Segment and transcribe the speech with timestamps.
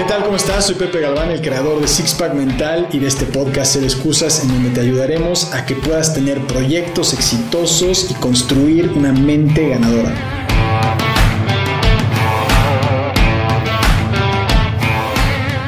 [0.00, 0.24] ¿Qué tal?
[0.24, 0.64] ¿Cómo estás?
[0.64, 4.48] Soy Pepe Galván, el creador de Sixpack Mental y de este podcast Ser Excusas, en
[4.48, 10.14] donde te ayudaremos a que puedas tener proyectos exitosos y construir una mente ganadora.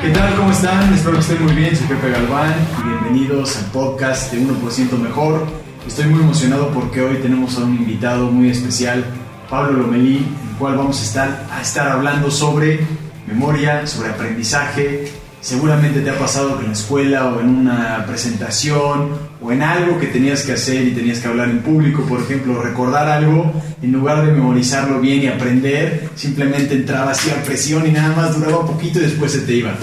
[0.01, 0.35] ¿Qué tal?
[0.37, 0.95] ¿Cómo están?
[0.95, 1.77] Espero que estén muy bien.
[1.77, 5.47] Soy Pepe Galván y bienvenidos al podcast de 1% Mejor.
[5.87, 9.05] Estoy muy emocionado porque hoy tenemos a un invitado muy especial,
[9.51, 15.05] Pablo Lomelí, el cual vamos a estar, a estar hablando sobre memoria, sobre aprendizaje.
[15.41, 19.99] Seguramente te ha pasado que en la escuela o en una presentación o en algo
[19.99, 23.91] que tenías que hacer y tenías que hablar en público, por ejemplo, recordar algo, en
[23.91, 28.61] lugar de memorizarlo bien y aprender, simplemente entraba así a presión y nada más duraba
[28.61, 29.75] un poquito y después se te iba.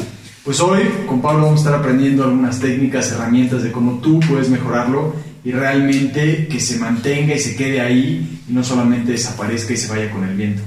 [0.46, 4.50] Pues hoy con Pablo vamos a estar aprendiendo algunas técnicas, herramientas de cómo tú puedes
[4.50, 5.14] mejorarlo
[5.44, 9.90] y realmente que se mantenga y se quede ahí y no solamente desaparezca y se
[9.90, 10.62] vaya con el viento.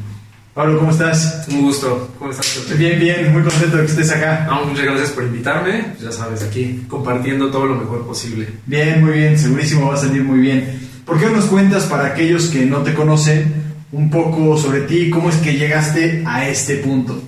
[0.55, 1.47] Pablo, ¿cómo estás?
[1.48, 2.11] Un gusto.
[2.19, 2.77] ¿Cómo estás?
[2.77, 4.45] Bien, bien, muy contento de que estés acá.
[4.46, 5.95] No, muchas gracias por invitarme.
[5.99, 8.49] Ya sabes, aquí compartiendo todo lo mejor posible.
[8.66, 10.79] Bien, muy bien, segurísimo va a salir muy bien.
[11.07, 13.51] ¿Por qué no nos cuentas para aquellos que no te conocen
[13.93, 17.18] un poco sobre ti, cómo es que llegaste a este punto?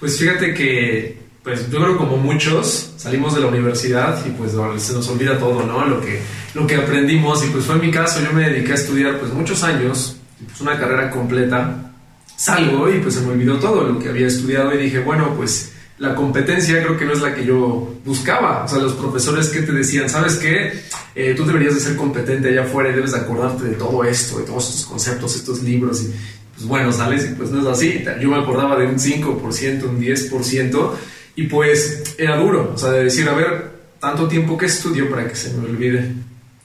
[0.00, 4.50] Pues fíjate que, pues yo creo como muchos, salimos de la universidad y pues
[4.82, 5.84] se nos olvida todo, ¿no?
[5.84, 6.18] Lo que,
[6.54, 9.32] lo que aprendimos y pues fue en mi caso, yo me dediqué a estudiar pues
[9.32, 11.92] muchos años, pues una carrera completa
[12.36, 15.72] salgo y pues se me olvidó todo lo que había estudiado y dije, bueno, pues
[15.98, 18.64] la competencia creo que no es la que yo buscaba.
[18.64, 20.80] O sea, los profesores que te decían, ¿sabes qué?
[21.14, 24.38] Eh, tú deberías de ser competente allá afuera y debes de acordarte de todo esto,
[24.38, 26.02] de todos estos conceptos, estos libros.
[26.02, 26.12] Y
[26.54, 28.04] pues bueno, sales y pues no es así.
[28.20, 30.90] Yo me acordaba de un 5%, un 10%
[31.36, 32.72] y pues era duro.
[32.74, 36.12] O sea, de decir, a ver, tanto tiempo que estudio para que se me olvide.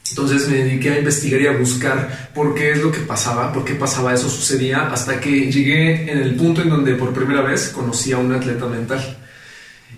[0.10, 3.64] Entonces me dediqué a investigar y a buscar por qué es lo que pasaba, por
[3.64, 7.70] qué pasaba eso, sucedía, hasta que llegué en el punto en donde por primera vez
[7.70, 9.18] conocí a un atleta mental.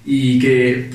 [0.03, 0.89] Y que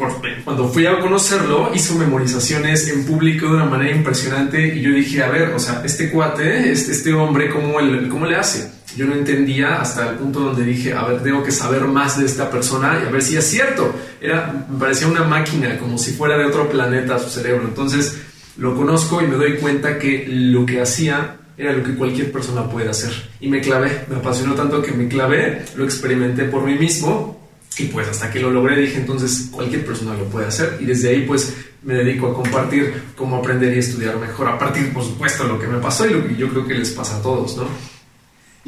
[0.44, 5.22] cuando fui a conocerlo hizo memorizaciones en público de una manera impresionante y yo dije,
[5.22, 7.74] a ver, o sea, este cuate, este, este hombre, ¿cómo,
[8.10, 8.68] ¿cómo le hace?
[8.96, 12.26] Yo no entendía hasta el punto donde dije, a ver, tengo que saber más de
[12.26, 13.94] esta persona y a ver si es cierto.
[14.20, 17.64] Era, me parecía una máquina, como si fuera de otro planeta su cerebro.
[17.68, 18.16] Entonces,
[18.58, 22.68] lo conozco y me doy cuenta que lo que hacía era lo que cualquier persona
[22.68, 23.12] puede hacer.
[23.40, 27.84] Y me clavé, me apasionó tanto que me clavé, lo experimenté por mí mismo y
[27.84, 31.24] pues hasta que lo logré dije entonces cualquier persona lo puede hacer y desde ahí
[31.26, 35.50] pues me dedico a compartir cómo aprender y estudiar mejor, a partir por supuesto de
[35.50, 37.95] lo que me pasó y lo que yo creo que les pasa a todos, ¿no?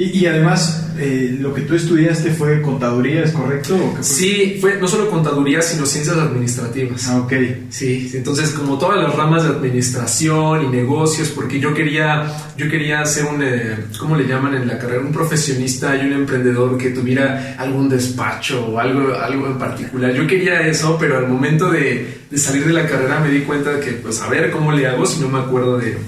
[0.00, 3.76] Y, además, eh, lo que tú estudiaste fue contaduría, ¿es correcto?
[4.00, 7.08] Sí, fue no solo contaduría, sino ciencias administrativas.
[7.08, 7.32] Ah, ok.
[7.68, 13.04] Sí, entonces como todas las ramas de administración y negocios, porque yo quería, yo quería
[13.06, 15.00] ser un, eh, ¿cómo le llaman en la carrera?
[15.00, 20.14] Un profesionista y un emprendedor que tuviera algún despacho o algo, algo en particular.
[20.14, 23.72] Yo quería eso, pero al momento de, de salir de la carrera me di cuenta
[23.72, 25.98] de que, pues, a ver cómo le hago si no me acuerdo de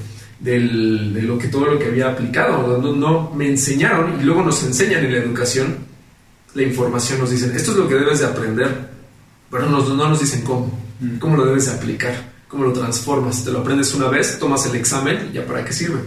[0.40, 2.78] del, de lo que todo lo que había aplicado.
[2.78, 5.90] No, no, me enseñaron y luego nos enseñan en la educación
[6.54, 8.68] la información, nos dicen, esto es lo que debes de aprender,
[9.50, 11.18] pero no, no nos dicen cómo, mm.
[11.18, 12.14] cómo lo debes de aplicar,
[12.48, 13.44] cómo lo transformas.
[13.44, 16.00] Te lo aprendes una vez, tomas el examen y ya para qué sirve.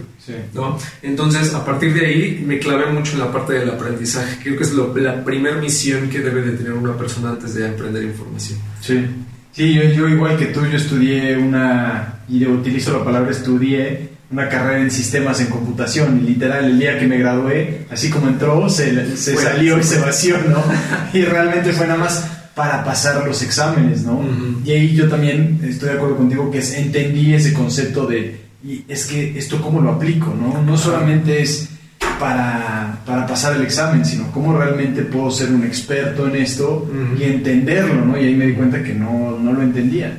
[0.52, 0.78] ¿no?
[1.02, 4.38] Entonces, a partir de ahí me clavé mucho en la parte del aprendizaje.
[4.42, 8.02] Creo que es la primera misión que debe de tener una persona antes de aprender
[8.02, 8.58] información.
[8.80, 9.06] Sí.
[9.52, 14.48] Sí, yo, yo igual que tú, yo estudié una, y utilizo la palabra estudié, una
[14.48, 18.68] carrera en sistemas en computación y literal el día que me gradué, así como entró,
[18.68, 20.60] se, se salió y se vació, ¿no?
[21.16, 22.24] y realmente fue nada más
[22.56, 24.20] para pasar los exámenes, ¿no?
[24.64, 29.06] Y ahí yo también estoy de acuerdo contigo que entendí ese concepto de, y es
[29.06, 30.62] que esto cómo lo aplico, ¿no?
[30.62, 31.68] No solamente es
[32.18, 37.22] para, para pasar el examen, sino cómo realmente puedo ser un experto en esto y
[37.24, 38.20] entenderlo, ¿no?
[38.20, 40.16] Y ahí me di cuenta que no, no lo entendía.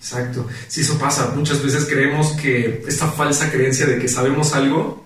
[0.00, 0.46] Exacto.
[0.66, 1.32] Sí, eso pasa.
[1.36, 5.04] Muchas veces creemos que esta falsa creencia de que sabemos algo,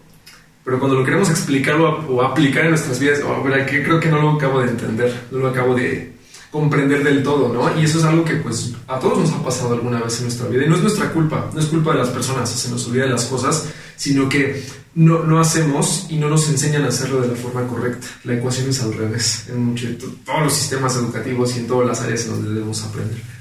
[0.65, 4.23] pero cuando lo queremos explicar o aplicar en nuestras vidas, oh, que creo que no
[4.23, 6.15] lo acabo de entender, no lo acabo de
[6.55, 7.81] comprender del todo, ¿no?
[7.81, 10.47] Y eso es algo que pues a todos nos ha pasado alguna vez en nuestra
[10.47, 13.07] vida y no es nuestra culpa, no es culpa de las personas, se nos olvida
[13.07, 13.67] las cosas,
[13.97, 14.63] sino que
[14.95, 18.07] no, no hacemos y no nos enseñan a hacerlo de la forma correcta.
[18.23, 19.89] La ecuación es al revés en mucho,
[20.25, 23.34] todos los sistemas educativos y en todas las áreas en donde debemos aprender.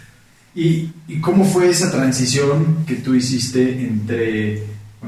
[0.55, 0.89] ¿Y,
[1.21, 4.63] cómo fue esa transición que tú hiciste entre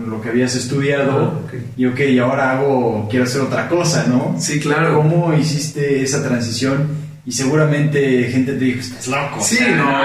[0.07, 4.36] lo que habías estudiado ah, y ok, ahora hago, quiero hacer otra cosa, ¿no?
[4.39, 4.95] Sí, claro.
[4.95, 6.88] ¿Cómo hiciste esa transición?
[7.25, 9.42] Y seguramente gente te dijo, estás loco.
[9.42, 10.01] Sí, no,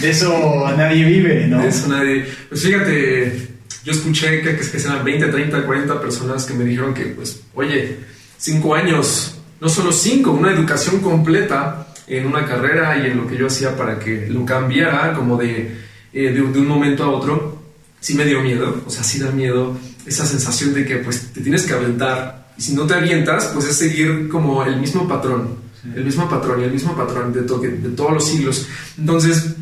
[0.00, 1.62] de eso nadie vive, ¿no?
[1.62, 2.26] De eso nadie.
[2.48, 3.48] Pues fíjate,
[3.84, 7.40] yo escuché que, que, que eran 20, 30, 40 personas que me dijeron que, pues,
[7.54, 7.98] oye,
[8.36, 13.36] cinco años, no solo cinco, una educación completa en una carrera y en lo que
[13.36, 15.76] yo hacía para que lo cambiara como de,
[16.12, 17.62] eh, de, un momento a otro,
[18.00, 19.76] sí me dio miedo, o sea, sí da miedo
[20.06, 23.66] esa sensación de que pues te tienes que aventar y si no te avientas, pues
[23.66, 25.56] es seguir como el mismo patrón,
[25.94, 28.66] el mismo patrón y el mismo patrón de, de todos los siglos.
[28.98, 29.56] Entonces,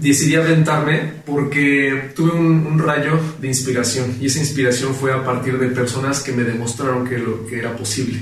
[0.00, 5.68] decidí aventarme porque tuve un, rayo de inspiración y esa inspiración fue a partir de
[5.68, 8.20] personas que me demostraron que, lo, que era posible.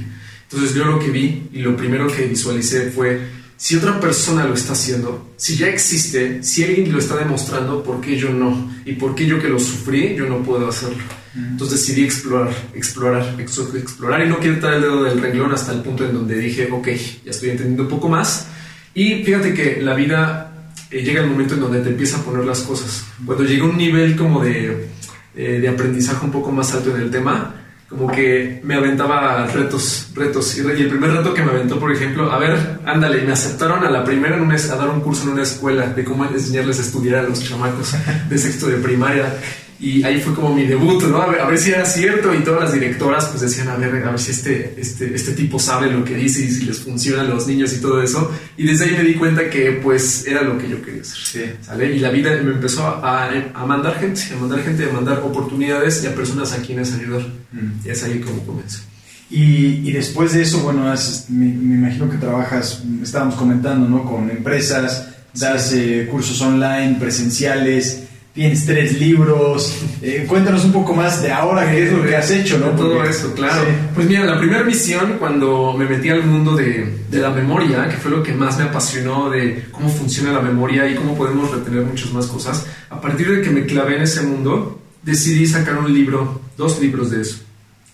[0.50, 3.20] Entonces yo lo que vi y lo primero que visualicé fue,
[3.56, 8.00] si otra persona lo está haciendo, si ya existe, si alguien lo está demostrando, ¿por
[8.00, 8.70] qué yo no?
[8.84, 11.02] Y por qué yo que lo sufrí, yo no puedo hacerlo.
[11.34, 16.06] Entonces decidí explorar, explorar, explorar y no quitar el dedo del renglón hasta el punto
[16.06, 16.88] en donde dije, ok,
[17.24, 18.48] ya estoy entendiendo un poco más.
[18.94, 22.44] Y fíjate que la vida eh, llega el momento en donde te empieza a poner
[22.46, 23.04] las cosas.
[23.24, 24.88] Cuando llega un nivel como de,
[25.34, 27.55] eh, de aprendizaje un poco más alto en el tema,
[27.88, 30.56] como que me aventaba retos, retos.
[30.56, 33.90] Y el primer reto que me aventó, por ejemplo, a ver, ándale, me aceptaron a
[33.90, 37.20] la primera en a dar un curso en una escuela de cómo enseñarles a estudiar
[37.20, 37.94] a los chamacos
[38.28, 39.32] de sexto de primaria.
[39.78, 41.20] Y ahí fue como mi debut, ¿no?
[41.20, 44.18] A ver, si era cierto y todas las directoras pues decían, a ver, a ver
[44.18, 47.46] si este, este, este tipo sabe lo que dice y si les funciona a los
[47.46, 48.32] niños y todo eso.
[48.56, 51.94] Y desde ahí me di cuenta que pues era lo que yo quería hacer, ¿sale?
[51.94, 56.02] Y la vida me empezó a, a, mandar gente, a mandar gente, a mandar oportunidades
[56.02, 57.26] y a personas a quienes ayudar.
[57.52, 57.86] Mm.
[57.86, 58.80] Y es ahí como comenzó.
[59.28, 60.84] Y, y, después de eso, bueno,
[61.30, 64.04] me, imagino que trabajas, estábamos comentando, ¿no?
[64.04, 68.05] Con empresas, das eh, cursos online, presenciales
[68.36, 69.74] tienes tres libros.
[70.02, 72.66] Eh, cuéntanos un poco más de ahora, qué es lo que has hecho, ¿no?
[72.72, 73.66] Todo eso, claro.
[73.94, 77.96] Pues mira, la primera misión cuando me metí al mundo de, de, la memoria, que
[77.96, 81.82] fue lo que más me apasionó de cómo funciona la memoria y cómo podemos retener
[81.84, 85.92] muchas más cosas, a partir de que me clavé en ese mundo, decidí sacar un
[85.92, 87.38] libro, dos libros de eso.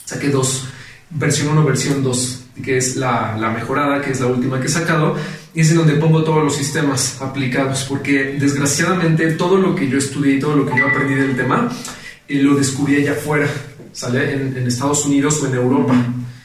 [0.05, 0.67] Saqué dos,
[1.11, 4.70] versión 1, versión 2 que es la, la, mejorada, que es la última que he
[4.70, 5.16] sacado,
[5.54, 9.99] y es en donde pongo todos los sistemas aplicados, porque desgraciadamente todo lo que yo
[9.99, 11.70] estudié y todo lo que yo aprendí del tema,
[12.28, 13.49] eh, lo descubrí allá afuera,
[13.93, 14.32] ¿sale?
[14.32, 15.94] En, en, Estados Unidos o en Europa.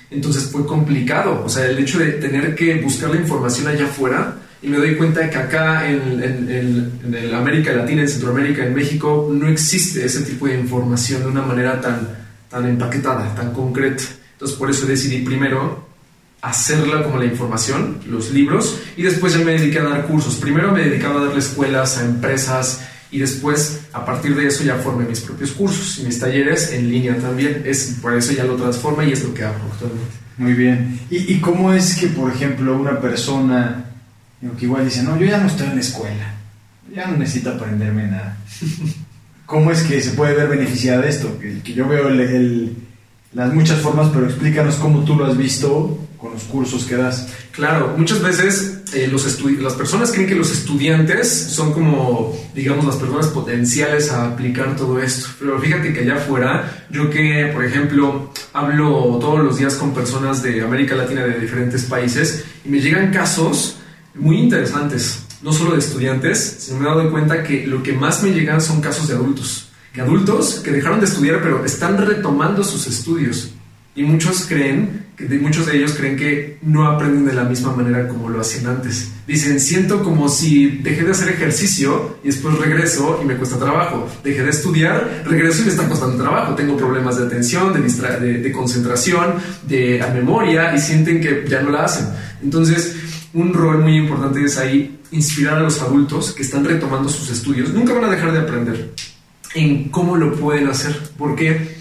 [0.10, 4.38] Entonces fue complicado, o sea, el hecho de tener que buscar la información allá afuera,
[4.62, 8.66] y me doy cuenta de que acá en, en, en, en América Latina, en Centroamérica,
[8.66, 12.08] en México, no existe ese tipo de información de una manera tan,
[12.50, 14.04] tan empaquetada, tan concreta.
[14.34, 15.87] Entonces por eso decidí primero
[16.42, 20.36] hacerla como la información, los libros, y después ya me dediqué a dar cursos.
[20.36, 24.76] Primero me dedicaba a darle escuelas a empresas y después a partir de eso ya
[24.76, 27.64] formé mis propios cursos y mis talleres en línea también.
[27.66, 30.12] Es, por eso ya lo transforma y es lo que hago actualmente.
[30.38, 31.00] Muy bien.
[31.10, 33.86] ¿Y, ¿Y, cómo es que, por ejemplo, una persona
[34.60, 36.36] que igual dice, no, yo ya no estoy en la escuela,
[36.94, 38.38] ya no necesito aprenderme nada?
[39.48, 41.40] ¿Cómo es que se puede ver beneficiada de esto?
[41.40, 42.10] Que, yo veo
[43.34, 46.07] las muchas formas, pero explícanos cómo tú lo has visto
[46.38, 47.28] los cursos que das.
[47.52, 49.12] Claro, muchas veces eh,
[49.60, 55.02] las personas creen que los estudiantes son como, digamos, las personas potenciales a aplicar todo
[55.02, 55.30] esto.
[55.40, 60.44] Pero fíjate que allá afuera, yo que, por ejemplo, hablo todos los días con personas
[60.44, 63.78] de América Latina, de diferentes países, y me llegan casos
[64.14, 68.22] muy interesantes, no solo de estudiantes, sino me he dado cuenta que lo que más
[68.22, 69.70] me llegan son casos de adultos.
[69.92, 73.54] Que adultos que dejaron de estudiar, pero están retomando sus estudios.
[73.98, 75.08] Y muchos creen
[75.42, 79.12] muchos de ellos creen que no aprenden de la misma manera como lo hacían antes.
[79.26, 84.08] Dicen, siento como si dejé de hacer ejercicio y después regreso y me cuesta trabajo.
[84.24, 86.54] Dejé de estudiar, regreso y me está costando trabajo.
[86.54, 89.34] Tengo problemas de atención, de, concentración,
[89.68, 92.06] de memoria y sienten que ya no la hacen.
[92.44, 92.96] Entonces,
[93.34, 97.74] un rol muy importante es ahí inspirar a los adultos que están retomando sus estudios.
[97.74, 98.94] Nunca van a dejar de aprender
[99.56, 101.77] en cómo lo pueden hacer, porque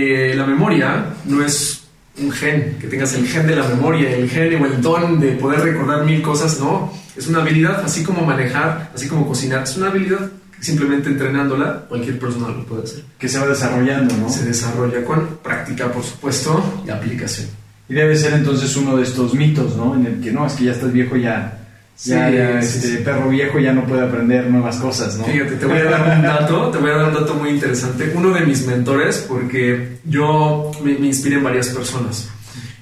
[0.00, 1.82] eh, la memoria no es
[2.20, 5.32] un gen, que tengas el gen de la memoria, el gen o el don de
[5.32, 6.92] poder recordar mil cosas, no.
[7.16, 12.18] Es una habilidad, así como manejar, así como cocinar, es una habilidad simplemente entrenándola cualquier
[12.18, 13.04] persona lo puede hacer.
[13.18, 14.28] Que se va desarrollando, ¿no?
[14.28, 17.48] Se desarrolla con práctica, por supuesto, y aplicación.
[17.88, 19.94] Y debe ser entonces uno de estos mitos, ¿no?
[19.94, 21.63] En el que no, es que ya estás viejo, ya
[22.02, 25.24] ya, este perro viejo ya no puede aprender nuevas cosas, ¿no?
[25.24, 28.12] Fíjate, te voy a dar un dato, te voy a dar un dato muy interesante.
[28.14, 32.28] Uno de mis mentores, porque yo me, me inspiré en varias personas.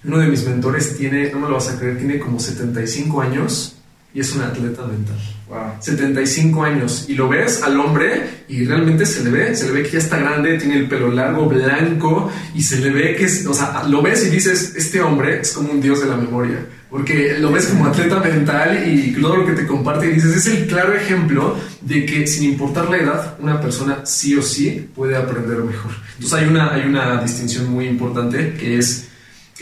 [0.04, 3.76] Uno de mis mentores tiene, no me lo vas a creer, tiene como 75 años
[4.14, 5.16] y es un atleta mental.
[5.48, 5.58] Wow.
[5.80, 7.06] 75 años.
[7.08, 9.98] Y lo ves al hombre y realmente se le ve, se le ve que ya
[9.98, 13.84] está grande, tiene el pelo largo, blanco y se le ve que es, o sea,
[13.88, 16.58] lo ves y dices, este hombre es como un dios de la memoria.
[16.90, 20.46] Porque lo ves como atleta mental y todo lo que te comparte y dices, es
[20.46, 25.16] el claro ejemplo de que sin importar la edad, una persona sí o sí puede
[25.16, 25.92] aprender mejor.
[26.14, 29.08] Entonces hay una, hay una distinción muy importante que es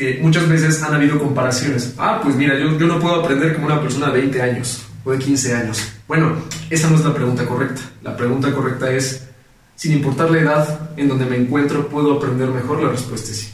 [0.00, 1.94] que muchas veces han habido comparaciones.
[1.98, 5.12] Ah, pues mira, yo, yo no puedo aprender como una persona de 20 años o
[5.12, 5.92] de 15 años.
[6.08, 6.36] Bueno,
[6.70, 7.82] esa no es la pregunta correcta.
[8.02, 9.28] La pregunta correcta es,
[9.76, 12.82] sin importar la edad en donde me encuentro, ¿puedo aprender mejor?
[12.82, 13.48] La respuesta es sí.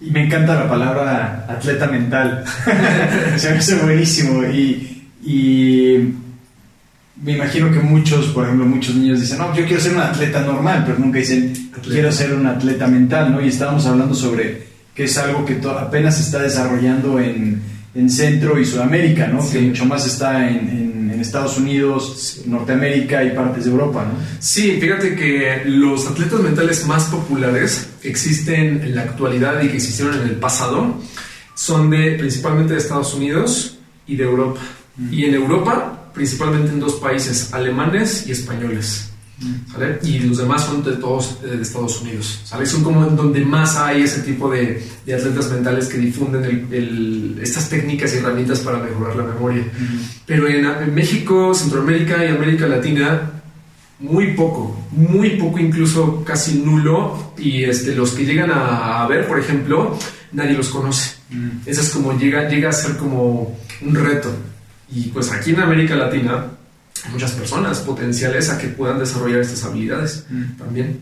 [0.00, 2.44] Y me encanta la palabra atleta mental.
[3.36, 4.44] Se me hace buenísimo.
[4.44, 6.14] Y, y
[7.24, 10.42] me imagino que muchos, por ejemplo, muchos niños dicen, no, yo quiero ser un atleta
[10.42, 13.40] normal, pero nunca dicen, quiero ser un atleta mental, ¿no?
[13.40, 14.65] Y estábamos hablando sobre
[14.96, 17.60] que es algo que apenas se está desarrollando en,
[17.94, 19.48] en Centro y Sudamérica, ¿no?
[19.48, 24.18] Que mucho más está en, en, Estados Unidos, Norteamérica y partes de Europa, ¿no?
[24.38, 29.76] Sí, fíjate que los atletas mentales más populares que existen en la actualidad y que
[29.76, 30.94] existieron en el pasado
[31.54, 34.60] son de principalmente de Estados Unidos y de Europa.
[35.10, 39.10] Y en Europa, principalmente en dos países, alemanes y españoles.
[39.70, 39.98] ¿Sale?
[40.02, 42.40] Y los demás son de todos de Estados Unidos.
[42.44, 42.64] ¿sale?
[42.64, 47.68] Son como donde más hay ese tipo de, de atletas mentales que difunden el, estas
[47.68, 49.64] técnicas y herramientas para mejorar la memoria.
[50.24, 53.30] Pero en, en, México, Centroamérica y América Latina,
[53.98, 57.32] muy poco, muy poco, incluso casi nulo.
[57.36, 59.98] Y este, los que llegan a, a ver, por ejemplo,
[60.32, 61.16] nadie los conoce.
[61.66, 64.34] Eso es como llega, llega a ser como un reto.
[64.88, 66.55] Y pues aquí en América Latina
[67.12, 70.58] muchas personas potenciales a que puedan desarrollar estas habilidades mm.
[70.58, 71.00] también.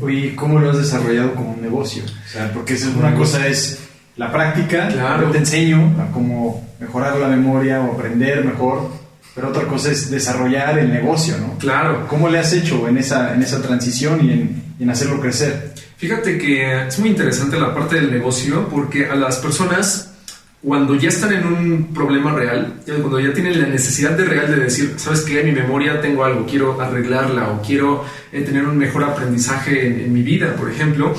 [0.00, 2.02] Oye, ¿cómo lo has desarrollado como un negocio?
[2.04, 3.78] O sea, porque es una cosa es
[4.16, 5.26] la práctica, claro.
[5.26, 8.90] yo te enseño a cómo mejorar la memoria o aprender mejor,
[9.34, 11.58] pero otra cosa es desarrollar el negocio, ¿no?
[11.58, 12.06] Claro.
[12.08, 15.72] ¿Cómo le has hecho en esa, en esa transición y en, en hacerlo crecer?
[15.96, 20.11] Fíjate que es muy interesante la parte del negocio porque a las personas
[20.62, 24.62] cuando ya están en un problema real, cuando ya tienen la necesidad de real de
[24.62, 28.78] decir, sabes que en mi memoria tengo algo, quiero arreglarla o quiero eh, tener un
[28.78, 31.14] mejor aprendizaje en, en, mi vida, por ejemplo.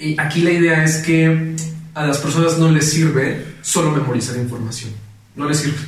[0.00, 1.54] Y aquí la idea es que
[1.92, 4.92] a las personas no les sirve solo memorizar información,
[5.36, 5.78] no les sirve.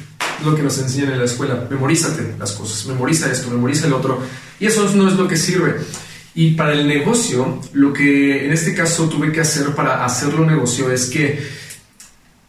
[0.45, 4.23] Lo que nos enseñan en la escuela, memorízate las cosas, memoriza esto, memoriza el otro.
[4.61, 5.77] Y eso no es lo que sirve.
[6.35, 10.93] Y para el negocio, lo que en este caso tuve que hacer para hacerlo negocio
[10.93, 11.66] es que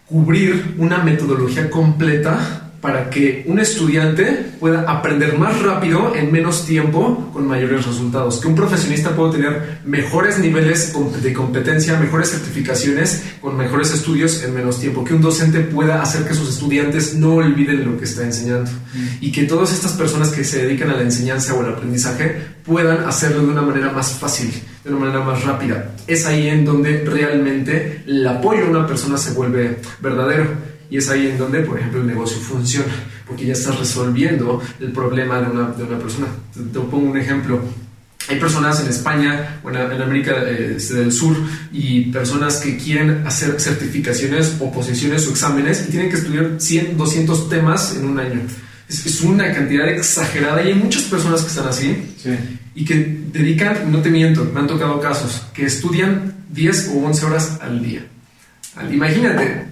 [0.08, 7.30] cubrir una metodología completa para que un estudiante pueda aprender más rápido en menos tiempo
[7.34, 13.58] con mayores resultados, que un profesionista pueda tener mejores niveles de competencia, mejores certificaciones con
[13.58, 17.84] mejores estudios en menos tiempo, que un docente pueda hacer que sus estudiantes no olviden
[17.84, 19.18] lo que está enseñando mm.
[19.20, 23.04] y que todas estas personas que se dedican a la enseñanza o al aprendizaje puedan
[23.04, 24.50] hacerlo de una manera más fácil,
[24.86, 25.92] de una manera más rápida.
[26.08, 30.77] Es ahí en donde realmente el apoyo a una persona se vuelve verdadero.
[30.90, 32.94] Y es ahí en donde, por ejemplo, el negocio funciona,
[33.26, 36.28] porque ya estás resolviendo el problema de una, de una persona.
[36.54, 37.60] Te, te, pongo un ejemplo.
[38.30, 41.36] Hay personas en España, bueno, en América eh, del Sur,
[41.72, 46.98] y personas que quieren hacer certificaciones o posiciones o exámenes y tienen que estudiar 100,
[46.98, 48.42] 200 temas en un año.
[48.90, 52.32] Es, es una cantidad exagerada y hay muchas personas que están así sí.
[52.76, 57.26] y que dedican, no te miento, me han tocado casos, que estudian 10 o 11
[57.26, 58.06] horas al día.
[58.92, 59.66] Imagínate,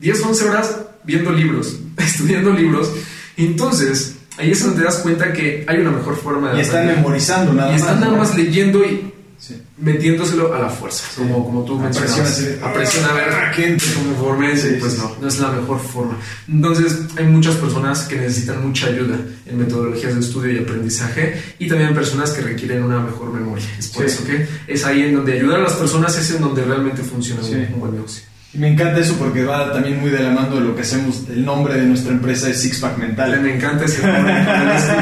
[0.00, 2.90] 10, 11 horas viendo libros, estudiando libros.
[3.36, 6.86] Entonces, ahí es donde te das cuenta que hay una mejor forma de Y están
[6.86, 7.78] memorizando nada más.
[7.78, 8.18] Y están nada ¿no?
[8.18, 9.60] más leyendo y Sí.
[9.76, 11.20] metiéndoselo a la fuerza, Sí.
[11.20, 12.40] como, como tú A mencionabas.
[12.62, 13.92] a presión, a ver, "Ah, que entre".
[13.92, 16.16] conforme, Sí, pues no, no es la mejor forma.
[16.48, 21.68] Entonces, hay muchas personas que necesitan mucha ayuda en metodologías de estudio y aprendizaje y
[21.68, 23.66] también personas que requieren una mejor memoria.
[23.78, 26.64] Es por eso que es ahí en donde ayudar a las personas es en donde
[26.64, 28.22] realmente funciona un buen negocio.
[28.54, 31.24] Y me encanta eso porque va también muy de la mano de lo que hacemos.
[31.28, 33.40] El nombre de nuestra empresa es Sixpack Mental.
[33.40, 34.32] Me encanta ese nombre.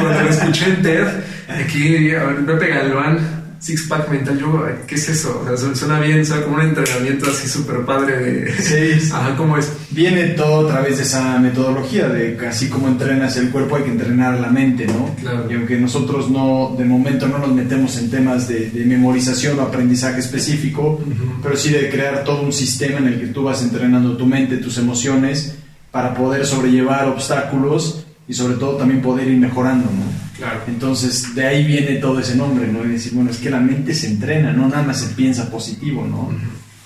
[0.01, 1.07] Cuando lo- escuché en TED,
[1.49, 2.13] aquí,
[2.47, 5.41] Pepe Galván, Six Pack Mental, yo, ¿qué es eso?
[5.41, 8.53] O sea, su- suena bien, suena como un entrenamiento así súper padre de...
[8.61, 9.71] Sí, Ajá, ¿cómo es?
[9.93, 13.85] Viene todo a través de esa metodología de que así como entrenas el cuerpo hay
[13.85, 15.15] que entrenar la mente, ¿no?
[15.21, 15.47] Claro.
[15.49, 19.63] Y aunque nosotros no, de momento no nos metemos en temas de, de memorización o
[19.63, 21.01] aprendizaje específico,
[21.41, 24.57] pero sí de crear todo un sistema en el que tú vas entrenando tu mente,
[24.57, 25.55] tus emociones,
[25.93, 30.32] para poder sobrellevar obstáculos y sobre todo también poder ir mejorando, ¿no?
[30.43, 30.61] Claro.
[30.67, 32.85] Entonces, de ahí viene todo ese nombre, ¿no?
[32.85, 36.05] Y decir, bueno, es que la mente se entrena, no nada más se piensa positivo,
[36.05, 36.31] ¿no?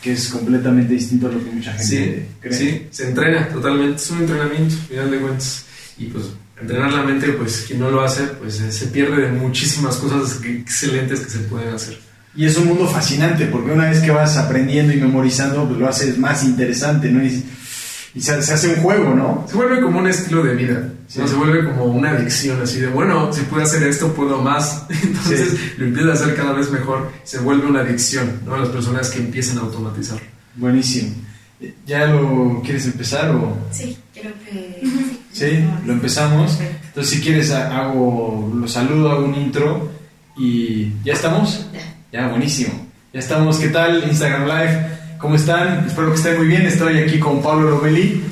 [0.03, 2.53] Que es completamente distinto a lo que mucha gente Sí, cree.
[2.53, 5.65] sí, se entrena totalmente, es un entrenamiento, al final de cuentas.
[5.99, 6.25] Y pues
[6.61, 10.39] entrenar la mente, pues quien no lo hace, pues eh, se pierde de muchísimas cosas
[10.45, 11.99] excelentes que se pueden hacer.
[12.37, 15.89] Y es un mundo fascinante, porque una vez que vas aprendiendo y memorizando, pues lo
[15.89, 17.25] haces más interesante, ¿no?
[17.25, 17.43] Y,
[18.17, 19.45] Y se, hace un juego, ¿no?
[19.47, 23.31] Se vuelve como un estilo de vida, se vuelve como una adicción, así de, bueno,
[23.31, 24.87] si puedo hacer esto, puedo más.
[25.03, 28.57] Entonces lo empieza a hacer cada vez mejor, se vuelve una adicción, ¿no?
[28.57, 30.19] Las personas que empiezan a automatizar.
[30.55, 31.11] Buenísimo.
[31.87, 33.55] ¿Ya lo quieres empezar o...?
[33.71, 34.81] Sí, creo que...
[35.31, 36.59] Sí, lo empezamos.
[36.87, 39.91] Entonces si quieres hago, lo saludo, hago un intro
[40.39, 41.67] y ¿ya estamos?
[41.75, 41.97] Ya.
[42.13, 42.73] Ya, buenísimo.
[43.13, 44.05] Ya estamos, ¿qué tal?
[44.09, 44.96] Instagram Live.
[45.19, 45.87] ¿Cómo están?
[45.87, 46.63] Espero que estén muy bien.
[46.63, 48.23] Estoy aquí con Pablo Lomelli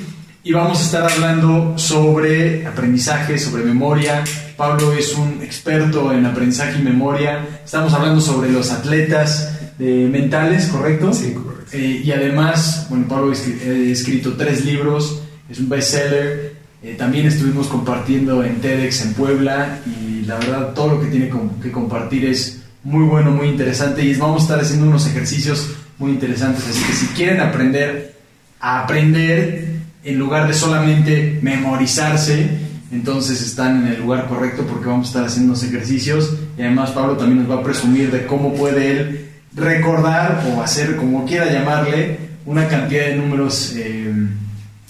[0.43, 4.23] y vamos a estar hablando sobre aprendizaje, sobre memoria.
[4.55, 7.59] Pablo es un experto en aprendizaje y memoria.
[7.63, 11.11] Estamos hablando sobre los atletas eh, mentales, ¿correcto?
[11.11, 11.75] Sí, correcto.
[11.75, 16.55] Eh, y además, bueno, Pablo ha escrito tres libros, es un bestseller.
[16.83, 21.31] Eh, también estuvimos compartiendo en TEDx en Puebla y la verdad todo lo que tiene
[21.61, 26.11] que compartir es muy bueno, muy interesante y vamos a estar haciendo unos ejercicios muy
[26.11, 26.63] interesantes.
[26.67, 28.15] Así que si quieren aprender
[28.59, 32.49] a aprender en lugar de solamente memorizarse,
[32.91, 36.91] entonces están en el lugar correcto porque vamos a estar haciendo unos ejercicios y además
[36.91, 39.25] Pablo también nos va a presumir de cómo puede él
[39.55, 44.13] recordar o hacer, como quiera llamarle, una cantidad de números eh,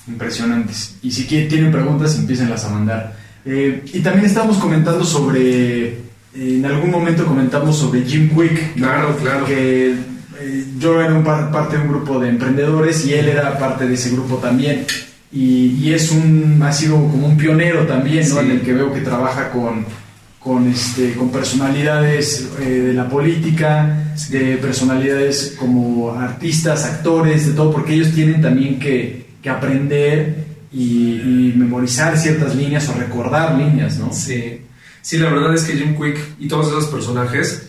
[0.08, 0.98] impresionantes.
[1.02, 3.16] Y si tienen preguntas, empiecenlas a mandar.
[3.46, 6.00] Eh, y también estamos comentando sobre,
[6.34, 8.76] en algún momento comentamos sobre Jim Quick.
[8.76, 9.46] Claro, claro.
[9.46, 9.96] Que
[10.40, 13.94] eh, yo era un parte de un grupo de emprendedores y él era parte de
[13.96, 14.86] ese grupo también.
[15.32, 18.40] Y, es un, ha sido como un pionero también, ¿no?
[18.40, 19.86] En el que veo que trabaja con,
[20.40, 27.72] con, este, con personalidades eh, de la política, de personalidades como artistas, actores, de todo,
[27.74, 33.98] porque ellos tienen también que, que aprender y, y, memorizar ciertas líneas o recordar líneas,
[33.98, 34.14] ¿no?
[34.14, 34.62] Sí.
[35.02, 37.68] Sí, la verdad es que Jim Quick y todos esos personajes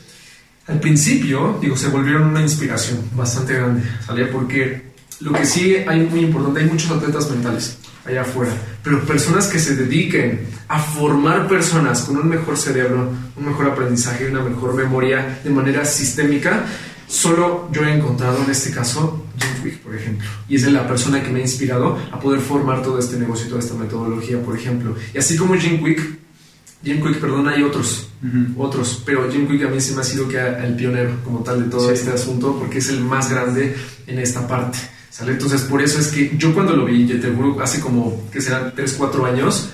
[0.66, 4.26] al principio, digo, se volvieron una inspiración bastante grande, ¿sale?
[4.26, 9.48] Porque lo que sí hay muy importante, hay muchos atletas mentales allá afuera, pero personas
[9.48, 14.74] que se dediquen a formar personas con un mejor cerebro, un mejor aprendizaje, una mejor
[14.74, 16.64] memoria de manera sistémica,
[17.08, 21.22] solo yo he encontrado en este caso Jim Quick, por ejemplo, y es la persona
[21.22, 24.94] que me ha inspirado a poder formar todo este negocio, toda esta metodología, por ejemplo.
[25.14, 26.25] Y así como Jim Quick,
[26.86, 28.06] Jim Quick, perdón, hay otros,
[28.56, 31.64] otros, pero Jim Quick a mí se me ha sido que el pionero como tal
[31.64, 33.74] de todo este asunto porque es el más grande
[34.06, 34.78] en esta parte.
[35.10, 35.32] ¿sale?
[35.32, 38.72] Entonces, por eso es que yo cuando lo vi, te juro, hace como, que serán
[38.76, 39.70] 3, 4 años,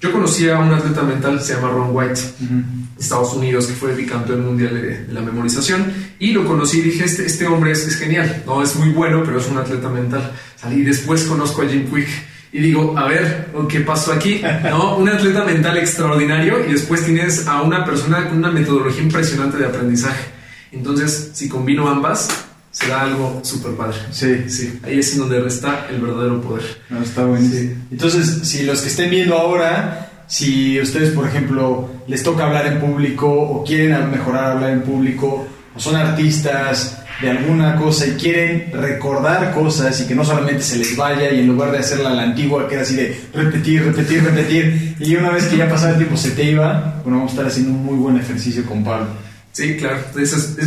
[0.00, 2.64] yo conocí a un atleta mental, se llama Ron White, de
[2.98, 7.26] Estados Unidos, que fue bicampeón mundial de, la memorización, y lo conocí y dije, este,
[7.26, 10.32] este hombre es, es, genial, no es muy bueno, pero es un atleta mental.
[10.56, 10.76] ¿sale?
[10.76, 12.08] Y después conozco a Jim Quick
[12.54, 14.40] y digo, a ver, ¿qué pasó aquí?
[14.70, 14.96] ¿No?
[14.96, 19.66] Un atleta mental extraordinario y después tienes a una persona con una metodología impresionante de
[19.66, 20.26] aprendizaje.
[20.70, 22.28] Entonces, si combino ambas,
[22.70, 23.96] será algo súper padre.
[24.12, 24.48] Sí.
[24.48, 26.62] Sí, ahí es en donde está el verdadero poder.
[26.90, 27.44] No, está bueno.
[27.90, 32.78] Entonces, si los que estén viendo ahora, si ustedes, por ejemplo, les toca hablar en
[32.78, 38.70] público o quieren mejorar hablar en público, o son artistas, de alguna cosa y quieren
[38.72, 42.22] recordar cosas y que no solamente se les vaya y en lugar de hacerla la
[42.24, 46.16] antigua queda así de repetir, repetir, repetir y una vez que ya pasaba el tiempo
[46.16, 49.06] se te iba, bueno, vamos a estar haciendo un muy buen ejercicio con Pablo.
[49.52, 49.98] Sí, claro.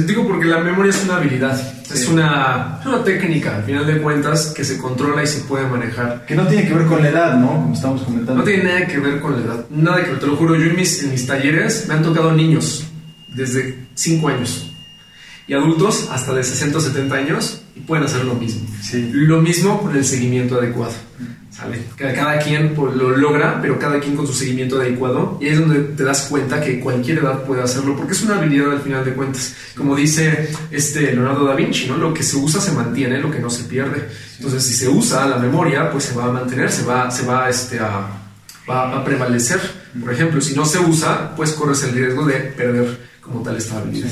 [0.06, 1.60] digo porque la memoria es una habilidad,
[1.94, 6.26] es, una, una, técnica, al final de cuentas, que se controla y se puede manejar.
[6.26, 7.48] Que no tiene que ver con la edad, ¿no?
[7.48, 8.36] Como estamos comentando.
[8.36, 10.56] No tiene nada que ver con la edad, nada que ver, te lo juro.
[10.56, 12.86] Yo en mis, en mis talleres me han tocado niños
[13.28, 14.72] desde 5 años
[15.48, 18.68] y adultos hasta de 60 o 70 años pueden hacer lo mismo.
[19.14, 20.94] Lo mismo con el seguimiento adecuado.
[21.58, 21.82] ¿sale?
[21.98, 25.38] Cada quien pues, lo logra, pero cada quien con su seguimiento adecuado.
[25.42, 28.38] Y ahí es donde te das cuenta que cualquier edad puede hacerlo, porque es una
[28.38, 29.56] habilidad al final de cuentas.
[29.76, 31.98] Como dice este Leonardo da Vinci, ¿no?
[31.98, 34.08] lo que se usa se mantiene, lo que no se pierde.
[34.38, 37.50] Entonces, si se usa la memoria, pues se va a mantener, se va, se va,
[37.50, 38.08] este, a,
[38.70, 39.60] va a prevalecer.
[40.00, 43.78] Por ejemplo, si no se usa, pues corres el riesgo de perder como tal esta
[43.78, 44.12] habilidad.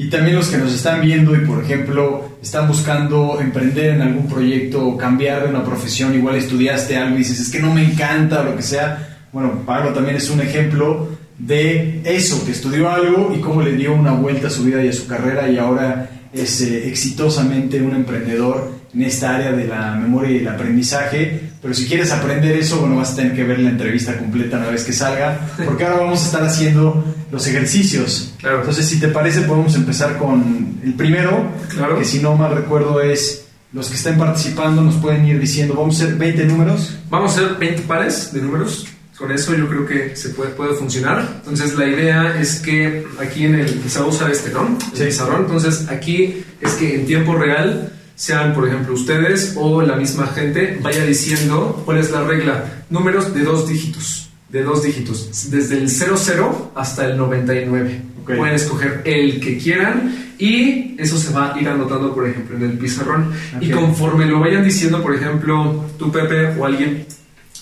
[0.00, 4.26] Y también los que nos están viendo y, por ejemplo, están buscando emprender en algún
[4.26, 7.84] proyecto o cambiar de una profesión, igual estudiaste algo y dices, es que no me
[7.84, 9.26] encanta o lo que sea.
[9.30, 13.92] Bueno, Pablo también es un ejemplo de eso, que estudió algo y cómo le dio
[13.92, 17.94] una vuelta a su vida y a su carrera y ahora es eh, exitosamente un
[17.94, 21.49] emprendedor en esta área de la memoria y el aprendizaje.
[21.62, 24.68] Pero si quieres aprender eso, bueno, vas a tener que ver la entrevista completa una
[24.68, 28.34] vez que salga, porque ahora vamos a estar haciendo los ejercicios.
[28.38, 28.60] Claro.
[28.60, 31.98] Entonces, si te parece, podemos empezar con el primero, claro.
[31.98, 36.00] que si no mal recuerdo es los que estén participando nos pueden ir diciendo, vamos
[36.00, 36.98] a hacer 20 números.
[37.08, 38.86] Vamos a hacer 20 pares de números.
[39.16, 41.36] Con eso yo creo que se puede, puede funcionar.
[41.36, 44.76] Entonces la idea es que aquí en el, se va a usar este, ¿no?
[44.94, 45.04] Sí.
[45.04, 50.78] Entonces aquí es que en tiempo real sean, por ejemplo, ustedes o la misma gente,
[50.82, 52.84] vaya diciendo cuál es la regla.
[52.90, 58.02] Números de dos dígitos, de dos dígitos, desde el 00 hasta el 99.
[58.22, 58.36] Ok.
[58.36, 62.64] Pueden escoger el que quieran y eso se va a ir anotando, por ejemplo, en
[62.64, 63.32] el pizarrón.
[63.58, 63.80] Y Ok.
[63.80, 67.06] conforme lo vayan diciendo, por ejemplo, tú, Pepe, o alguien,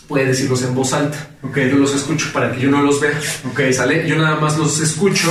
[0.09, 1.31] puede decirlos en voz alta.
[1.45, 1.57] Ok.
[1.71, 3.13] Yo los escucho para que yo no los vea.
[3.73, 4.09] ¿Sale?
[4.09, 5.31] Yo nada más los escucho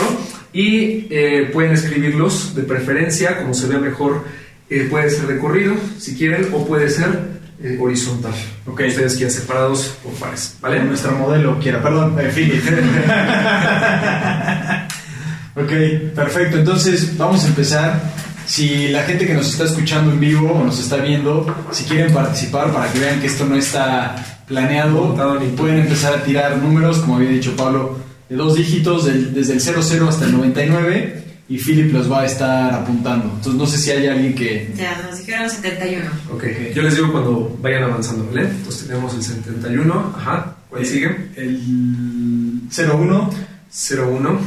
[0.53, 4.23] y eh, pueden escribirlos de preferencia, como se vea mejor.
[4.69, 8.33] Eh, puede ser de corrido, si quieren, o puede ser eh, horizontal.
[8.65, 8.81] Ok.
[8.87, 10.55] Ustedes quieran separados por pares.
[10.61, 10.83] ¿Vale?
[10.83, 12.63] Nuestro modelo quiera, perdón, eh, Philip.
[15.55, 15.71] ok,
[16.15, 16.57] perfecto.
[16.59, 18.01] Entonces, vamos a empezar.
[18.45, 22.13] Si la gente que nos está escuchando en vivo o nos está viendo, si quieren
[22.13, 24.15] participar para que vean que esto no está
[24.47, 25.13] planeado,
[25.57, 27.97] pueden empezar a tirar números, como había dicho Pablo,
[28.29, 32.25] de dos dígitos, del- desde el 00 hasta el 99, y Philip los va a
[32.25, 33.25] estar apuntando.
[33.35, 34.73] Entonces, no sé si hay alguien que...
[34.75, 36.05] Ya, nos dijeron 71.
[36.33, 36.43] Ok,
[36.75, 38.49] yo les digo cuando vayan avanzando, ¿vale?
[38.49, 40.55] Entonces tenemos el 71, ajá.
[40.69, 41.29] ¿Cuál sigue?
[41.37, 43.29] El 01,
[43.71, 44.39] 01.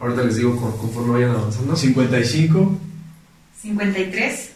[0.00, 1.76] Ahorita les digo con- conforme vayan avanzando.
[1.76, 2.78] 55,
[3.62, 4.50] 53.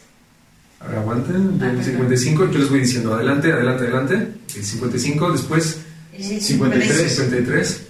[0.80, 1.36] A ver, aguanten.
[1.36, 1.84] Ah, Del perdón.
[1.84, 4.14] 55, yo les voy diciendo adelante, adelante, adelante.
[4.56, 5.78] El 55, después
[6.14, 7.14] eh, 53.
[7.16, 7.82] 53,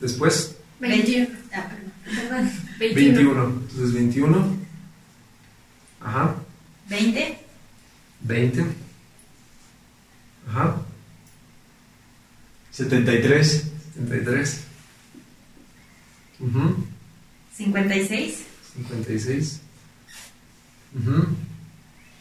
[0.00, 1.39] después 21.
[2.80, 2.94] Ah, perdón.
[2.94, 3.14] Perdón, 21.
[3.14, 3.44] 21.
[3.44, 4.56] Entonces 21,
[6.00, 6.34] ajá,
[6.88, 7.38] 20.
[8.22, 8.64] 20,
[10.48, 10.76] ajá,
[12.72, 13.64] 73,
[13.94, 14.60] 73,
[16.40, 16.86] ujú,
[17.56, 18.38] 56.
[18.76, 19.60] 56,
[20.94, 21.26] ujú,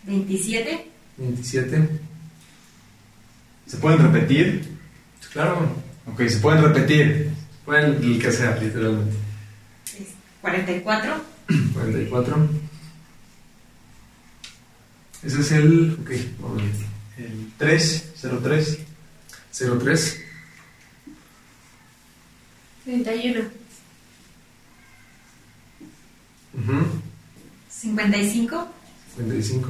[0.04, 0.86] 27.
[1.18, 1.90] 27,
[3.68, 4.78] ¿Se pueden repetir?
[5.32, 5.76] claro,
[6.08, 7.30] Ok, se pueden repetir.
[7.66, 9.16] pueden el que sea, literalmente.
[9.86, 10.08] es
[10.42, 11.22] 44.
[11.74, 12.50] 44.
[15.24, 15.98] Ese es el.
[16.02, 16.76] Ok, vamos a ver.
[17.18, 18.80] El 3, 03,
[19.52, 20.18] 03,
[22.86, 23.42] 31.
[26.54, 27.02] ujú,
[27.70, 28.68] 55.
[29.18, 29.70] 55,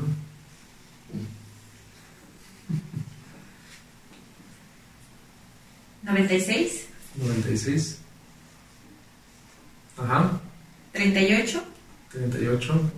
[6.03, 6.85] 96.
[7.17, 7.97] 96,
[9.97, 10.39] ajá,
[10.91, 11.63] 38.
[12.11, 12.91] 38,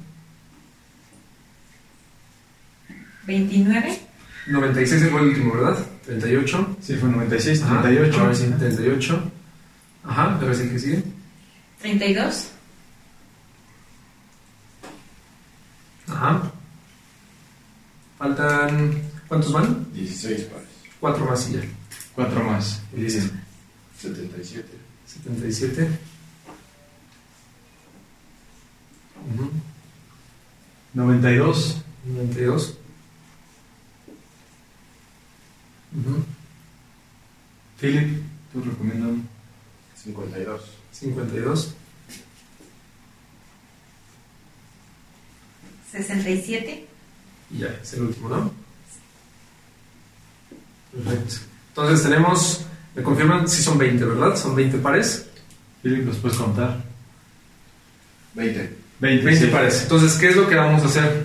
[3.26, 4.00] 29.
[4.48, 5.86] 96 fue el último, ¿verdad?
[6.06, 8.20] 38, sí, fue 96, ajá, 38.
[8.20, 9.32] ahora sí, 38,
[10.04, 11.04] ajá, ahora sí que sigue,
[11.82, 12.48] 32.
[16.08, 16.52] ajá.
[18.18, 19.02] Faltan.
[19.28, 19.92] ¿Cuántos van?
[19.94, 20.68] 16 pares.
[21.00, 21.62] Cuatro más y ya.
[22.14, 22.82] 4 más.
[22.96, 23.30] Y dice
[23.98, 25.88] 77.
[29.22, 29.36] 77.
[29.36, 29.52] Ujú.
[30.94, 32.78] 92, 92.
[35.94, 36.24] Ujú.
[37.80, 39.26] Philip, tú recomiendas.
[39.96, 40.62] 52.
[40.92, 41.76] 52.
[45.92, 46.88] 67.
[47.52, 48.52] Y ya, es el último, ¿no?
[50.92, 51.36] Perfecto.
[51.70, 54.36] Entonces tenemos, me confirman si son 20, ¿verdad?
[54.36, 55.28] Son 20 pares.
[55.82, 56.84] Philip, ¿los puedes contar?
[58.36, 58.81] 20.
[59.02, 59.52] 20, 20 sí.
[59.52, 59.82] pares.
[59.84, 61.24] Entonces, ¿qué es lo que vamos a hacer?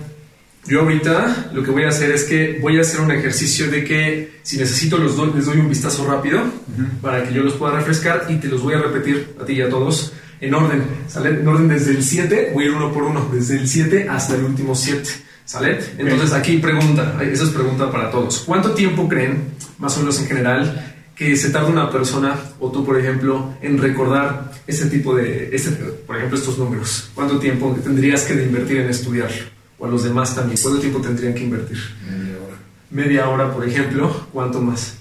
[0.65, 3.85] Yo ahorita lo que voy a hacer es que voy a hacer un ejercicio de
[3.85, 6.87] que si necesito los dos, les doy un vistazo rápido Ujú.
[7.01, 9.61] para que yo los pueda refrescar y te los voy a repetir a ti y
[9.61, 10.11] a todos
[10.41, 10.83] en orden.
[11.07, 11.29] ¿Sale?
[11.29, 14.35] En orden desde el 7, voy a ir uno por uno, desde el 7 hasta
[14.35, 15.09] el último 7.
[15.45, 15.79] ¿Sale?
[15.97, 18.43] Entonces aquí pregunta, esa es pregunta para todos.
[18.45, 19.45] ¿Cuánto tiempo creen,
[19.77, 23.77] más o menos en general, que se tarda una persona o tú, por ejemplo, en
[23.79, 27.09] recordar este tipo de, este, por ejemplo, estos números?
[27.15, 29.45] ¿Cuánto tiempo tendrías que invertir en estudiarlo?
[29.79, 30.59] O a los demás también.
[30.61, 31.77] ¿Cuánto tiempo tendrían que invertir?
[32.09, 32.57] Media hora.
[32.91, 34.27] Media hora, por ejemplo.
[34.31, 34.95] ¿Cuánto más?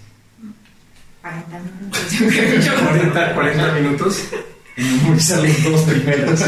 [1.22, 2.10] 40 minutos.
[2.12, 4.22] Yo creo que yo- 40, 40 minutos.
[4.76, 6.40] Los dos primeros.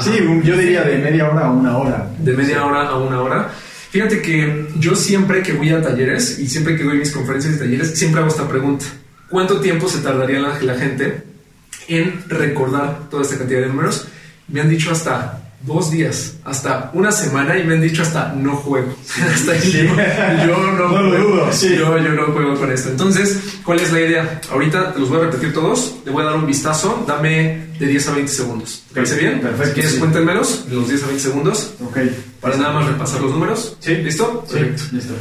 [0.00, 0.10] sí,
[0.44, 2.10] yo diría de media hora a una hora.
[2.18, 3.50] de media hora a una hora.
[3.90, 7.58] Fíjate que yo siempre que voy a talleres y siempre que doy mis conferencias y
[7.58, 8.86] talleres, siempre hago esta pregunta.
[9.28, 11.24] ¿Cuánto tiempo se tardaría la, la gente
[11.88, 14.06] en recordar toda esta cantidad de números?
[14.46, 18.56] Me han dicho hasta dos días, hasta una semana y me han dicho hasta no
[18.56, 18.94] juego.
[19.34, 19.72] hasta Sí.
[19.72, 21.10] yo, yo no, juego.
[21.28, 21.76] dudo, sí.
[21.76, 22.88] Yo, yo no juego con esto.
[22.90, 24.40] Entonces, ¿cuál es la idea?
[24.50, 27.86] Ahorita te los voy a repetir todos, le voy a dar un vistazo, dame de
[27.86, 28.82] 10 a 20 segundos.
[28.88, 29.40] ¿Te parece bien?
[29.40, 29.98] Perfecto, Si quieres, sí.
[29.98, 31.70] cuéntenmelos, de los 10 a 20 segundos.
[31.84, 31.98] Ok.
[32.40, 33.76] Para nada más repasar los números.
[33.80, 33.94] Sí.
[33.96, 34.44] ¿Listo?
[34.50, 34.82] Perfecto.
[34.92, 35.14] listo.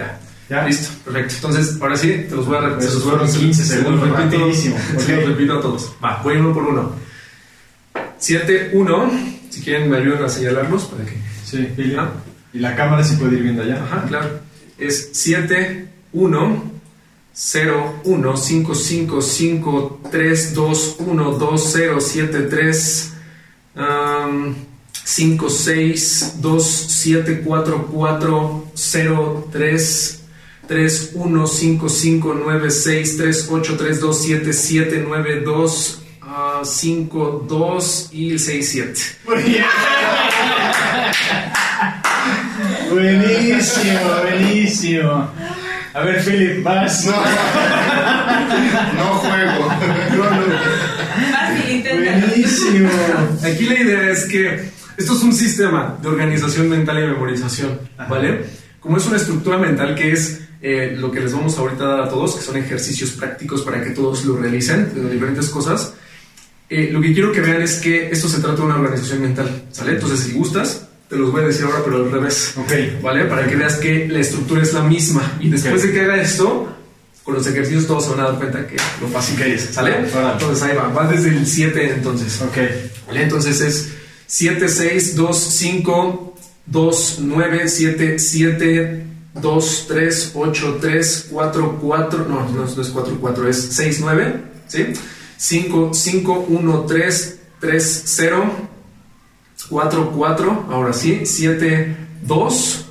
[0.00, 0.18] Ya.
[0.48, 0.66] ¿Ya?
[0.66, 1.34] Listo, perfecto.
[1.36, 2.88] Entonces, ahora sí, te los voy a repetir.
[2.88, 4.76] Esos fueron 15 Se los segundos, repito, rapidísimo.
[4.98, 5.92] se los repito a todos.
[6.02, 6.92] Va, voy uno por uno.
[8.18, 9.10] 7, 1.
[9.50, 11.16] Si quieren, me ayudan a señalarlos para que.
[11.44, 11.98] Sí, Philip.
[11.98, 12.10] Ah.
[12.52, 13.82] Y la cámara se puede ir viendo allá.
[13.84, 14.40] Ajá, claro.
[14.78, 16.64] Es 7, 1,
[17.32, 23.12] 0, 1, 5, 5, 5, 3, 2, 1, 2, 0, 7, 3,
[23.74, 24.69] 5,
[25.10, 30.20] 6, 2, 7, 4, 4, 0, 3,
[30.68, 36.02] 3, 1, 5, 5, 9, 6, 3, 8, 3, 2, 7, 7, 9, 2,
[36.62, 39.00] 5, 2 y 6, 7.
[39.26, 39.64] Muy bien.
[42.92, 45.30] buenísimo, buenísimo.
[45.92, 47.04] A ver, Philip, vas.
[47.04, 47.12] No,
[48.94, 49.72] no juego.
[50.16, 50.46] No, no.
[51.32, 51.82] Fácil.
[51.82, 52.90] Buenísimo.
[53.42, 58.44] Aquí la idea es que esto es un sistema de organización mental y memorización, ¿vale?
[58.80, 62.00] Como es una estructura mental que es eh, lo que les vamos ahorita a dar
[62.02, 65.94] a todos, que son ejercicios prácticos para que todos lo realicen de diferentes cosas.
[66.68, 69.64] eh, lo que quiero que vean es que esto se trata de una organización mental,
[69.72, 69.92] ¿sale?
[69.92, 72.52] Entonces, si gustas, te los voy a decir ahora, pero al revés.
[72.56, 72.72] Ok.
[73.02, 73.24] ¿Vale?
[73.24, 75.38] Para que veas que la estructura es la misma.
[75.40, 75.88] Y después Ok.
[75.88, 76.68] de que haga esto,
[77.24, 79.62] con los ejercicios todos se van a dar cuenta que lo fácil que es.
[79.72, 79.96] ¿Sale?
[79.98, 80.88] Entonces ahí va.
[80.88, 82.40] Va desde el 7 entonces.
[82.42, 82.58] Ok.
[83.08, 83.22] ¿Vale?
[83.24, 83.92] Entonces es
[84.30, 92.24] 7, 6, 2, 5, 2, 9, 7, 7, 2, 3, 8, 3, 4, 4.
[92.28, 94.44] No, no, no es 4, 4, es 6, 9.
[94.68, 94.86] ¿Sí?
[95.36, 98.68] 5, 5, 1, 3, 3, 0.
[99.68, 102.86] 4, 4, ahora sí, 7, 2,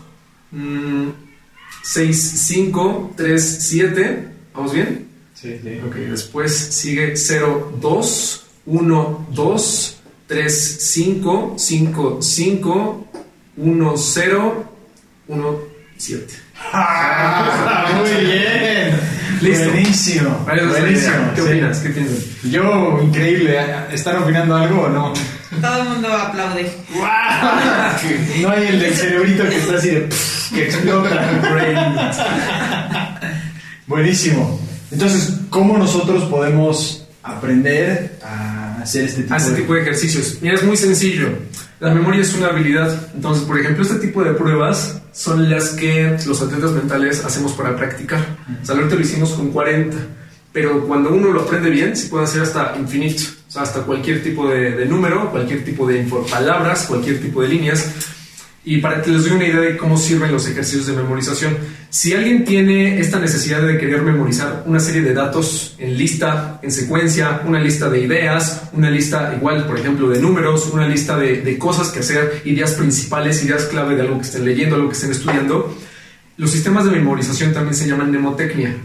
[1.84, 5.08] 6, 5, 3, 7, ¿vamos bien?
[5.34, 5.80] Sí, sí.
[5.88, 9.99] Ok, después sigue 0, 2, 1, 2,
[10.30, 13.08] 3, 5, 5, 5,
[13.58, 14.74] 1, 0,
[15.28, 15.60] 1,
[15.98, 16.34] 7.
[16.72, 19.00] Ah, muy bien.
[19.42, 19.72] Listo.
[19.72, 20.30] Buenísimo.
[20.46, 21.16] Buenísimo.
[21.34, 21.48] ¿Qué sí.
[21.48, 21.80] opinas?
[21.80, 22.44] ¿Qué piensas?
[22.44, 23.60] Yo, increíble.
[23.92, 25.14] ¿Están opinando algo o no?
[25.60, 26.72] Todo el mundo aplaude.
[28.42, 30.10] No hay el del cerebrito que está así de
[30.54, 31.28] que explota.
[33.88, 34.60] Buenísimo.
[34.92, 38.59] Entonces, ¿cómo nosotros podemos aprender a
[38.90, 40.38] hacer este tipo este de tipo de ejercicios.
[40.42, 41.30] Mira, es muy sencillo.
[41.80, 43.10] La memoria es una habilidad.
[43.14, 47.76] Entonces, por ejemplo, este tipo de pruebas son las que los atletas mentales hacemos para
[47.76, 48.26] practicar.
[48.62, 49.96] O sea, ahorita lo hicimos con 40,
[50.52, 53.22] pero cuando uno lo aprende bien, se puede hacer hasta infinito.
[53.48, 57.48] O sea, hasta cualquier tipo de, de número, cualquier tipo de palabras, cualquier tipo de
[57.50, 57.94] líneas.
[58.70, 61.58] Y para que les doy una idea de cómo sirven los ejercicios de memorización,
[61.90, 66.72] si alguien tiene esta necesidad de querer memorizar una serie de datos en lista, en
[66.72, 71.42] secuencia, una lista de ideas, una lista igual, por ejemplo, de números, una lista de,
[71.42, 74.94] de cosas que hacer, ideas principales, ideas clave de algo que estén leyendo, algo que
[74.94, 75.76] estén estudiando,
[76.38, 78.76] los sistemas de memorización también se llaman mnemotecnia.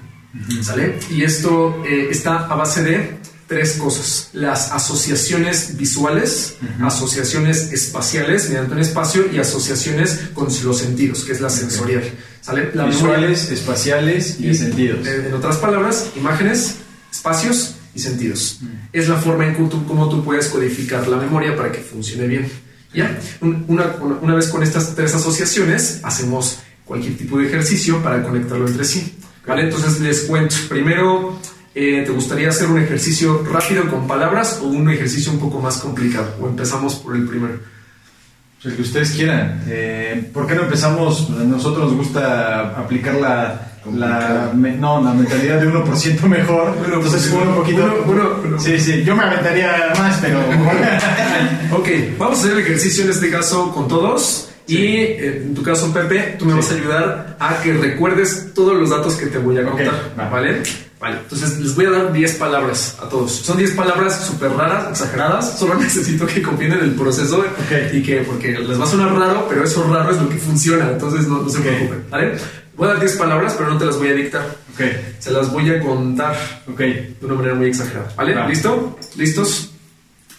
[0.62, 0.98] ¿Sale?
[1.10, 4.28] Y esto eh, está a base de tres cosas.
[4.32, 11.40] Las asociaciones visuales, asociaciones espaciales mediante un espacio y asociaciones con los sentidos, que es
[11.40, 12.02] la sensorial.
[12.40, 12.70] ¿Sale?
[12.74, 15.06] La memoria- visuales, espaciales y de sentidos?
[15.06, 16.76] eh, en otras palabras, imágenes,
[17.10, 18.58] espacios y sentidos.
[18.92, 22.50] Es la forma en cómo tú puedes codificar la memoria para que funcione bien.
[22.92, 28.02] Ya, Un- una, una- una vez con estas tres asociaciones, hacemos cualquier tipo de ejercicio
[28.02, 29.16] para conectarlo entre sí.
[29.46, 29.62] ¿Vale?
[29.64, 30.54] Entonces les cuento.
[30.70, 31.38] Primero,
[31.74, 35.78] eh, ¿te gustaría hacer un ejercicio rápido con palabras o un ejercicio un poco más
[35.78, 36.36] complicado?
[36.40, 37.54] O empezamos por el primero.
[38.62, 39.62] Pues el que ustedes quieran.
[39.68, 41.28] Eh, ¿Por qué no empezamos?
[41.30, 46.74] A nosotros nos gusta aplicar la, la, me- no, la mentalidad de 1% mejor.
[46.78, 47.84] Bueno, Entonces, pues, un poquito.
[47.84, 48.60] uno- uno- uno.
[48.60, 50.38] Sí, sí, yo me aventaría más, pero.
[51.72, 54.48] Ok, vamos a hacer el ejercicio en este caso con todos.
[54.66, 56.58] Y eh, en tu caso, Pepe, tú me Sí.
[56.58, 60.12] vas a ayudar a que recuerdes todos los datos que te voy a contar.
[60.18, 60.28] va.
[60.30, 60.62] ¿Vale?
[61.00, 63.30] Vale, entonces les voy a dar 10 palabras a todos.
[63.32, 65.58] Son 10 palabras súper raras, exageradas.
[65.58, 67.92] Solo necesito que confíen en el proceso Ok.
[67.92, 70.90] y que, porque les va a sonar raro, pero eso raro es lo que funciona.
[70.90, 71.64] Entonces no, no se Ok.
[71.64, 72.04] preocupen.
[72.10, 72.38] ¿Vale?
[72.76, 74.56] Voy a dar 10 palabras, pero no te las voy a dictar.
[74.74, 74.80] ok,
[75.18, 76.34] Se las voy a contar
[76.66, 76.78] ok.
[76.78, 78.12] de una manera muy exagerada.
[78.16, 78.34] ¿Vale?
[78.34, 78.48] Va.
[78.48, 78.98] ¿Listo?
[79.16, 79.70] ¿Listos?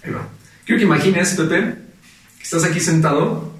[0.03, 0.27] Ahí va.
[0.65, 1.75] Quiero que imagines, Pepe,
[2.37, 3.51] que estás aquí sentado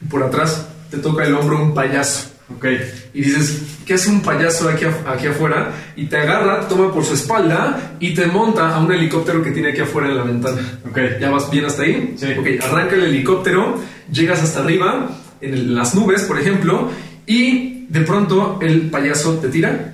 [0.00, 2.28] y por atrás te toca el hombro un payaso.
[2.54, 2.66] Ok,
[3.14, 5.70] Y dices, ¿qué hace un payaso aquí, aquí afuera?
[5.96, 9.50] Y te agarra, te toma por su espalda y te monta a un helicóptero que
[9.50, 10.80] tiene aquí afuera en la ventana.
[10.88, 10.98] ok.
[11.20, 12.14] ¿Ya vas bien hasta ahí?
[12.16, 12.26] Sí.
[12.38, 16.90] Ok, arranca el helicóptero, llegas hasta arriba, en las nubes, por ejemplo,
[17.26, 19.90] y de pronto el payaso te tira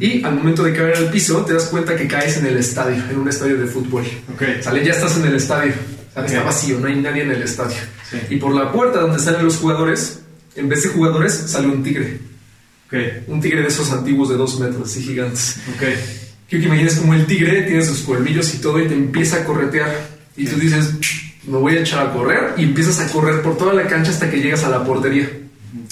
[0.00, 3.00] y al momento de caer al piso te das cuenta que caes en el estadio,
[3.10, 4.02] en un estadio de fútbol.
[4.34, 4.42] Ok.
[4.60, 5.72] Sale, ya estás en el estadio.
[6.12, 6.32] Sale, Ok.
[6.32, 7.76] Está vacío, no hay nadie en el estadio.
[8.10, 8.18] Sí.
[8.30, 10.20] Y por la puerta donde salen los jugadores,
[10.56, 12.18] en vez de jugadores, sale un tigre.
[12.92, 15.56] Ok, Un tigre de esos antiguos de dos metros, así gigantes.
[15.74, 15.82] ok.
[16.48, 19.44] Quiero que imagines como el tigre tiene sus colmillos y todo y te empieza a
[19.44, 19.90] corretear.
[20.36, 20.92] Y tú dices,
[21.46, 24.30] me voy a echar a correr y empiezas a correr por toda la cancha hasta
[24.30, 25.30] que llegas a la portería.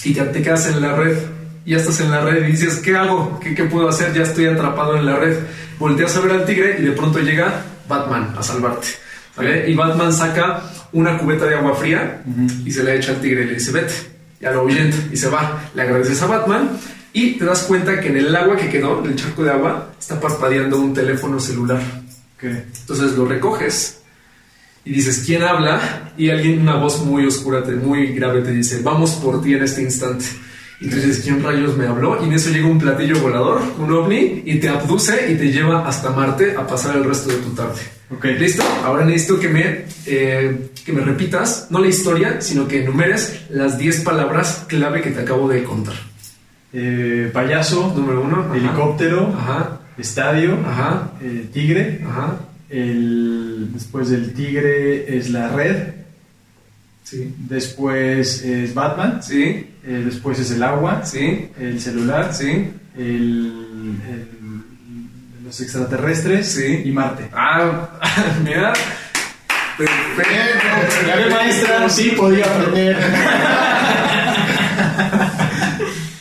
[0.03, 1.17] Y te, te quedas en la red.
[1.65, 3.39] Ya estás en la red y dices, ¿qué hago?
[3.39, 4.13] ¿Qué, ¿Qué puedo hacer?
[4.13, 5.37] Ya estoy atrapado en la red.
[5.79, 8.87] Volteas a ver al tigre y de pronto llega Batman a salvarte.
[9.35, 9.69] ¿vale?
[9.69, 10.61] Y Batman saca
[10.91, 12.21] una cubeta de agua fría
[12.65, 13.93] y se la echa al tigre y le dice, vete.
[14.41, 15.69] Ya lo ahuyenta y se va.
[15.75, 16.69] Le agradeces a Batman
[17.13, 19.93] y te das cuenta que en el agua que quedó, en el charco de agua,
[19.99, 21.81] está parpadeando un teléfono celular.
[22.41, 23.99] Entonces lo recoges
[24.83, 26.11] y dices, ¿quién habla?
[26.17, 29.63] Y alguien, una voz muy oscura, te- muy grave, te dice, vamos por ti en
[29.63, 30.25] este instante.
[30.81, 32.19] Y tú dices, ¿quién rayos me habló?
[32.23, 35.87] Y en eso llega un platillo volador, un ovni, y te abduce y te lleva
[35.87, 37.79] hasta Marte a pasar el resto de tu tarde.
[38.09, 38.25] Ok.
[38.39, 38.63] ¿Listo?
[38.83, 43.77] Ahora necesito que me, eh, que me repitas, no la historia, sino que enumeres las
[43.77, 45.93] 10 palabras clave que te acabo de contar.
[46.73, 48.45] Eh, payaso, Número uno.
[48.49, 48.55] ajá.
[48.57, 49.79] helicóptero, Ajá.
[49.99, 51.11] estadio, Ajá.
[51.21, 52.01] eh, tigre.
[52.09, 52.37] Ajá.
[52.69, 55.77] El, después del tigre es la red.
[57.11, 57.33] Sí.
[57.37, 59.21] Después es Batman.
[59.21, 59.67] Sí.
[59.85, 61.01] eh, después es el agua.
[61.05, 61.49] Sí.
[61.59, 62.33] El celular.
[62.33, 62.69] Sí.
[62.97, 64.27] El, el-
[65.45, 66.47] los extraterrestres.
[66.53, 66.83] Sí.
[66.85, 67.27] Y Marte.
[67.33, 67.89] Ah,
[68.45, 68.71] mira.
[69.77, 71.07] Perfecto.
[71.07, 72.97] Ya ve, maestra, sí podía aprender.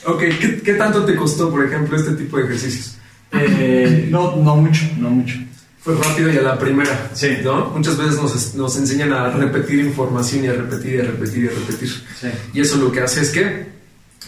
[0.06, 2.96] Ok, ¿qué, qué tanto te costó, por ejemplo, este tipo de ejercicios?
[3.32, 5.36] Eh, no, no mucho, no mucho.
[5.82, 7.10] Fue rápido y a la primera.
[7.14, 7.38] Sí.
[7.42, 7.70] ¿No?
[7.70, 11.48] Muchas veces nos, nos enseñan a repetir información y a repetir y a repetir y
[11.48, 11.88] a repetir.
[12.20, 12.28] Sí.
[12.52, 13.66] Y eso lo que hace es que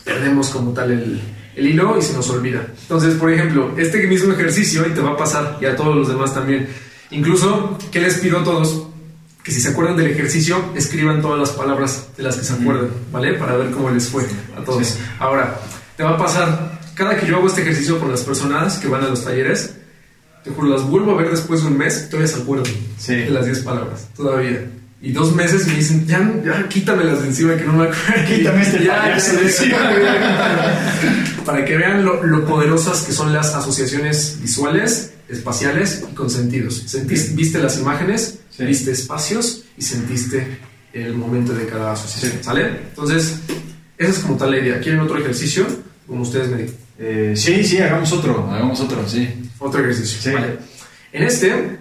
[0.04, 1.20] perdemos como tal el,
[1.54, 2.66] el hilo y se nos olvida.
[2.82, 6.08] Entonces, por ejemplo, este mismo ejercicio, y te va a pasar, y a todos los
[6.08, 6.68] demás también.
[7.10, 8.86] Incluso, ¿qué les pido a todos?
[9.42, 12.90] Que si se acuerdan del ejercicio, escriban todas las palabras de las que se acuerdan,
[13.10, 13.34] ¿vale?
[13.34, 14.24] Para ver cómo les fue
[14.56, 14.86] a todos.
[14.86, 14.98] Sí.
[15.18, 15.60] Ahora,
[15.96, 19.04] te va a pasar, cada que yo hago este ejercicio con las personas que van
[19.04, 19.74] a los talleres,
[20.44, 23.14] te juro, las vuelvo a ver después de un mes, todavía se acuerdan Sí.
[23.14, 24.68] de las 10 palabras, todavía.
[25.00, 28.24] Y dos meses me dicen, ya, ya quítamelas de encima que no me acuerdo.
[28.28, 29.78] Quítame este Ya, payaso de encima.
[31.44, 36.82] Para que vean lo, lo poderosas que son las asociaciones visuales, espaciales y con sentidos.
[36.86, 38.64] Sentiste, viste las imágenes, Sí.
[38.64, 40.58] viste espacios y sentiste
[40.92, 42.32] el momento de cada asociación.
[42.32, 42.38] Sí.
[42.44, 42.66] ¿Sale?
[42.90, 43.36] Entonces,
[43.98, 44.78] esa es como tal la idea.
[44.80, 45.66] ¿Quieren otro ejercicio?
[46.06, 46.74] Como ustedes me digan.
[46.98, 48.48] Eh, sí, sí, hagamos otro.
[48.52, 49.28] Hagamos otro, sí.
[49.62, 50.20] Otro ejercicio.
[50.20, 50.30] Sí.
[50.30, 50.58] Vale.
[51.12, 51.78] En este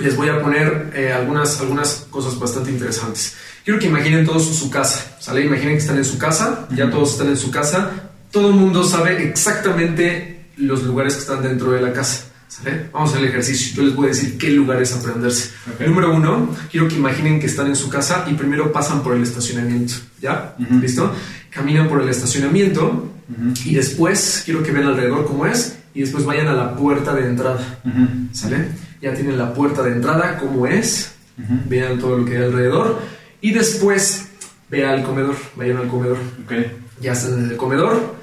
[0.00, 3.34] les voy a poner eh, algunas, algunas cosas bastante interesantes.
[3.64, 5.16] Quiero que imaginen todos su, casa.
[5.20, 5.44] ¿Sale?
[5.44, 6.66] Imaginen que están en su casa.
[6.74, 6.94] Ya Ujú.
[6.94, 7.90] todos están en su casa.
[8.30, 12.24] Todo el mundo sabe exactamente los lugares que están dentro de la casa.
[12.48, 12.88] ¿Sale?
[12.92, 13.76] Vamos a hacer el ejercicio.
[13.76, 15.50] Yo les voy a decir qué lugares aprenderse.
[15.74, 15.86] Ok.
[15.86, 19.22] Número uno, quiero que imaginen que están en su casa y primero pasan por el
[19.22, 19.94] estacionamiento.
[20.20, 20.54] ¿Ya?
[20.58, 20.80] Ujú.
[20.80, 21.14] ¿Listo?
[21.50, 26.24] Caminan por el estacionamiento Ujú, y después quiero que vean alrededor cómo es y después
[26.24, 27.58] vayan a la puerta de entrada.
[27.84, 28.68] ujú, ¿Sale?
[29.00, 31.54] Ya tienen la puerta de entrada, cómo es, ujú.
[31.66, 33.00] vean todo lo que hay alrededor
[33.40, 34.28] y después
[34.68, 36.18] vean el comedor, vayan al comedor.
[36.44, 36.52] Ok.
[37.00, 38.14] Ya están en el comedor,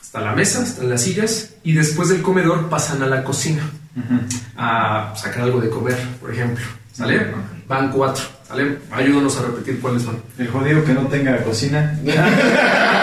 [0.00, 3.62] está la mesa, están las sillas y después del comedor pasan a la cocina
[3.94, 4.20] Ujú.
[4.56, 6.64] a sacar algo de comer, por ejemplo.
[6.92, 7.26] ¿Sale?
[7.68, 8.78] Van cuatro, ¿sale?
[8.90, 10.16] Ayúdanos a repetir cuáles van.
[10.38, 11.96] El jodido que no tenga cocina.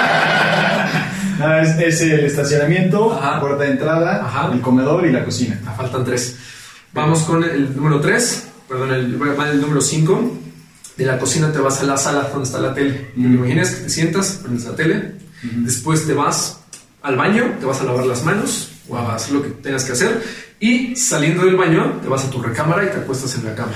[1.39, 3.39] Nada, es, es el estacionamiento, Ajá.
[3.39, 4.51] puerta de entrada, Ajá.
[4.53, 5.59] el comedor y la cocina.
[5.65, 6.37] Ah, faltan tres.
[6.93, 10.37] Vamos con el número 3, perdón, el, el número 5.
[10.95, 13.11] De la cocina te vas a la sala donde está la tele.
[13.15, 13.21] Mm.
[13.21, 15.11] ¿Te imaginas que te sientas, prendes la tele?
[15.43, 16.61] Después te vas
[17.03, 19.91] al baño, te vas a lavar las manos o a hacer lo que tengas que
[19.91, 20.23] hacer.
[20.61, 23.73] Y saliendo del baño, te vas a tu recámara y te acuestas en la cama.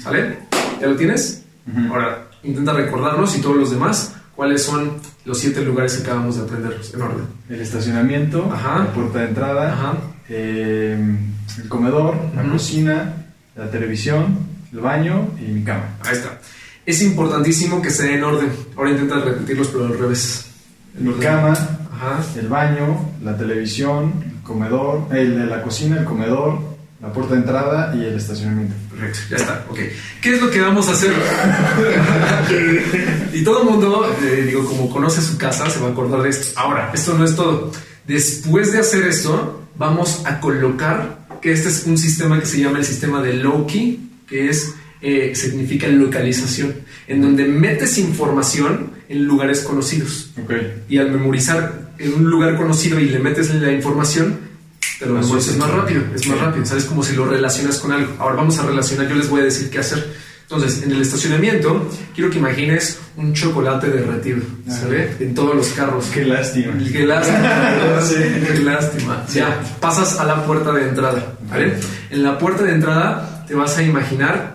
[0.00, 0.38] ¿Sale?
[0.80, 1.42] ¿Ya lo tienes?
[1.90, 4.92] Ahora, intenta recordarnos y todos los demás cuáles son
[5.24, 7.24] los siete lugares que acabamos de aprender en orden.
[7.48, 8.80] El estacionamiento, Ajá.
[8.80, 9.94] la puerta de entrada, Ajá.
[10.28, 11.16] eh,
[11.62, 12.52] el comedor, la Ujú.
[12.52, 14.38] cocina, la televisión,
[14.72, 15.84] el baño y mi cama.
[16.04, 16.38] Ahí está.
[16.84, 18.50] Es importantísimo que esté en orden.
[18.76, 20.46] Ahora intenta repetirlos, pero al revés.
[20.98, 21.22] En Mi orden.
[21.22, 22.22] cama, Ajá.
[22.38, 26.73] el baño, la televisión, el comedor, el la cocina, el comedor,
[27.04, 28.74] la puerta de entrada y el estacionamiento.
[28.90, 29.66] Perfecto, ya está.
[29.68, 29.78] Ok.
[30.22, 31.12] ¿Qué es lo que vamos a hacer?
[33.34, 36.30] y todo el mundo, eh, digo, como conoce su casa, se va a acordar de
[36.30, 36.58] esto.
[36.58, 37.70] Ahora, esto no es todo.
[38.06, 42.78] Después de hacer esto, vamos a colocar que este es un sistema que se llama
[42.78, 44.72] el sistema de Loki, que es
[45.02, 46.74] eh, significa localización,
[47.06, 50.30] en donde metes información en lugares conocidos.
[50.42, 50.54] Ok.
[50.88, 54.38] y al memorizar en un lugar conocido y le metes la información,
[55.12, 55.56] memorizas asocias.
[55.58, 56.44] más rápido, es más Sí.
[56.44, 58.12] rápido, sabes como si lo relacionas con algo.
[58.18, 60.24] Ahora vamos a relacionar, yo les voy a decir qué hacer.
[60.42, 65.10] Entonces, en el estacionamiento, quiero que imagines un chocolate derretido, ¿sale?
[65.18, 66.04] En todos los carros.
[66.12, 66.74] Qué lástima.
[66.92, 68.00] Qué lástima.
[68.02, 68.14] Sí.
[68.46, 69.24] Qué lástima.
[69.32, 71.74] Ya, pasas a la puerta de entrada, ¿vale?
[72.10, 74.54] En la puerta de entrada te vas a imaginar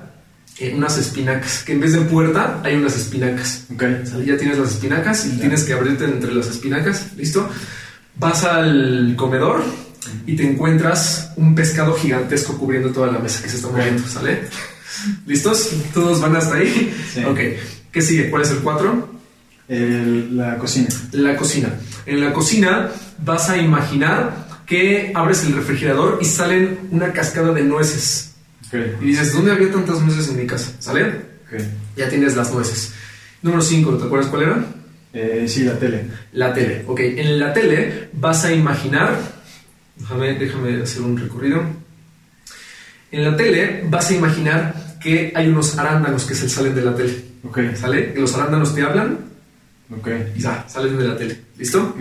[0.59, 3.65] eh, unas espinacas, que en vez de puerta hay unas espinacas.
[3.73, 3.83] Ok.
[4.05, 4.25] ¿Sale?
[4.25, 7.49] Ya tienes las espinacas y tienes que abrirte entre las espinacas, ¿listo?
[8.17, 9.63] Vas al comedor
[10.25, 14.41] y te encuentras un pescado gigantesco cubriendo toda la mesa que se está moviendo, ¿sale?
[15.25, 15.69] ¿Listos?
[15.93, 16.93] ¿Todos van hasta ahí?
[17.13, 17.23] Sí.
[17.23, 17.39] Ok.
[17.91, 18.29] ¿Qué sigue?
[18.29, 19.09] ¿Cuál es el 4?
[19.67, 20.87] El- la cocina.
[21.11, 21.73] La cocina.
[22.05, 22.89] En la cocina
[23.23, 28.31] vas a imaginar que abres el refrigerador y salen una cascada de nueces.
[28.67, 28.75] Ok.
[29.01, 30.71] Y dices, ¿dónde había tantas nueces en mi casa?
[30.79, 31.05] ¿Sale?
[31.07, 31.61] Ok.
[31.97, 32.93] Ya tienes las nueces.
[33.41, 34.65] Número 5, ¿te acuerdas cuál era?
[35.13, 36.05] Eh, sí, la tele.
[36.33, 36.83] La tele.
[36.87, 39.38] Ok, en la tele vas a imaginar.
[39.99, 41.61] Déjame, déjame hacer un recorrido.
[43.11, 46.95] En la tele vas a imaginar que hay unos arándanos que se salen de la
[46.95, 47.23] tele.
[47.43, 47.59] Ok.
[47.75, 48.13] ¿Sale?
[48.15, 49.19] Los arándanos te hablan
[49.91, 50.07] Ok.
[50.35, 51.39] y salen de la tele.
[51.57, 51.81] ¿Listo?
[51.81, 51.99] Ok.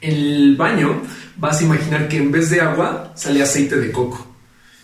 [0.00, 1.02] En el baño
[1.36, 4.26] vas a imaginar que en vez de agua sale aceite de coco.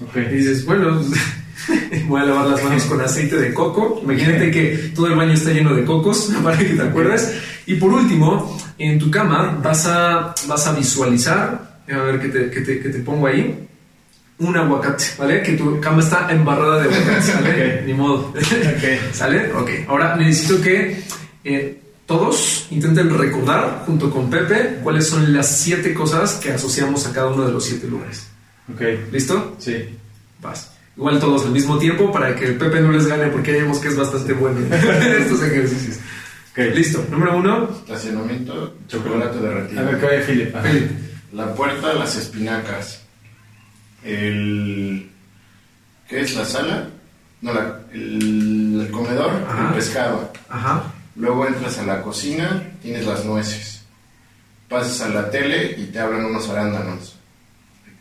[0.00, 0.16] Ok.
[0.30, 1.00] Y dices, bueno,
[2.06, 4.00] voy a lavar las manos con aceite de coco.
[4.02, 7.34] Imagínate que todo el baño está lleno de cocos, para que te acuerdes.
[7.66, 12.50] Y por último, en tu cama vas a, vas a visualizar, a ver qué te,
[12.50, 13.66] qué te- qué te pongo ahí,
[14.38, 15.42] un aguacate, ¿vale?
[15.42, 17.74] Que tu cama está embarrada de aguacate, ¿sale?
[17.80, 17.86] Ok.
[17.86, 18.14] Ni modo.
[18.34, 18.84] Ok.
[19.12, 19.52] ¿Sale?
[19.52, 19.70] Ok.
[19.88, 21.02] Ahora necesito que
[21.44, 27.12] eh, todos intenten recordar, junto con Pepe, cuáles son las siete cosas que asociamos a
[27.12, 28.26] cada uno de los siete lugares.
[28.72, 28.82] Ok.
[29.12, 29.56] ¿Listo?
[29.58, 29.88] Sí.
[30.40, 30.72] Vas.
[30.96, 33.78] Igual todos al mismo tiempo para que el Pepe no les gane porque ya vemos
[33.78, 34.72] que es bastante bueno en
[35.22, 35.96] estos ejercicios.
[36.52, 36.58] Ok.
[36.74, 37.04] Listo.
[37.10, 37.68] Número uno.
[37.86, 39.80] Estacionamiento, chocolate derretido.
[39.80, 40.54] A ver, que vaya Philip.
[40.56, 40.68] Ajá.
[41.32, 43.02] La puerta, las espinacas.
[44.04, 45.10] El.
[46.08, 46.88] ¿Qué es la sala?
[47.42, 49.68] No, la- el, el comedor, Ajá.
[49.68, 50.32] el pescado.
[50.48, 50.84] Ajá.
[51.16, 53.82] Luego entras a la cocina, tienes las nueces.
[54.68, 57.14] Pasas a la tele y te hablan unos arándanos.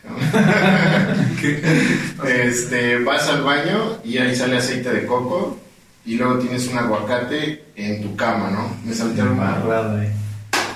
[2.27, 5.57] Este, vas al baño y ahí sale aceite de coco
[6.05, 8.75] y luego tienes un aguacate en tu cama, ¿no?
[8.85, 10.07] Me salté Amarrado ahí.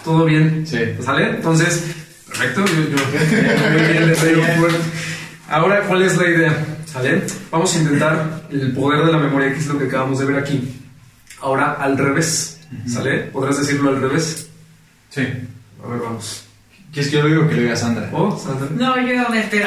[0.04, 0.66] ¿Todo bien?
[0.68, 0.80] Sí.
[1.04, 1.30] ¿Sale?
[1.32, 1.86] Entonces,
[2.32, 2.66] perfecto.
[2.66, 2.90] Yo,
[4.32, 4.68] yo-.
[5.50, 6.66] Ahora, ¿cuál es la idea?
[6.86, 7.24] ¿Sale?
[7.52, 10.38] Vamos a intentar el poder de la memoria, que es lo que acabamos de ver
[10.38, 10.82] aquí.
[11.42, 12.60] Ahora, al revés.
[12.88, 13.20] ¿Sale?
[13.34, 14.48] ¿Podrás decirlo al revés?
[15.10, 15.22] Sí.
[15.84, 16.46] A ver, vamos.
[16.94, 18.10] ¿Quieres que yo lo diga o que lo diga Sandra?
[18.14, 18.68] Oh, Sandra.
[18.72, 19.64] No, yo me perdí.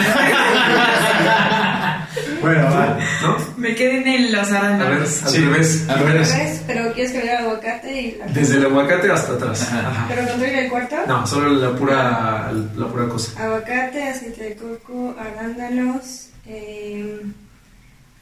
[2.45, 2.99] Bueno, va.
[3.23, 3.37] ¿No?
[3.57, 5.23] Me quedé en los A ver, arándanos.
[5.23, 5.89] al Sí, revés.
[5.89, 6.33] al revés.
[6.37, 9.63] revés, pero quieres que le haga aguacate y la Desde el aguacate hasta atrás.
[9.63, 9.89] Ajá.
[9.91, 10.07] Ajá.
[10.09, 10.97] Pero construir el cuarto.
[11.07, 13.43] No, solo la pura, la pura cosa.
[13.45, 17.21] Aguacate, aceite de coco, arándanos, eh,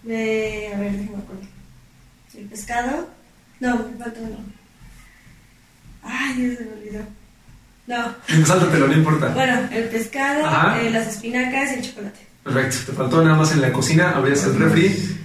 [0.05, 1.43] de, a ver, déjame acuerdo.
[2.39, 3.09] El pescado.
[3.61, 4.37] No, me falta uno.
[6.03, 7.03] Ay, Dios, se me olvidó.
[7.87, 8.15] No,
[8.47, 9.29] Sáltatelo, no importa.
[9.29, 10.41] bueno, el pescado,
[10.81, 12.21] eh, las espinacas y el chocolate.
[12.45, 12.77] Perfecto.
[12.87, 14.11] Te faltó nada más en la cocina.
[14.17, 15.17] Abrías el refri.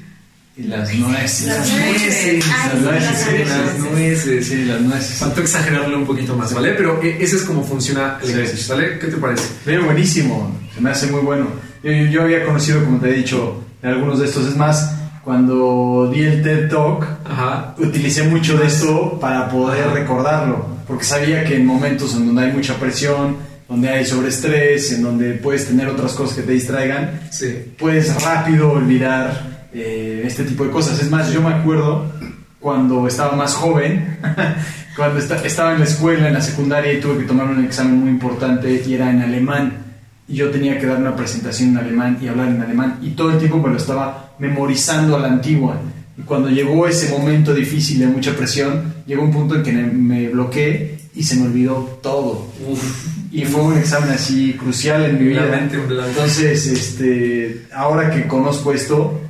[0.56, 1.48] Y las nueces.
[1.48, 2.48] Las nueces.
[2.48, 3.48] Las nueces, las sí, nueces.
[3.50, 4.48] las nueces.
[4.48, 5.18] Sí, las nueces.
[5.20, 6.74] Faltó exagerarle un poquito más, ¿vale?
[6.74, 8.34] Pero eh, ese es como funciona el Sí.
[8.34, 8.98] ejercicio, ¿vale?
[9.00, 9.44] ¿Qué te parece?
[9.66, 11.46] Ve, buenísimo, se me hace muy bueno.
[11.84, 14.48] Yo, yo había conocido, como te he dicho, algunos de estos.
[14.48, 14.94] Es más,
[15.24, 17.76] cuando di el TED Talk, Ajá.
[17.78, 19.94] utilicé mucho de esto para poder Ajá.
[19.94, 23.38] recordarlo, porque sabía que en momentos en donde hay mucha presión,
[23.68, 27.74] donde hay sobreestrés, en donde puedes tener otras cosas que te distraigan, Sí.
[27.78, 31.00] puedes rápido olvidar eh, este tipo de cosas.
[31.02, 32.06] Es más, yo me acuerdo
[32.60, 34.18] cuando estaba más joven,
[34.96, 38.00] cuando esta- estaba en la escuela, en la secundaria, y tuve que tomar un examen
[38.00, 39.74] muy importante y era en alemán.
[40.30, 43.00] Y yo tenía que dar una presentación en alemán y hablar en alemán.
[43.02, 45.80] Y todo el tiempo me lo estaba memorizando a la antigua.
[46.18, 50.30] Y cuando llegó ese momento difícil de mucha presión, llegó un punto en que me-
[50.30, 52.48] bloqueé y se me olvidó todo.
[53.32, 55.60] Y fue un examen así crucial en mi vida.
[55.60, 59.22] Entonces, este, ahora que conozco esto,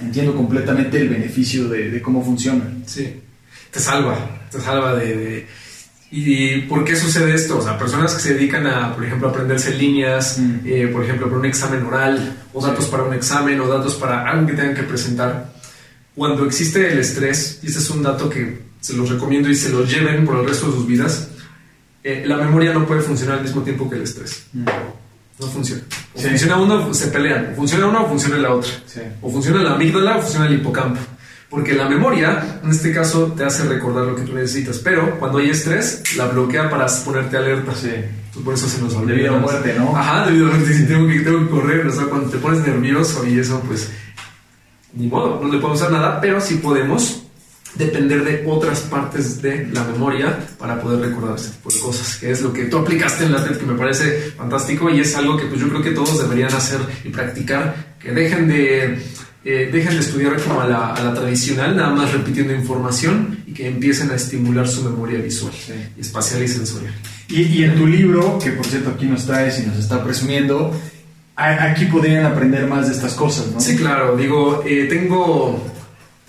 [0.00, 2.64] entiendo completamente el beneficio de, de cómo funciona.
[2.86, 3.20] Sí.
[3.70, 4.16] Te salva.
[4.50, 5.16] Te salva de.
[5.16, 5.46] de-
[6.12, 7.58] ¿Y por qué sucede esto?
[7.58, 10.54] O sea, personas que se dedican a, por ejemplo, aprenderse líneas, Mm.
[10.66, 12.66] eh, por ejemplo, para un examen oral, o Sí.
[12.66, 15.52] datos para un examen, o datos para algo que tengan que presentar.
[16.16, 19.68] Cuando existe el estrés, y este es un dato que se los recomiendo y se
[19.68, 21.28] los lleven por el resto de sus vidas,
[22.02, 24.46] eh, la memoria no puede funcionar al mismo tiempo que el estrés.
[24.52, 25.82] No funciona.
[26.14, 26.28] O Sí.
[26.28, 27.50] funciona uno, se pelean.
[27.52, 28.70] O funciona una o funciona la otra.
[28.86, 29.00] Sí.
[29.22, 31.00] O funciona la amígdala o funciona el hipocampo.
[31.48, 34.78] Porque la memoria, en este caso, te hace recordar lo que tú necesitas.
[34.78, 37.72] Pero cuando hay estrés, la bloquea para ponerte alerta.
[37.74, 37.88] Sí.
[37.88, 39.14] Entonces, por eso se nos olvida.
[39.16, 39.96] Debido a muerte, ¿no?
[39.96, 40.74] Ajá, debido a muerte.
[40.74, 43.90] Si tengo que, tengo que correr, o sea, cuando te pones nervioso y eso, pues
[44.92, 47.22] ni modo, no le podemos hacer nada, pero sí podemos
[47.74, 52.30] depender de otras partes de la memoria para poder recordar ese tipo de cosas, que
[52.30, 55.36] es lo que tú aplicaste en la TED, que me parece fantástico y es algo
[55.36, 58.98] que pues yo creo que todos deberían hacer y practicar, que dejen de,
[59.44, 63.52] eh, dejen de estudiar como a la, a la tradicional, nada más repitiendo información y
[63.52, 65.72] que empiecen a estimular su memoria visual, Sí.
[65.98, 66.94] espacial y sensorial.
[67.28, 70.74] Y, y en tu libro, que por cierto aquí nos traes y nos está presumiendo,
[71.36, 73.60] aquí podrían aprender más de estas cosas, ¿no?
[73.60, 75.69] Sí, claro, digo, eh, tengo,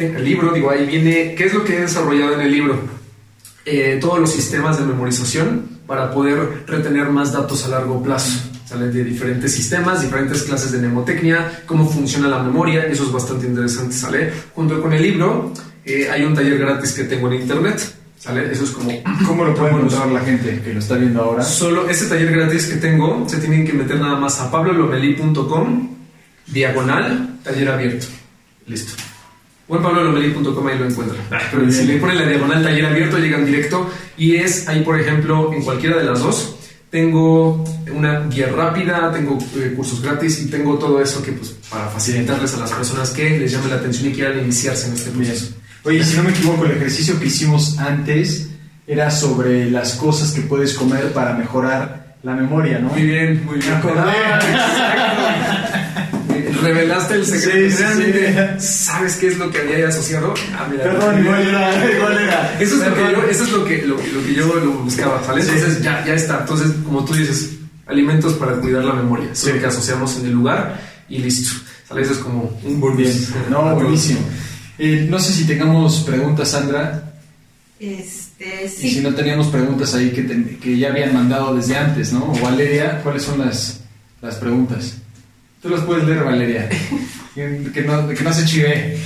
[0.06, 2.80] el libro, digo, ahí viene, ¿qué es lo que he desarrollado en el libro?
[3.66, 8.39] Eh, todos los sistemas de memorización para poder retener más datos a largo plazo.
[8.66, 13.45] Salen de diferentes sistemas, diferentes clases de mnemotecnia, cómo funciona la memoria, eso es bastante
[13.45, 14.32] interesante, ¿sale?
[14.56, 15.52] Junto con el libro
[15.84, 17.82] eh, hay un taller gratis que tengo en internet,
[18.18, 18.52] ¿sale?
[18.52, 18.89] Eso es como...
[19.28, 21.43] ¿Cómo lo puede encontrar la gente que lo está viendo ahora?
[21.43, 25.95] Solo ese taller gratis que tengo, se tienen que meter nada más a pablolomeli.com,
[26.47, 28.08] diagonal, taller abierto.
[28.66, 28.93] Listo.
[29.72, 31.22] O en pablolomeli.com ahí lo encuentran.
[31.49, 31.95] Pero muy si bien.
[31.95, 33.89] le ponen la diagonal taller abierto, llegan directo.
[34.17, 36.57] Y es ahí, por ejemplo, en cualquiera de las dos.
[36.89, 37.63] Tengo
[37.95, 42.53] una guía rápida, tengo eh, cursos gratis y tengo todo eso que, pues, para facilitarles
[42.55, 45.24] a las personas que les llame la atención y quieran iniciarse en este Bien.
[45.32, 45.53] proceso.
[45.86, 48.49] Oye, si no me equivoco, el ejercicio que hicimos antes
[48.86, 52.89] era sobre las cosas que puedes comer para mejorar la memoria, ¿no?
[52.89, 53.72] Muy bien, muy bien.
[53.72, 54.01] Me acordé.
[54.01, 54.39] Ah,
[56.01, 56.20] exacto.
[56.62, 57.76] Revelaste el secreto.
[57.76, 58.68] Sí, Realmente, sí.
[58.86, 60.34] ¿sabes qué es lo que había asociado?
[60.55, 60.84] Ah, mira.
[60.84, 62.57] Perdón, igual era, igual era.
[62.59, 65.24] Eso es lo que yo, eso es lo que, lo, lo que yo lo buscaba,
[65.26, 65.41] ¿sale?
[65.43, 65.49] Sí.
[65.53, 66.39] Entonces ya, ya está.
[66.41, 67.51] Entonces, como tú dices,
[67.88, 69.26] alimentos para cuidar la memoria.
[69.32, 69.51] Eso es Sí.
[69.53, 71.51] lo que asociamos en el lugar y listo.
[71.88, 72.01] ¿Sale?
[72.03, 73.14] Eso es como un Muy bien.
[73.49, 74.20] No, buenísimo.
[74.78, 77.07] Eh, no sé si tengamos preguntas, Sandra.
[77.80, 78.89] Este, Y sí.
[78.91, 82.26] si no teníamos preguntas ahí que, te- que ya habían mandado desde antes, ¿no?
[82.32, 83.80] O Valeria, ¿cuáles son las,
[84.22, 84.97] las preguntas?
[85.62, 86.70] Tú las puedes leer, Valeria.
[87.36, 88.97] que, que no, que no se chive.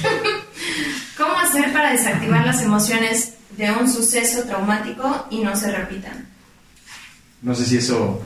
[1.18, 6.28] ¿Cómo hacer para desactivar las emociones de un suceso traumático y no se repitan?
[7.42, 8.22] No sé si eso.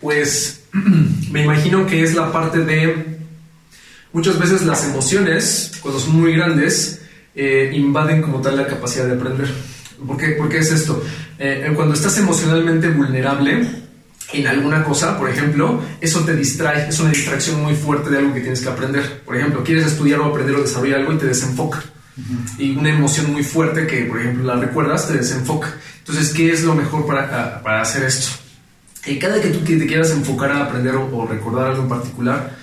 [0.00, 0.62] Pues
[1.30, 3.18] me imagino que es la parte de
[4.12, 7.02] muchas veces las emociones, cuando son muy grandes,
[7.34, 9.48] eh, invaden como tal la capacidad de aprender.
[10.06, 11.02] ¿Por qué, ¿Por qué es esto?
[11.38, 13.83] Eh, cuando estás emocionalmente vulnerable
[14.40, 18.34] en alguna cosa, por ejemplo, eso te distrae, es una distracción muy fuerte de algo
[18.34, 19.22] que tienes que aprender.
[19.24, 21.82] Por ejemplo, quieres estudiar o aprender o desarrollar algo y te desenfoca.
[22.58, 25.74] Y una emoción muy fuerte que, por ejemplo, la recuerdas, te desenfoca.
[25.98, 28.28] Entonces, ¿qué es lo mejor para, para hacer esto?
[29.06, 31.88] Y cada que tú que te quieras enfocar a aprender o, o recordar algo en
[31.88, 32.56] particular,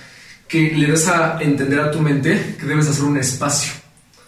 [0.48, 3.72] que le des a entender a tu mente que debes hacer un espacio,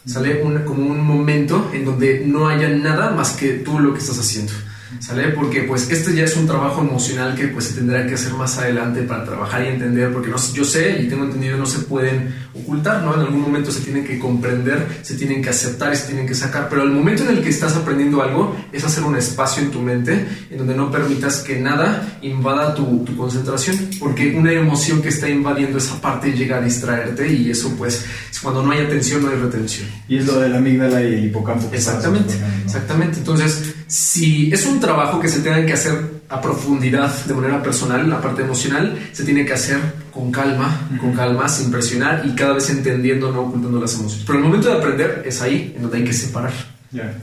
[0.06, 0.42] ¿sale?
[0.44, 4.20] Un- como un momento en donde no haya nada más que tú lo que estás
[4.20, 4.52] haciendo,
[5.00, 5.30] ¿sale?
[5.30, 8.58] Porque pues este ya es un trabajo emocional que pues se tendrá que hacer más
[8.58, 12.34] adelante para trabajar y entender, porque no, yo sé y tengo entendido no se pueden
[12.54, 13.14] ocultar, ¿no?
[13.16, 16.36] En algún momento se tienen que comprender, se tienen que aceptar y se tienen que
[16.36, 19.72] sacar, pero el momento en el que estás aprendiendo algo es hacer un espacio en
[19.72, 25.02] tu mente en donde no permitas que nada invada tu, tu concentración, porque una emoción
[25.02, 28.82] que está invadiendo esa parte llega a distraerte y eso pues es cuando no hay
[28.82, 29.88] atención no hay retención.
[30.08, 31.70] Y es lo de la amígdala y el hipocampo.
[31.72, 32.66] Exactamente, ¿no?
[32.66, 33.20] exactamente.
[33.20, 38.10] Entonces, si es un trabajo que se tenga que hacer a profundidad, de manera personal,
[38.10, 39.78] la parte emocional, se tiene que hacer
[40.12, 44.26] con calma, con calma, sin presionar y cada vez entendiendo, no ocultando las emociones.
[44.26, 46.52] Pero el momento de aprender es ahí, en donde hay que separar.
[46.90, 47.14] Ya.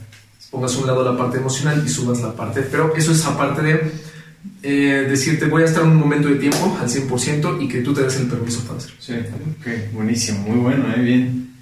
[0.49, 3.61] Pongas a un lado la parte emocional y subas la parte, pero eso es aparte
[3.61, 3.91] de
[4.63, 8.03] eh, decirte voy a estar un momento de tiempo al 100% y que tú te
[8.03, 8.95] des el permiso para hacerlo.
[8.97, 9.15] Sí,
[9.59, 11.01] ok, buenísimo, muy bueno, ¿eh?
[11.01, 11.53] bien.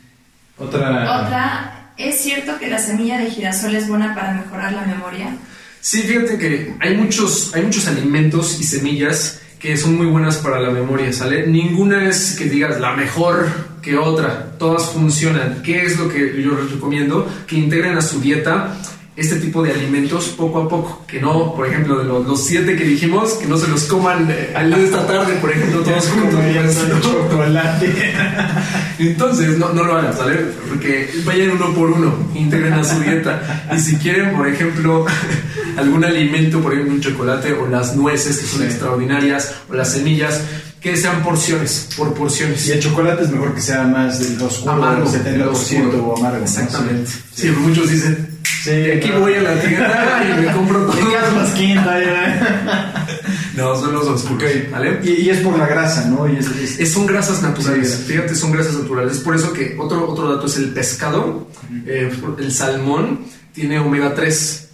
[0.55, 1.24] Otra.
[1.26, 5.36] Otra, ¿es cierto que la semilla de girasol es buena para mejorar la memoria?
[5.82, 10.60] Sí, fíjate que hay muchos, hay muchos alimentos y semillas que son muy buenas para
[10.60, 11.45] la memoria, ¿sale?
[11.45, 13.47] Ninguna es que digas la mejor
[13.82, 15.62] que otra, todas funcionan.
[15.62, 17.30] ¿Qué es lo que yo recomiendo?
[17.45, 18.78] Que integren a su dieta
[19.20, 22.76] este tipo de alimentos poco a poco, que no, por ejemplo, de los, los siete
[22.76, 26.07] que dijimos, que no se los coman eh, al de esta tarde, por ejemplo, todos
[26.09, 26.36] juntos.
[26.36, 26.67] Comerían
[27.01, 28.13] chocolate.
[28.99, 30.36] Entonces, no, no lo hagan, ¿sale?
[30.67, 33.65] Porque vayan uno por uno, integren a su dieta.
[33.76, 35.05] Y si quieren, por ejemplo,
[35.78, 38.65] algún alimento, por ejemplo, un chocolate o las nueces, que son Sí.
[38.65, 40.41] extraordinarias, o las semillas,
[40.82, 42.67] que sean porciones, por porciones.
[42.67, 46.05] Y el chocolate es mejor que sea más del oscuro, Amargo, del 70% del oscuro.
[46.07, 46.38] o amargo.
[46.39, 46.43] ¿no?
[46.43, 47.11] Exactamente.
[47.34, 47.41] Sí.
[47.47, 48.28] Sí, muchos dicen,
[48.64, 53.06] Sí, de aquí voy a la tienda y me compro ya.
[53.56, 55.00] No, son los oscuros, ¿vale?
[55.04, 56.28] Y, y es por la grasa, ¿no?
[56.32, 58.14] Y es, es- Es- son grasas naturales, Sí.
[58.14, 59.18] fíjate, son grasas naturales.
[59.18, 61.47] Es por eso que otro, otro dato es el pescado,
[61.86, 63.22] eh, el salmón
[63.54, 64.66] tiene omega 3.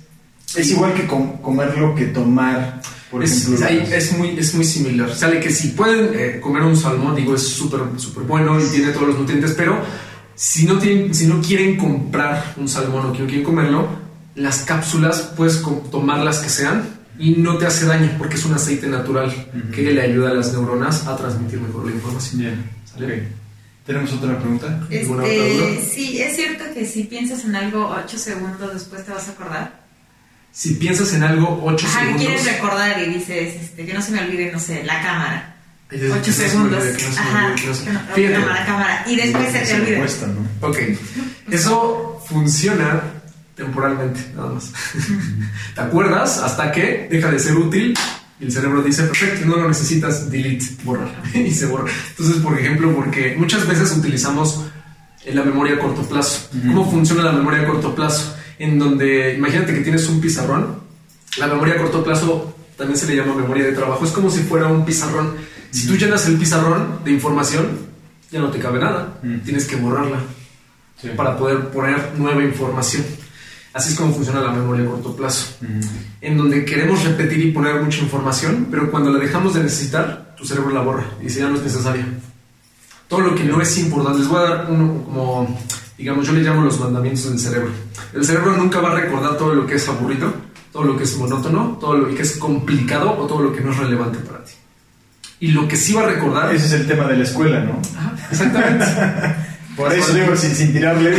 [0.55, 2.79] es igual que com- comerlo que tomar,
[3.11, 3.55] por Es, ejemplo.
[3.55, 5.13] es ahí- las- es muy, es muy similar.
[5.13, 8.91] Sale que si pueden eh, comer un salmón, digo, es súper súper bueno y tiene
[8.91, 9.79] todos los nutrientes, pero
[10.35, 13.87] Si no, tienen, si no quieren comprar un salmón o que no quieren comerlo,
[14.35, 15.61] las cápsulas puedes
[15.91, 19.33] tomar las que sean y no te hace daño porque es un aceite natural
[19.73, 22.41] que le ayuda a las neuronas a transmitir mejor la información.
[22.41, 22.69] Bien.
[22.83, 23.05] ¿Sale?
[23.05, 23.23] Ok.
[23.85, 24.67] ¿Tenemos otra pregunta?
[24.91, 25.81] ¿Alguna otra Este, duda?
[25.93, 29.85] sí, es cierto que si piensas en algo 8 segundos después te vas a acordar.
[30.51, 32.25] Si piensas en algo 8 Ajá, que segundos...
[32.27, 35.54] quieres recordar y dices, este, que no se me olvide, no sé, la cámara.
[35.91, 36.83] Ay, desde 8 que no se me segundos.
[37.17, 37.55] Ajá,
[38.15, 38.33] Fíjate.
[38.33, 39.03] cámara, cámara.
[39.07, 39.97] Y después se te olvida.
[39.99, 40.67] cuesta, ¿no?
[40.67, 40.77] Ok,
[41.51, 43.01] eso funciona
[43.55, 44.71] temporalmente, nada más.
[45.75, 46.39] ¿Te acuerdas?
[46.39, 47.93] Hasta que deja de ser útil
[48.39, 51.91] y el cerebro dice, perfecto, no lo necesitas, delete, borrar, y se borra.
[52.09, 54.65] Entonces, por ejemplo, porque muchas veces utilizamos
[55.33, 56.49] la memoria a corto plazo.
[56.67, 58.35] ¿Cómo funciona la memoria a corto plazo?
[58.59, 60.79] En donde, imagínate que tienes un pizarrón,
[61.37, 64.39] la memoria a corto plazo también se le llama memoria de trabajo, es como si
[64.41, 65.35] fuera un pizarrón.
[65.75, 67.67] Si tú llenas el pizarrón de información,
[68.31, 69.39] ya no te cabe nada, Mm.
[69.39, 70.19] tienes que borrarla
[71.01, 71.09] Sí.
[71.17, 73.03] para poder poner nueva información.
[73.73, 75.87] Así es como funciona la memoria a corto plazo, Ujú.
[76.21, 80.45] en donde queremos repetir y poner mucha información, pero cuando la dejamos de necesitar, tu
[80.45, 82.05] cerebro la borra y dice ya no es necesaria.
[83.09, 85.59] Todo lo que no es importante, les voy a dar uno como,
[85.97, 87.69] digamos, yo le llamo los mandamientos del cerebro.
[88.13, 90.33] El cerebro nunca va a recordar todo lo que es aburrido,
[90.71, 93.71] todo lo que es monótono, todo lo que es complicado o todo lo que no
[93.71, 94.53] es relevante para ti.
[95.45, 97.79] Y lo que sí va a recordar Ese es el tema de la escuela, ¿no?
[97.95, 98.85] Ajá, exactamente.
[99.77, 101.17] Por eso digo, sin, sin tirarle,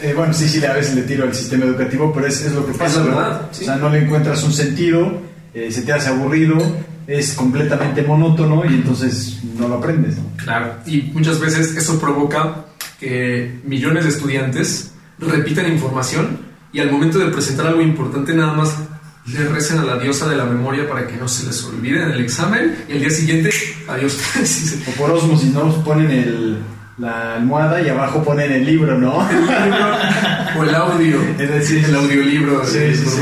[0.00, 2.64] eh, bueno, sí, sí, a veces le tiro al sistema educativo, pero es, es lo
[2.66, 3.62] que pasa, verdad, sí.
[3.62, 5.22] O sea, no le encuentras un sentido,
[5.54, 6.58] eh, se te hace aburrido,
[7.06, 10.24] es completamente monótono y entonces no lo aprendes, ¿no?
[10.36, 12.66] Claro, y muchas veces eso provoca
[13.00, 16.40] que millones de estudiantes repitan información
[16.74, 18.76] y al momento de presentar algo importante nada más
[19.26, 22.10] le recen a la diosa de la memoria para que no se les olvide en
[22.10, 23.50] el examen y al día siguiente,
[23.88, 24.18] adiós.
[24.88, 25.82] O por osmosis, ¿no?
[25.82, 26.58] Ponen el,
[26.98, 29.28] la almohada y abajo ponen el libro, ¿no?
[29.30, 29.96] El libro
[30.56, 32.64] o el audio, Es decir, el audiolibro.
[32.64, 33.20] Sí, sí, sí.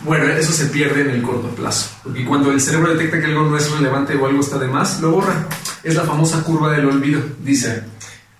[0.00, 3.44] Bueno, eso se pierde en el corto plazo, porque cuando el cerebro detecta que algo
[3.44, 5.46] no es relevante o algo está de más, lo borra.
[5.82, 7.22] Es la famosa curva del olvido.
[7.42, 7.82] Dice,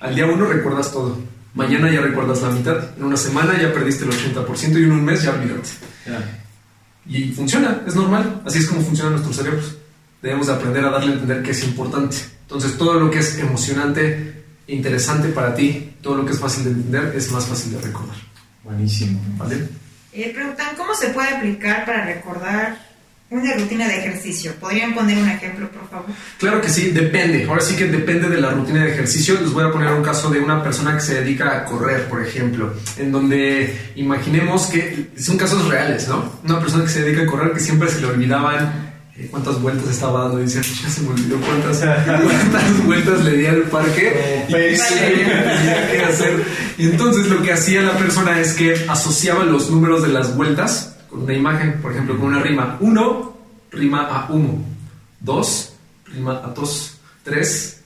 [0.01, 1.19] al día uno recuerdas todo,
[1.55, 5.05] mañana ya recuerdas la mitad, en una semana ya perdiste el 80% y en un
[5.05, 5.87] mes ya olvidaste.
[6.07, 6.41] Ya.
[7.07, 9.77] Y funciona, es normal, así es como funcionan nuestros cerebros.
[10.23, 12.17] Debemos de aprender a darle a entender que es importante.
[12.43, 16.71] Entonces, todo lo que es emocionante, interesante para ti, todo lo que es fácil de
[16.71, 18.17] entender, es más fácil de recordar.
[18.63, 19.21] Buenísimo.
[19.39, 19.69] ¿Vale?
[20.13, 22.90] Eh, preguntan, ¿cómo se puede aplicar para recordar
[23.31, 24.53] una rutina de ejercicio?
[24.61, 26.07] ¿Podrían poner un ejemplo, por favor?
[26.39, 27.45] Claro que sí, depende.
[27.49, 29.41] Ahora sí que depende de la rutina de ejercicio.
[29.41, 32.25] Les voy a poner un caso de una persona que se dedica a correr, por
[32.25, 36.41] ejemplo, en donde imaginemos que son casos reales, ¿no?
[36.45, 39.89] Una persona que se dedica a correr que siempre se le olvidaban eh, cuántas vueltas
[39.91, 44.45] estaba dando y decía, ya se me olvidó cuántas, cuántas vueltas le di al parque
[44.49, 44.79] y qué
[45.25, 46.45] tenía que hacer.
[46.79, 50.97] Y entonces lo que hacía la persona es que asociaba los números de las vueltas
[51.11, 52.77] con una imagen, por ejemplo, con una rima.
[52.81, 53.37] Uno
[53.71, 54.65] rima a humo.
[55.19, 55.75] Dos
[56.07, 56.99] rima a tos.
[57.25, 57.83] Tres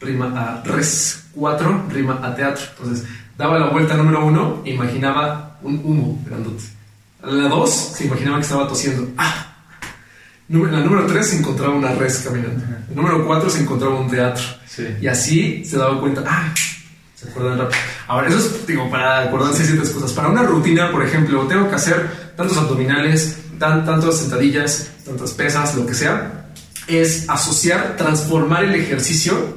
[0.00, 1.26] rima a res.
[1.32, 2.64] Cuatro rima a teatro.
[2.78, 3.06] Entonces
[3.36, 6.64] daba la vuelta número uno e imaginaba un humo grandote.
[7.22, 9.08] La dos se imaginaba que estaba tosiendo.
[9.16, 9.48] ¡Ah!
[10.48, 12.64] La número 3 se encontraba una res caminando.
[12.88, 14.42] El número 4 se encontraba un teatro.
[14.66, 14.86] Sí.
[14.98, 16.54] Y así se daba cuenta, ah,
[17.14, 17.78] se acuerdan rápido.
[18.06, 20.12] Ahora, eso es digo, para acordarse de ciertas cosas.
[20.12, 25.74] Para una rutina, por ejemplo, tengo que hacer tantos abdominales, tan, tantas sentadillas, tantas pesas,
[25.74, 26.52] lo que sea.
[26.86, 29.56] Es asociar, transformar el ejercicio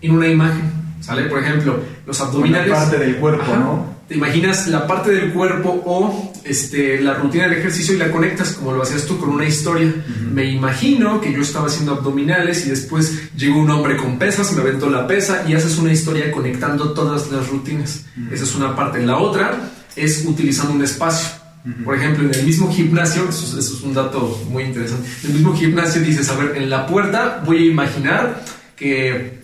[0.00, 0.70] en una imagen.
[1.00, 1.24] ¿Sale?
[1.24, 2.68] Por ejemplo, los abdominales.
[2.68, 4.00] Una parte del cuerpo, ¿no?
[4.06, 8.52] Te imaginas la parte del cuerpo o este, la rutina del ejercicio y la conectas
[8.52, 9.92] como lo hacías tú con una historia.
[10.32, 14.62] Me imagino que yo estaba haciendo abdominales y después llegó un hombre con pesas, me
[14.62, 18.04] aventó la pesa y haces una historia conectando todas las rutinas.
[18.30, 19.04] Esa es una parte.
[19.04, 21.39] La otra es utilizando un espacio.
[21.84, 25.30] Por ejemplo, en el mismo gimnasio, eso es, eso es un dato muy interesante, en
[25.30, 28.42] el mismo gimnasio dices, a ver, en la puerta voy a imaginar
[28.76, 29.40] que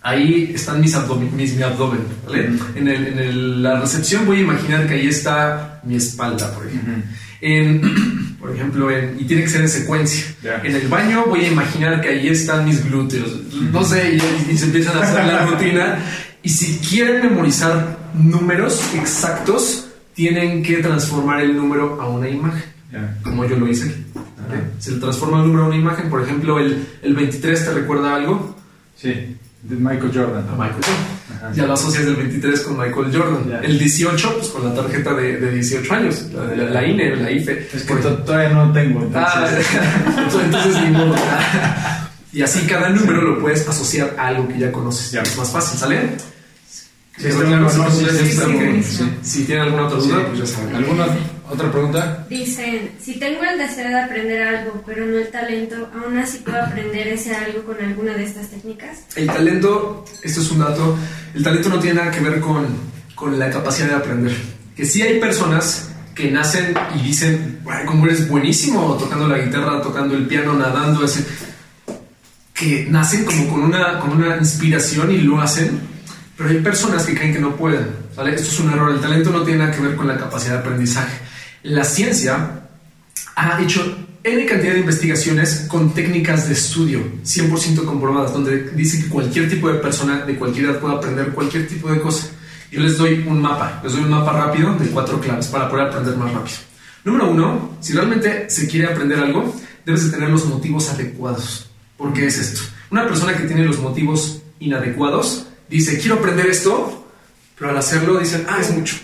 [0.00, 2.50] ahí están mis, abdomen, mis mi abdomen, ¿vale?
[2.74, 6.66] En, el- en el- la recepción voy a imaginar que ahí está mi espalda, por
[6.66, 6.94] ejemplo.
[7.42, 10.24] En, por ejemplo, en- y tiene que ser en secuencia.
[10.42, 10.62] Ya.
[10.64, 13.30] En el baño voy a imaginar que ahí están mis glúteos.
[13.72, 14.14] No sé,
[14.48, 15.98] y, y se empiezan a hacer la rutina.
[16.42, 19.87] Y si quieren memorizar números exactos,
[20.18, 23.16] tienen que transformar el número a una imagen Ya.
[23.22, 24.04] como yo lo hice aquí.
[24.14, 24.60] ¿vale?
[24.62, 24.68] Ajá.
[24.80, 28.16] Se le transforma el número a una imagen, por ejemplo, el, el 23 te recuerda
[28.16, 28.56] algo
[28.96, 29.10] Sí,
[29.62, 30.44] de Michael Jordan.
[30.48, 31.54] a Michael Jordan.
[31.54, 33.48] Ya lo asocias del 23 con Michael Jordan.
[33.48, 33.58] Ya.
[33.60, 37.30] El 18, pues con la tarjeta de, de 18 años, la, la- la INE, la
[37.30, 37.68] IFE.
[37.72, 40.44] Es que todavía no tengo, Ah, entonces.
[40.44, 41.14] entonces ni modo.
[42.32, 45.10] Y así cada número lo puedes asociar a algo que ya conoces.
[45.12, 45.22] Ya.
[45.22, 46.10] Es más fácil, ¿sale?
[46.68, 49.10] Sí, Pero está claro, bueno, si.
[49.22, 50.24] Si tienen alguna otra duda, Sí.
[50.28, 50.74] pues ya saben.
[50.76, 51.06] ¿Alguna
[51.50, 52.26] otra pregunta?
[52.28, 56.62] Dicen, si tengo el deseo de aprender algo, pero no el talento, aún así puedo
[56.62, 58.98] aprender ese algo con alguna de estas técnicas.
[59.16, 60.96] El talento, esto es un dato,
[61.34, 62.66] el talento no tiene nada que ver con,
[63.14, 64.32] con la capacidad de aprender.
[64.76, 69.80] Que sí hay personas que nacen y dicen, "Ay, como eres buenísimo tocando la guitarra,
[69.82, 71.24] tocando el piano, nadando, ese,
[72.54, 75.80] que nacen como con una, con una inspiración y lo hacen,
[76.38, 77.88] pero hay personas que creen que no pueden.
[78.16, 78.36] ¿vale?
[78.36, 78.92] Esto es un error.
[78.92, 81.18] El talento no tiene nada que ver con la capacidad de aprendizaje.
[81.64, 82.68] La ciencia
[83.34, 89.08] ha hecho N cantidad de investigaciones con técnicas de estudio 100% comprobadas, donde dice que
[89.08, 92.28] cualquier tipo de persona de cualquier edad puede aprender cualquier tipo de cosa.
[92.70, 95.86] Yo les doy un mapa, les doy un mapa rápido de cuatro claves para poder
[95.86, 96.58] aprender más rápido.
[97.04, 101.70] Número uno, si realmente se quiere aprender algo, debes de tener los motivos adecuados.
[101.96, 102.60] ¿Por qué es esto?
[102.90, 107.06] Una persona que tiene los motivos inadecuados dice, quiero aprender esto,
[107.58, 108.96] pero al hacerlo dicen, ah, es mucho,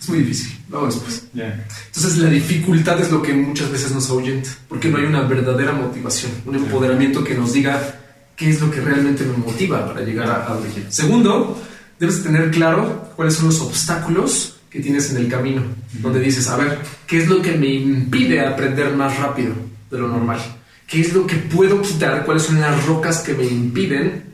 [0.00, 1.24] es muy difícil, lo hago después.
[1.34, 1.66] Ya.
[1.86, 5.72] Entonces la dificultad es lo que muchas veces nos ahuyenta, porque no hay una verdadera
[5.72, 8.00] motivación, un empoderamiento que nos diga
[8.36, 10.90] qué es lo que realmente me motiva para llegar a, a donde.
[10.90, 11.60] Segundo,
[11.98, 15.62] debes tener claro cuáles son los obstáculos que tienes en el camino,
[15.94, 19.54] donde dices, a ver, ¿qué es lo que me impide aprender más rápido
[19.90, 20.38] de lo normal?
[20.86, 22.24] ¿Qué es lo que puedo quitar?
[22.24, 24.27] ¿Cuáles son las rocas que me impiden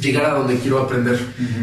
[0.00, 1.18] llegar a donde quiero aprender?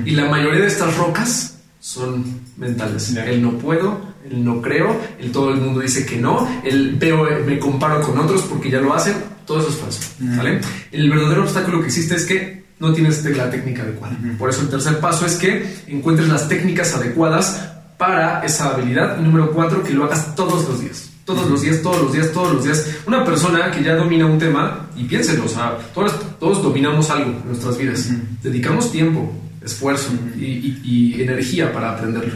[0.05, 3.13] Y la mayoría de estas rocas son mentales.
[3.13, 3.25] Ya.
[3.25, 7.27] El no puedo, el no creo, el todo el mundo dice que no, el veo,
[7.27, 9.15] eh, me comparo con otros porque ya lo hacen,
[9.45, 10.01] todo eso es falso.
[10.19, 10.61] ¿vale?
[10.91, 14.17] El verdadero obstáculo que existe es que no tienes la técnica adecuada.
[14.37, 19.17] Por eso el tercer paso es que encuentres las técnicas adecuadas para esa habilidad.
[19.19, 21.12] Y número cuatro, que lo hagas todos los días.
[21.25, 22.85] Todos los días, todos los días, todos los días.
[23.07, 27.31] Una persona que ya domina un tema, y piénsenlo, o sea, todos, todos dominamos algo
[27.31, 28.09] en nuestras vidas.
[28.41, 29.31] Dedicamos tiempo,
[29.63, 32.33] esfuerzo y, y- y energía para aprenderlo.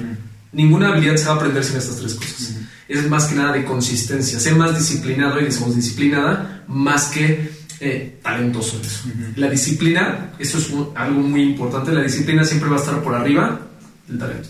[0.54, 2.56] Ninguna habilidad se va a aprender sin estas tres cosas.
[2.88, 4.40] Es más que nada de consistencia.
[4.40, 9.00] Ser más disciplinado y decimos disciplinada más que eh, talentoso en eso.
[9.36, 11.92] La disciplina, eso es un- algo muy importante.
[11.92, 13.60] La disciplina siempre va a estar por arriba
[14.08, 14.48] del talento.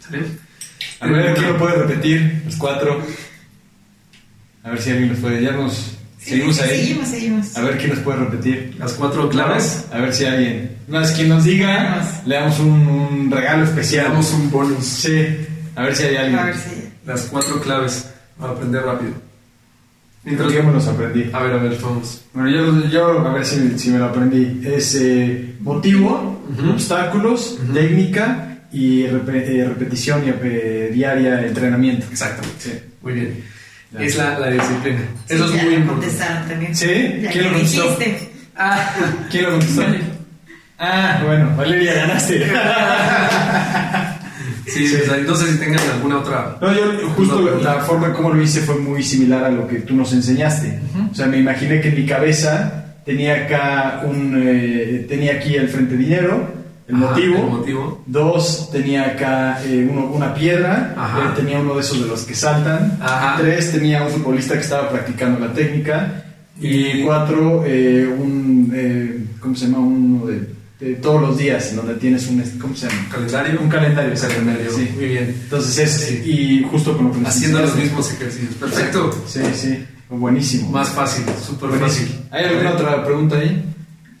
[0.00, 0.24] ¿Sale?
[1.00, 2.42] A ver, ¿quién lo puede repetir?
[2.44, 3.00] Los cuatro.
[4.66, 5.42] A ver si alguien los puede.
[5.42, 6.68] Ya nos Sí, seguimos ahí.
[6.80, 7.56] Seguimos, seguimos.
[7.56, 8.74] A ver quién nos puede repetir.
[8.80, 9.86] Las cuatro claves.
[9.92, 10.72] A ver si alguien.
[10.88, 14.06] Una vez quien nos diga, le damos un, un regalo Le especial.
[14.08, 14.84] damos un bonus.
[14.84, 15.24] Sí.
[15.76, 16.38] A ver si hay alguien.
[16.40, 16.88] A ver si.
[17.06, 19.12] Las cuatro claves para aprender rápido.
[20.24, 21.30] Mientras yo me los aprendí.
[21.32, 22.22] A ver, a ver, vamos.
[22.34, 24.62] Bueno, yo, yo a ver si, si me lo aprendí.
[24.66, 32.06] Es eh, motivo, obstáculos, técnica y repe- eh, repetición y eh, diaria, entrenamiento.
[32.10, 32.56] Exactamente.
[32.64, 32.72] Sí.
[33.02, 33.44] Muy bien.
[33.92, 34.00] Ya.
[34.00, 35.00] Es la, la disciplina.
[35.28, 36.06] Eso Sí, es ya muy importante.
[36.06, 36.76] contestaron también.
[36.76, 37.18] ¿Sí?
[37.22, 37.98] Ya ¿Quién lo contestó?
[38.56, 38.94] Ah,
[39.30, 39.82] ¿quién lo contestó?
[40.78, 42.46] Ah, bueno, Valeria, ganaste.
[44.66, 46.56] Sí, o sea, no sé si tengan alguna otra.
[46.60, 49.76] No, yo justo la, la forma como lo hice fue muy similar a lo que
[49.80, 50.80] tú nos enseñaste.
[51.10, 55.68] O sea, me imaginé que en mi cabeza tenía acá un, eh, tenía aquí al
[55.68, 56.52] frente dinero,
[56.88, 57.36] el Ajá, motivo.
[57.38, 58.02] el motivo.
[58.06, 61.18] Dos, tenía acá eh, uno- una piedra, Ajá.
[61.30, 62.98] eh, tenía uno de esos de los que saltan.
[63.00, 63.36] Ajá.
[63.38, 66.22] Tres, tenía un futbolista que estaba practicando la técnica.
[66.60, 66.68] Y
[67.00, 69.78] Y- cuatro, eh, un, eh, ¿cómo se llama?
[69.80, 70.48] Uno de,
[70.80, 73.08] de todos los días, en donde tienes un, ¿cómo se llama?
[73.10, 73.60] Calendario.
[73.60, 74.70] Un calendario, Un calendario.
[74.72, 74.88] sí.
[74.94, 75.36] Muy bien.
[75.42, 76.22] Entonces es, Sí.
[76.30, 78.54] y justo con lo que Haciendo los mismos ejercicios.
[78.54, 79.10] Perfecto.
[79.26, 80.70] Sí, sí, buenísimo.
[80.70, 82.08] Más fácil, súper fácil.
[82.30, 83.62] ¿Hay alguna otra pregunta ahí?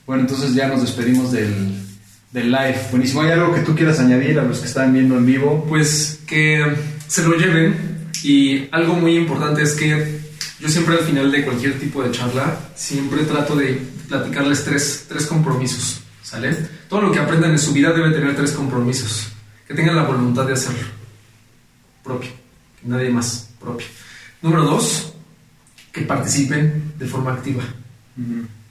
[0.06, 1.85] Bueno, entonces ya nos despedimos del,
[2.32, 2.78] del live.
[2.90, 3.22] Buenísimo.
[3.22, 5.64] ¿Hay algo que tú quieras añadir a los que están viendo en vivo?
[5.68, 6.64] Pues que
[7.08, 10.20] se lo lleven y algo muy importante es que
[10.60, 15.26] yo siempre al final de cualquier tipo de charla siempre trato de platicarles tres, tres
[15.26, 16.56] compromisos, ¿sale?
[16.88, 19.28] Todo lo que aprendan en su vida debe tener tres compromisos,
[19.66, 20.86] que tengan la voluntad de hacerlo,
[22.02, 22.30] propio,
[22.80, 23.86] que nadie más, propio.
[24.42, 25.12] Número dos,
[25.92, 27.64] que participen de forma activa,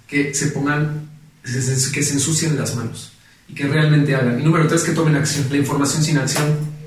[0.07, 1.09] que se pongan,
[1.43, 3.11] se- se- que se ensucien las manos
[3.47, 4.39] y que realmente hagan.
[4.39, 5.45] Y número tres, que tomen acción.
[5.49, 6.45] La información sin acción,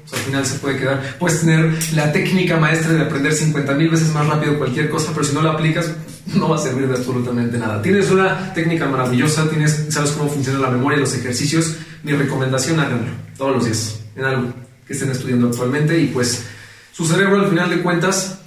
[0.08, 1.16] pues, al final se puede quedar.
[1.18, 5.24] Puedes tener la técnica maestra de aprender 50 mil veces más rápido cualquier cosa, pero
[5.24, 5.92] si no la aplicas,
[6.34, 7.80] no va a servir de absolutamente nada.
[7.82, 11.76] Tienes una técnica maravillosa, tienes, sabes cómo funciona la memoria los ejercicios.
[12.02, 14.52] Mi recomendación, háganlo todos los días, en algo
[14.86, 16.44] que estén estudiando actualmente y pues
[16.92, 18.38] su cerebro al final de cuentas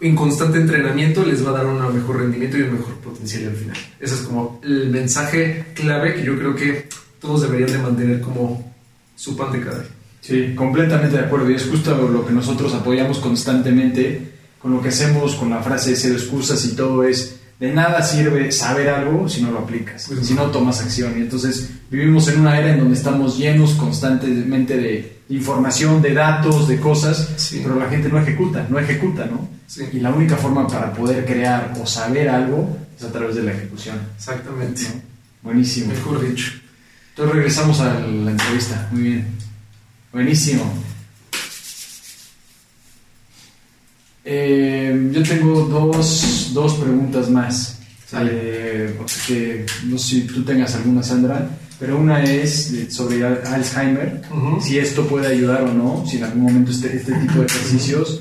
[0.00, 3.56] en constante entrenamiento les va a dar un mejor rendimiento y un mejor potencial al
[3.56, 3.76] final.
[3.98, 6.88] Ese es como el mensaje clave que yo creo que
[7.26, 8.72] todos deberían de mantener como
[9.16, 9.88] su pan de cada día.
[10.20, 11.50] Sí, completamente de acuerdo.
[11.50, 15.90] Y es justo lo que nosotros apoyamos constantemente con lo que hacemos, con la frase
[15.90, 20.06] de cero excusas y todo es de nada sirve saber algo si no lo aplicas,
[20.08, 21.14] Pues si no tomas acción.
[21.16, 26.68] Y entonces vivimos en una era en donde estamos llenos constantemente de información, de datos,
[26.68, 27.60] de cosas, Sí.
[27.62, 29.48] pero la gente no ejecuta, no ejecuta, ¿no?
[29.66, 29.82] Sí.
[29.92, 33.52] Y la única forma para poder crear o saber algo es a través de la
[33.52, 33.96] ejecución.
[34.16, 34.82] Exactamente.
[34.82, 35.00] ¿no?
[35.42, 35.88] Buenísimo.
[35.92, 36.52] Mejor dicho.
[37.16, 38.88] Entonces regresamos a la entrevista.
[38.92, 39.26] Muy bien.
[40.12, 40.64] Buenísimo.
[44.24, 47.78] Eh, yo tengo dos, dos preguntas más.
[48.12, 48.96] Eh,
[49.26, 51.48] que no sé si tú tengas alguna, Sandra,
[51.80, 54.60] pero una es sobre Al- Alzheimer, Ujú.
[54.60, 58.20] si esto puede ayudar o no, si en algún momento este, este tipo de ejercicios.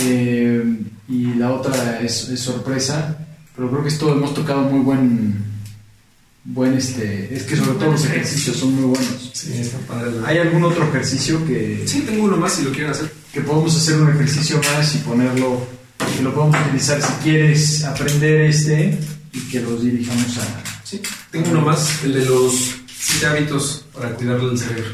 [0.00, 3.16] Eh, y la otra es, es sorpresa,
[3.56, 5.42] pero creo que esto hemos tocado muy buen,
[6.44, 9.30] buen este, es que sobre todo los ejercicios son muy buenos.
[9.32, 10.12] Sí, está padre.
[10.20, 13.12] la- ¿Hay algún otro ejercicio que, Sí, tengo uno más si lo quieren hacer.
[13.32, 15.66] que podemos hacer un ejercicio más y ponerlo,
[16.16, 18.98] que lo podemos utilizar si quieres aprender este
[19.32, 20.62] y que los dirijamos a...
[20.84, 22.52] Sí, tengo uno más, el de los
[22.98, 24.90] siete hábitos para cuidarle el cerebro.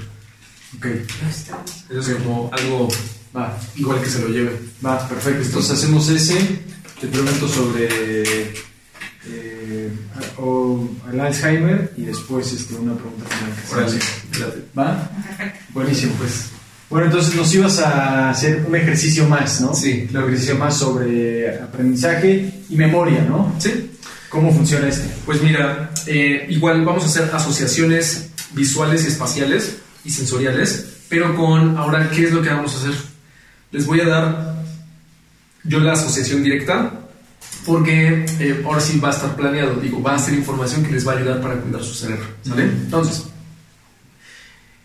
[0.76, 0.86] Ok,
[1.90, 2.88] Eso es como algo
[3.36, 4.56] va, igual que se lo lleven.
[4.84, 5.42] va, perfecto.
[5.44, 6.38] Entonces hacemos ese,
[7.00, 8.52] te pregunto sobre
[9.30, 9.90] eh,
[10.38, 13.90] o el Alzheimer y después este, una pregunta final.
[13.90, 14.64] que espérate.
[14.78, 15.10] ¿Va?
[15.26, 15.58] Perfecto.
[15.74, 16.50] Buenísimo, pues.
[16.90, 19.74] Bueno, entonces nos ibas a hacer un ejercicio más, ¿no?
[19.74, 20.60] Sí, claro Un ejercicio sí.
[20.60, 23.54] más sobre aprendizaje y memoria, ¿no?
[23.58, 23.90] Sí,
[24.28, 25.08] ¿Cómo funciona este?
[25.24, 31.76] Pues mira, eh, igual vamos a hacer asociaciones visuales y espaciales y sensoriales, pero con
[31.76, 32.94] ahora, ¿qué es lo que vamos a hacer?
[33.70, 34.62] Les voy a dar
[35.64, 36.97] yo la asociación directa,
[37.66, 41.06] porque eh, ahora sí va a estar planeado, digo, va a ser información que les
[41.06, 42.62] va a ayudar para cuidar su cerebro, ¿sale?
[42.64, 43.26] Entonces,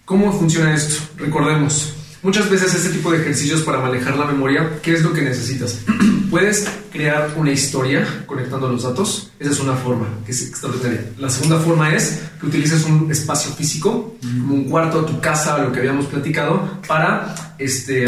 [0.06, 1.02] ¿cómo funciona esto?
[1.18, 1.94] Recordemos,
[2.24, 5.80] muchas veces este tipo de ejercicios para manejar la memoria, ¿qué es lo que necesitas?
[6.32, 9.32] Puedes crear una historia conectando los datos.
[9.40, 11.06] Esa es una forma que es extraordinaria.
[11.20, 15.72] La segunda forma es que utilices un espacio físico, como un cuarto, tu casa, lo
[15.72, 18.06] que habíamos platicado, para este,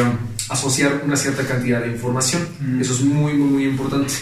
[0.50, 2.48] asociar una cierta cantidad de información.
[2.80, 4.14] Eso es muy, muy, muy importante.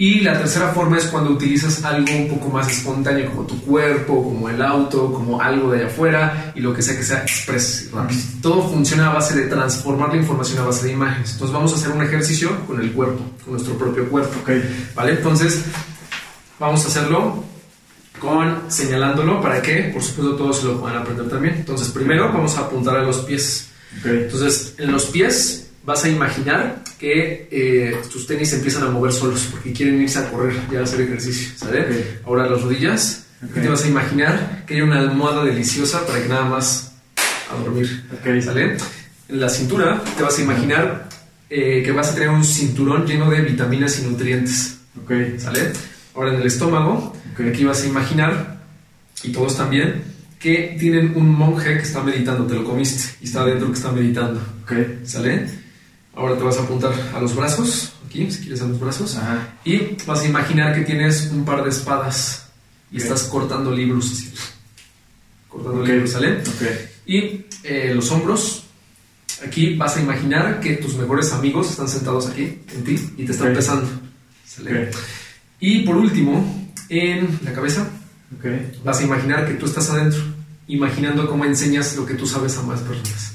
[0.00, 4.22] Y la tercera forma es cuando utilizas algo un poco más espontáneo, como tu cuerpo,
[4.22, 7.90] como el auto, como algo de allá afuera y lo que sea que sea express
[7.92, 8.20] rápido.
[8.40, 11.32] Todo funciona a base de transformar la información a base de imágenes.
[11.32, 14.38] Entonces vamos a hacer un ejercicio con el cuerpo, con nuestro propio cuerpo.
[14.40, 14.50] Ok.
[14.94, 15.14] ¿Vale?
[15.14, 15.64] Entonces
[16.60, 17.42] vamos a hacerlo
[18.20, 21.56] con señalándolo para que, por supuesto, todos se lo puedan aprender también.
[21.56, 23.70] Entonces primero vamos a apuntar a los pies.
[24.04, 29.48] Entonces, en los pies vas a imaginar que eh, tus tenis empiezan a mover solos
[29.50, 31.80] porque quieren irse a correr y a hacer ejercicio, ¿sale?
[31.80, 32.26] Ok.
[32.26, 33.56] Ahora las rodillas, Ok.
[33.56, 36.92] y te vas a imaginar que hay una almohada deliciosa para que nada más
[37.50, 38.42] a dormir, Ok.
[38.44, 38.76] ¿sale?
[39.30, 41.08] En la cintura te vas a imaginar
[41.48, 44.76] eh, que vas a tener un cinturón lleno de vitaminas y nutrientes.
[45.38, 45.72] ¿sale?
[46.14, 47.16] Ahora en el estómago,
[47.50, 48.58] aquí vas a imaginar,
[49.22, 50.02] y todos también,
[50.38, 53.90] que tienen un monje que está meditando, te lo comiste, y está adentro que está
[53.90, 54.38] meditando.
[55.04, 55.46] ¿Sale?
[56.18, 59.14] Ahora te vas a apuntar a los brazos, aquí, si quieres a los brazos.
[59.16, 59.54] Ajá.
[59.64, 62.48] Y vas a imaginar que tienes un par de espadas
[62.90, 64.34] y estás cortando libros así.
[65.48, 65.86] Cortando Ok.
[65.86, 66.38] libros, ¿sale?
[66.40, 66.62] Ok.
[67.06, 68.64] Y eh, los hombros,
[69.46, 73.30] aquí vas a imaginar que tus mejores amigos están sentados aquí en ti y te
[73.30, 73.88] están pesando.
[74.44, 74.90] ¿Sale?
[75.60, 77.86] Y por último, en la cabeza,
[78.82, 80.20] vas a imaginar que tú estás adentro,
[80.66, 83.34] imaginando cómo enseñas lo que tú sabes a más personas.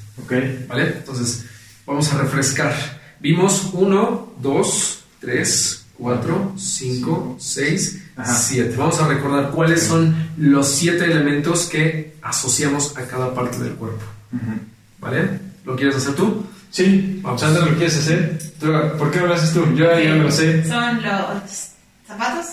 [0.67, 0.87] ¿Vale?
[0.97, 1.45] Entonces,
[1.85, 2.73] vamos a refrescar.
[3.19, 8.33] Vimos 1, 2, 3, 4, 5, 6, Ajá.
[8.33, 8.75] 7.
[8.77, 14.03] Vamos a recordar cuáles son los 7 elementos que asociamos a cada parte del cuerpo.
[14.33, 14.59] Ujú.
[14.99, 15.39] ¿Vale?
[15.65, 16.45] ¿Lo quieres hacer tú?
[16.71, 17.39] Sí, Vamos.
[17.41, 18.39] Sandra, ¿lo quieres hacer?
[18.59, 19.63] ¿Tú- ¿Por qué no lo haces tú?
[19.75, 20.65] Yo ya me lo sé.
[20.67, 21.69] Son los
[22.07, 22.45] zapatos,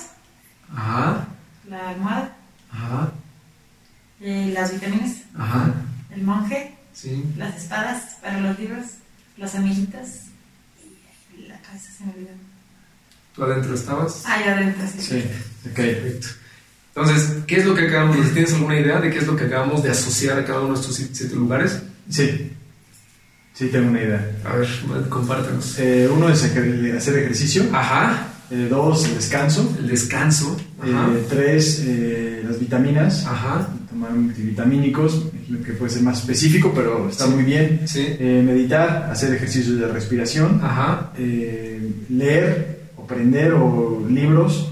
[0.77, 1.27] Ajá,
[1.69, 2.37] la almohada,
[2.71, 3.11] ajá,
[4.21, 5.73] eh, las vitaminas, ajá.
[6.15, 7.25] el monje, Sí.
[7.37, 8.85] las espadas para los libros,
[9.41, 10.09] las amiguitas
[11.37, 12.31] y la cabeza se me olvidó.
[13.35, 14.23] ¿Tú adentro estabas?
[14.27, 15.01] Ah, ya adentro, sí.
[15.03, 15.25] Sí.
[15.71, 15.75] Ok.
[15.77, 16.27] Perfecto.
[16.95, 19.45] Entonces, ¿qué es lo que acabamos de ¿Tienes alguna idea de qué es lo que
[19.45, 21.81] acabamos de asociar a cada uno de estos si- siete lugares?
[22.11, 22.53] Sí.
[23.55, 24.31] Sí, tengo una idea.
[24.45, 24.69] A ver,
[25.09, 25.79] compártenos.
[25.79, 27.65] Eh, uno es hacer ejercicio.
[27.73, 29.77] Ajá, Eh, dos, el descanso.
[29.79, 30.57] el descanso.
[30.85, 33.25] Eh, tres, eh, las vitaminas.
[33.27, 35.27] ajá, Tomar multivitamínicos,
[35.67, 37.31] que puede ser más específico, pero está Sí.
[37.33, 37.81] muy bien.
[37.87, 40.61] sí, Eh, meditar, hacer ejercicios de respiración.
[40.63, 41.13] ajá,
[42.09, 44.67] leer o aprender o libros.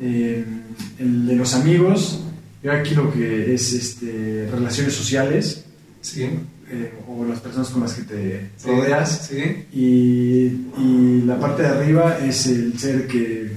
[0.00, 2.20] el de los amigos.
[2.62, 5.64] Yo aquí lo que es este, relaciones sociales
[6.00, 6.28] sí,
[6.74, 9.26] eh, o las personas con las que te sí, rodeas.
[9.28, 13.52] sí, Y, y la parte de arriba es el ser que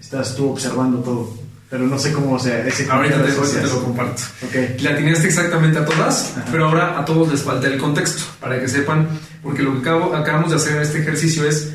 [0.00, 1.46] estás tú observando todo.
[1.68, 4.22] Pero no sé cómo sea ese Ahorita te, te lo comparto.
[4.44, 4.80] Ok.
[4.82, 6.44] La atinaste exactamente a todas, Ajá.
[6.52, 9.08] pero ahora a todos les falta el contexto, para que sepan,
[9.42, 11.72] porque lo que acabo- acabamos de hacer en este ejercicio es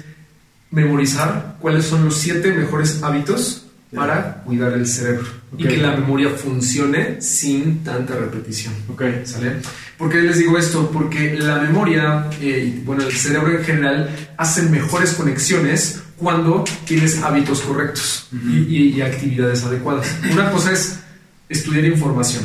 [0.70, 5.28] memorizar cuáles son los siete mejores hábitos para cuidar el cerebro
[5.58, 8.74] y que la memoria funcione sin tanta repetición.
[8.90, 9.04] Ok.
[9.26, 9.58] ¿Sale?
[9.98, 10.90] ¿Por qué les digo esto?
[10.92, 17.62] Porque la memoria, eh, bueno, el cerebro en general, hace mejores conexiones cuando tienes hábitos
[17.62, 20.08] correctos y, y- y actividades adecuadas.
[20.32, 21.00] Una cosa es
[21.50, 22.44] estudiar información.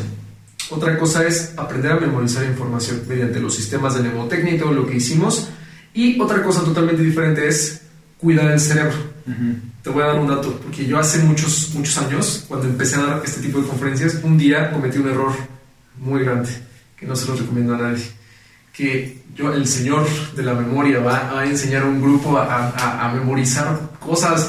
[0.71, 4.87] Otra cosa es aprender a memorizar información mediante los sistemas de mnemotecnia y todo lo
[4.87, 5.49] que hicimos.
[5.95, 7.83] Y otra cosa totalmente diferente es
[8.19, 8.95] cuidar el cerebro.
[9.27, 9.57] Ujú.
[9.83, 13.03] Te voy a dar un dato, porque yo hace muchos, muchos años, cuando empecé a
[13.07, 15.33] dar este tipo de conferencias, un día cometí un error
[15.99, 16.49] muy grande,
[16.97, 18.05] que no se lo recomiendo a nadie.
[18.73, 23.09] Que yo, el señor de la memoria, va a enseñar a un grupo a, a-
[23.09, 24.49] a memorizar cosas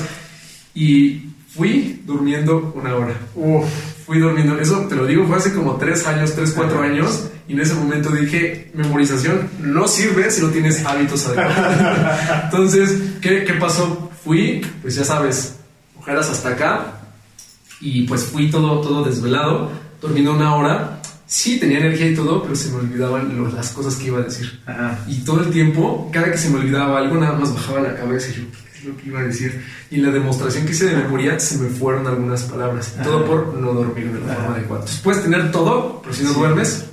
[0.73, 3.15] y fui durmiendo una hora.
[3.35, 3.65] Uf.
[4.07, 7.51] Fui durmiendo, eso te lo digo, fue hace como tres años, tres, cuatro años, y
[7.51, 11.75] en ese momento dije, memorización no sirve si no tienes hábitos adecuados.
[12.45, 14.09] Entonces, ¿qué, qué pasó?
[14.23, 15.57] Fui, pues ya sabes,
[15.99, 16.93] ojeras hasta acá,
[17.81, 21.01] y pues fui todo, todo desvelado, dormiendo una hora.
[21.25, 24.61] Sí, tenía energía y todo, pero se me olvidaban las cosas que iba a decir.
[24.65, 24.99] Ajá.
[25.09, 28.29] Y todo el tiempo, cada que se me olvidaba algo, nada más bajaba la cabeza
[28.29, 29.63] y yo, ¿qué es lo que iba a decir?
[29.91, 32.93] Y la demostración que hice de memoria se me fueron algunas palabras.
[32.99, 33.25] Y todo Ajá.
[33.25, 34.35] por no dormir de la Ajá.
[34.41, 34.81] forma adecuada.
[34.83, 36.35] Entonces puedes tener todo, pero si no Sí.
[36.39, 36.85] duermes,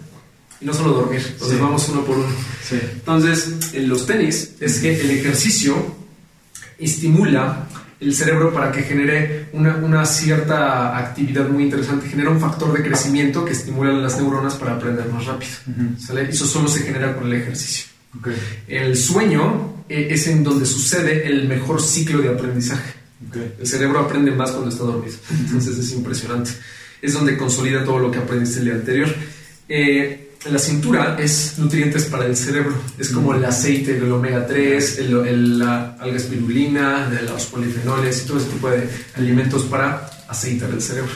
[0.61, 1.23] y no solo dormir.
[1.27, 1.63] Entonces Sí.
[1.63, 2.29] vamos uno por uno.
[2.63, 2.79] Sí.
[2.95, 5.75] Entonces, en los tenis es que el ejercicio
[6.79, 7.67] estimula
[8.01, 12.83] el cerebro para que genere una, una cierta actividad muy interesante, genera un factor de
[12.83, 15.53] crecimiento que estimula las neuronas para aprender más rápido.
[15.71, 16.01] Ujú.
[16.01, 16.29] ¿sale?
[16.29, 17.87] Eso solo se genera con el ejercicio.
[18.19, 18.29] Ok.
[18.69, 22.95] El sueño eh, es en donde sucede el mejor ciclo de aprendizaje.
[23.61, 25.17] El cerebro aprende más cuando está dormido.
[25.31, 26.51] Entonces es impresionante.
[27.03, 29.09] Es donde consolida todo lo que aprendiste el día anterior.
[29.69, 30.21] Eh,
[30.51, 32.75] la cintura es nutrientes para el cerebro.
[32.99, 38.27] Es como el aceite del omega 3, el, el- la alga espirulina, los polifenoles y
[38.27, 41.13] todo ese tipo de alimentos para aceitar el cerebro.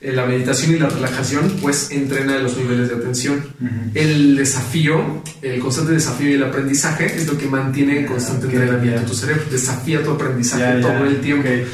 [0.00, 3.38] Eh, la meditación y la relajación pues entrena los niveles de atención.
[3.60, 3.90] Ujú.
[3.94, 8.52] El desafío, el constante desafío y el aprendizaje es lo que mantiene en constante ok,
[8.52, 9.06] entrenamiento ya.
[9.06, 9.42] tu cerebro.
[9.50, 10.80] Desafía tu aprendizaje ya.
[10.80, 11.48] todo el tiempo.
[11.48, 11.66] Ok.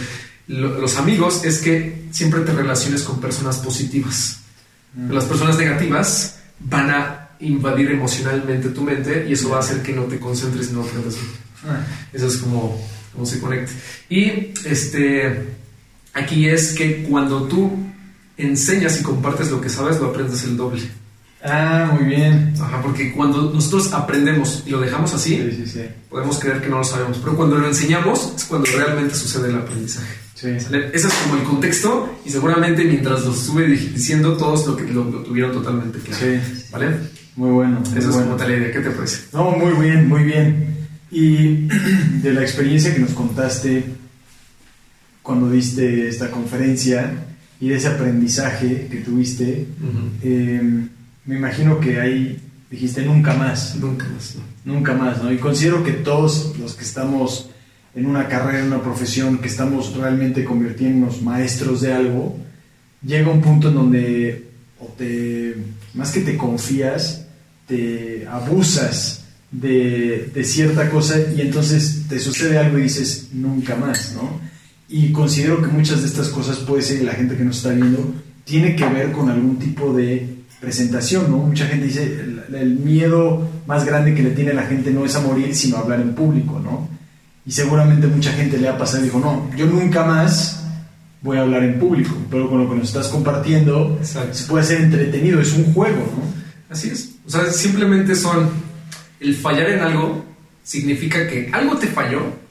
[0.49, 4.39] Lo- los amigos es que siempre te relaciones con personas positivas.
[4.95, 5.11] Mm.
[5.13, 9.93] Las personas negativas van a invadir emocionalmente tu mente y eso va a hacer que
[9.93, 11.27] no te concentres no aprendas bien.
[11.67, 11.85] Ah.
[12.13, 12.81] Eso es como,
[13.13, 13.73] como se conecta.
[14.09, 15.45] Y este,
[16.15, 17.71] aquí es que cuando tú
[18.37, 20.83] enseñas y compartes lo que sabes, lo aprendes el doble.
[21.47, 22.55] Ah, muy bien.
[22.61, 25.81] Ajá, porque cuando nosotros aprendemos y lo dejamos así, Sí, sí, sí.
[26.09, 27.19] podemos creer que no lo sabemos.
[27.19, 30.15] Pero cuando lo enseñamos es cuando realmente sucede el aprendizaje.
[30.35, 30.59] Sí.
[30.59, 30.89] ¿Sale?
[30.95, 34.85] Ese es como el contexto y seguramente mientras lo estuve di- diciendo todos lo, que,
[34.85, 36.25] lo, lo tuvieron totalmente claro.
[36.25, 36.65] Sí.
[36.73, 36.97] ¿Vale?
[37.37, 37.81] Muy bueno.
[37.91, 38.73] muy Esa es como tal idea.
[38.73, 39.19] ¿Qué te parece?
[39.35, 40.77] No, muy bien, muy bien.
[41.11, 41.69] Y
[42.23, 43.85] de la experiencia que nos contaste
[45.23, 47.13] cuando diste esta conferencia
[47.65, 49.67] y de ese aprendizaje que tuviste,
[50.23, 50.63] eh,
[51.25, 52.39] me imagino que ahí
[52.71, 54.37] dijiste nunca más, Nunca más.
[54.37, 54.75] ¿no?
[54.75, 55.33] nunca más, ¿no?
[55.33, 57.49] Y considero que todos los que estamos
[57.95, 62.39] en una carrera, en una profesión, que estamos realmente convirtiéndonos maestros de algo,
[63.03, 64.45] llega un punto en donde
[64.79, 65.57] o te,
[65.95, 67.25] más que te confías,
[67.67, 74.13] te abusas de, de cierta cosa y entonces te sucede algo y dices nunca más,
[74.15, 74.39] ¿no?
[74.97, 78.15] Y considero que muchas de estas cosas puede ser, la gente que nos está viendo,
[78.45, 81.39] tiene que ver con algún tipo de presentación, ¿no?
[81.39, 85.17] Mucha gente dice, el, el miedo más grande que le tiene la gente no es
[85.17, 86.89] a morir, sino a hablar en público, ¿no?
[87.45, 90.65] Y seguramente mucha gente le ha pasado y dijo, no, yo nunca más
[91.23, 94.81] voy a hablar en público, pero con lo que nos estás compartiendo, se puede ser
[94.81, 96.73] entretenido, es un juego, ¿no?
[96.73, 97.17] Así es.
[97.27, 98.49] O sea, simplemente son.
[99.19, 100.25] El fallar en algo
[100.63, 102.44] significa que algo te falló,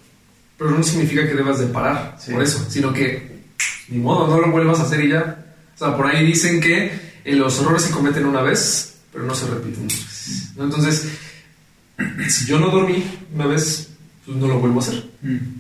[0.58, 2.32] pero no significa que debas de parar Sí.
[2.32, 3.44] por eso, sino que
[3.90, 5.46] ni modo, no lo vuelvas a hacer y ya.
[5.76, 6.92] O sea, por ahí dicen que
[7.26, 9.88] eh, los errores se cometen una vez, pero no se repiten.
[10.56, 10.64] ¿no?
[10.66, 11.08] Entonces,
[12.30, 13.90] si yo no dormí una vez,
[14.26, 15.04] pues no lo vuelvo a hacer.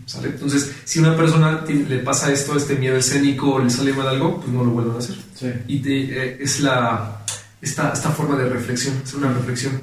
[0.05, 0.29] ¿Sale?
[0.29, 4.39] Entonces, si una persona le pasa esto, este miedo escénico, o le sale mal algo,
[4.41, 5.15] pues no lo vuelvan a hacer.
[5.35, 5.47] Sí.
[5.67, 7.23] Y te- eh, es la,
[7.61, 9.81] esta, esta forma de reflexión, es una reflexión.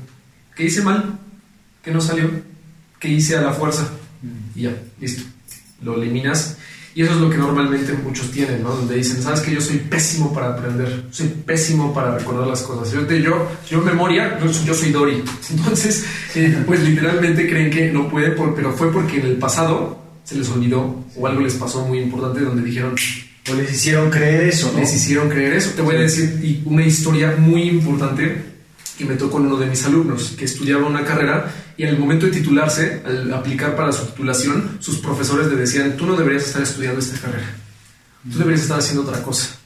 [0.55, 1.19] ¿Qué hice mal?
[1.83, 2.31] ¿Qué no salió?
[2.99, 3.89] ¿Qué hice a la fuerza?
[4.61, 5.23] Y ya, listo.
[5.83, 6.57] Lo eliminas.
[6.95, 8.71] Y eso es lo que normalmente muchos tienen, ¿no?
[8.75, 12.93] Donde dicen, ¿sabes que Yo soy pésimo para aprender, soy pésimo para recordar las cosas.
[12.93, 15.23] Yo, yo, yo memoria, yo, yo soy Dory.
[15.51, 16.05] Entonces,
[16.35, 20.35] eh, pues literalmente creen que no puede, por- pero fue porque en el pasado se
[20.37, 22.95] les olvidó o algo les pasó muy importante donde dijeron,
[23.51, 24.81] O les hicieron creer eso, ¿no?
[24.81, 25.71] les hicieron creer eso.
[25.77, 28.50] Te voy a decir una historia muy importante
[29.01, 31.99] que me tocó en uno de mis alumnos, que estudiaba una carrera y en el
[31.99, 36.47] momento de titularse, al aplicar para su titulación, sus profesores le decían, tú no deberías
[36.47, 37.51] estar estudiando esta carrera,
[38.31, 39.57] tú deberías estar haciendo otra cosa.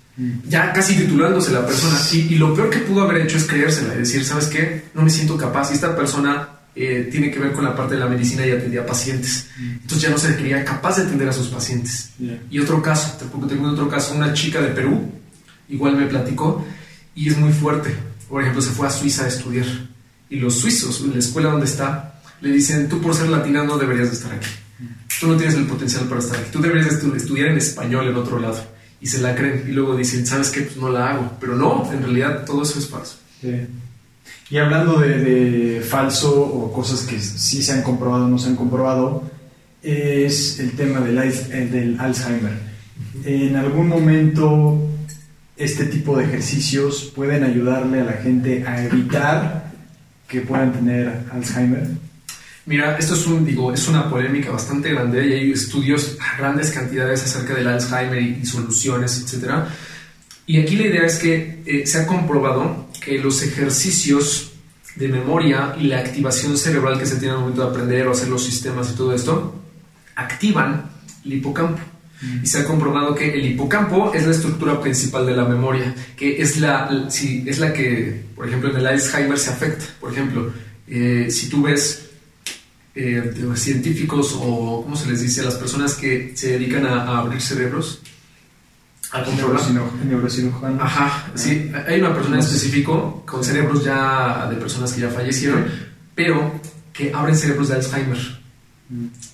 [0.49, 1.99] Ya casi titulándose la persona.
[2.12, 4.85] Y, y lo peor que pudo haber hecho es creérsela y decir, ¿sabes qué?
[4.95, 5.72] No me siento capaz.
[5.72, 8.87] Y esta persona eh, tiene que ver con la parte de la medicina y atendía
[8.87, 9.49] pacientes.
[9.59, 12.11] Entonces ya no se creía capaz de atender a sus pacientes.
[12.49, 13.18] Y otro caso,
[13.49, 15.11] tengo otro caso, una chica de Perú,
[15.68, 16.64] igual me platicó,
[17.16, 17.97] y es muy fuerte.
[18.35, 19.64] Por ejemplo, se fue a Suiza a estudiar.
[20.28, 23.78] Y los suizos, en la escuela donde está, le dicen, tú por ser latina no
[23.78, 24.49] deberías de estar aquí.
[25.20, 26.49] Tú no tienes el potencial para estar aquí.
[26.51, 28.59] Tú deberías de estu- estudiar en español en otro lado.
[29.01, 29.66] Y se la creen.
[29.68, 30.62] Y luego dicen, ¿sabes qué?
[30.62, 31.30] Pues no la hago.
[31.39, 33.18] Pero no, en realidad todo eso es falso.
[33.41, 33.55] Sí.
[34.51, 38.49] Y hablando de, de falso o cosas que sí se han comprobado o no se
[38.49, 39.22] han comprobado,
[39.80, 41.14] es el tema del,
[41.70, 42.59] del Alzheimer.
[43.24, 44.91] En algún momento
[45.57, 49.73] este tipo de ejercicios pueden ayudarle a la gente a evitar
[50.29, 51.89] que puedan tener Alzheimer.
[52.67, 56.71] Mira, esto es un, digo, es una polémica bastante grande y hay estudios a grandes
[56.71, 59.69] cantidades acerca del Alzheimer y, y soluciones, etcétera.
[60.47, 64.53] Y aquí la idea es que eh, se ha comprobado que los ejercicios
[64.97, 68.29] de memoria y la activación cerebral que se tiene al momento de aprender o hacer
[68.29, 69.61] los sistemas y todo esto
[70.15, 70.91] activan
[71.25, 71.81] el hipocampo.
[72.43, 76.41] Y se ha comprobado que el hipocampo es la estructura principal de la memoria, que
[76.41, 79.85] es la, si, es la que, por ejemplo, en el Alzheimer se afecta.
[80.01, 80.53] Por ejemplo,
[80.87, 82.09] eh, si tú ves
[82.95, 85.43] eh, científicos o, ¿cómo se les dice?
[85.43, 88.01] A las personas que se dedican a, a abrir cerebros,
[89.12, 89.62] a controlar.
[90.05, 90.83] Neurocirujano.
[90.83, 95.67] Ajá, sí, hay una persona en específico con cerebros ya de personas que ya fallecieron,
[96.15, 96.61] pero
[96.93, 98.19] que abren cerebros de Alzheimer.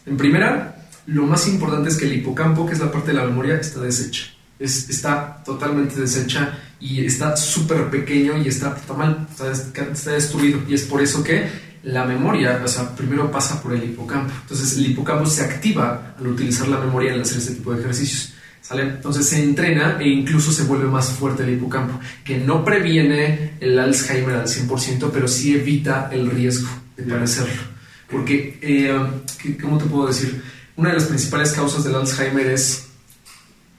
[0.07, 3.24] En primera, lo más importante es que el hipocampo, que es la parte de la
[3.24, 4.24] memoria, está deshecha.
[4.59, 9.51] Es- está totalmente deshecha y está súper pequeño y está, está mal, está,
[9.82, 10.61] está destruido.
[10.68, 11.46] Y es por eso que
[11.82, 14.32] la memoria, o sea, primero pasa por el hipocampo.
[14.42, 18.34] Entonces, el hipocampo se activa al utilizar la memoria al hacer este tipo de ejercicios.
[18.62, 18.82] ¿Sale?
[18.82, 23.76] Entonces se entrena e incluso se vuelve más fuerte el hipocampo, que no previene el
[23.78, 27.62] Alzheimer al 100%, pero sí evita el riesgo de padecerlo.
[28.09, 28.94] Porque, eh,
[29.42, 30.42] ¿qué- ¿cómo te puedo decir?
[30.81, 32.87] Una de las principales causas del Alzheimer es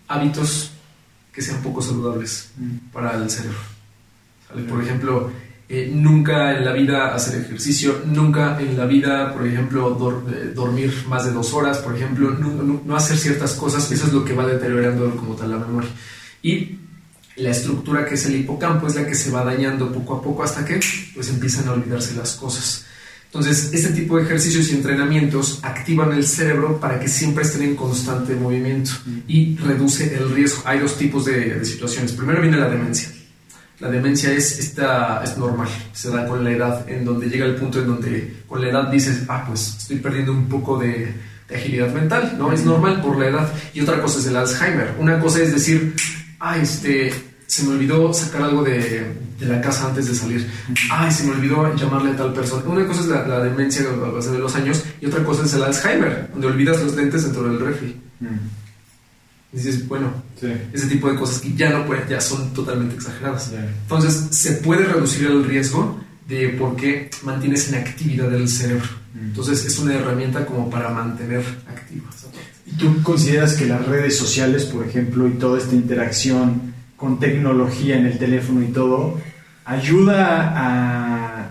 [0.08, 0.70] hábitos
[1.34, 2.92] que sean poco saludables Mm.
[2.94, 3.58] para el cerebro.
[4.48, 4.62] ¿Sale?
[4.64, 5.32] Por ejemplo,
[5.68, 10.52] eh, nunca en la vida hacer ejercicio, nunca en la vida, por ejemplo, dor- eh,
[10.54, 14.14] dormir más de dos horas, por ejemplo, no, no- no hacer ciertas cosas, eso es
[14.14, 15.90] lo que va deteriorando como tal la memoria.
[16.44, 16.78] Y
[17.38, 20.44] la estructura que es el hipocampo es la que se va dañando poco a poco
[20.44, 20.80] hasta que
[21.16, 22.86] pues empiezan a olvidarse las cosas.
[23.34, 27.76] Entonces, este tipo de ejercicios y entrenamientos activan el cerebro para que siempre estén en
[27.78, 28.92] constante movimiento
[29.26, 30.64] y reduce el riesgo.
[30.66, 32.12] Hay dos tipos de, de situaciones.
[32.12, 33.10] Primero viene la demencia.
[33.80, 37.56] La demencia es, esta, es normal, se da con la edad, en donde llega el
[37.56, 41.12] punto en donde con la edad dices, ah, pues estoy perdiendo un poco de,
[41.48, 42.52] de agilidad mental, ¿no?
[42.52, 43.54] Es normal por la edad.
[43.74, 44.94] Y otra cosa es el Alzheimer.
[45.00, 45.96] Una cosa es decir,
[46.40, 47.12] ah, este,
[47.52, 50.50] se me olvidó sacar algo de, de la casa antes de salir.
[50.90, 52.64] Ay, se me olvidó llamarle a tal persona.
[52.66, 55.54] Una cosa es la, la demencia a base de los años y otra cosa es
[55.56, 57.94] el Alzheimer, donde olvidas los lentes dentro del refri.
[58.22, 58.26] Mm.
[59.52, 60.48] Y dices, bueno, Sí.
[60.72, 63.52] ese tipo de cosas que ya no pueden, ya son totalmente exageradas.
[63.84, 66.00] Entonces, se puede reducir el riesgo
[66.30, 68.88] de por qué mantienes en actividad el cerebro.
[69.14, 69.26] Mm.
[69.26, 72.10] Entonces, es una herramienta como para mantener activa.
[72.66, 76.71] ¿Y tú consideras que las redes sociales, por ejemplo, y toda esta interacción
[77.02, 79.20] con tecnología en el teléfono y todo,
[79.66, 81.50] ayuda a,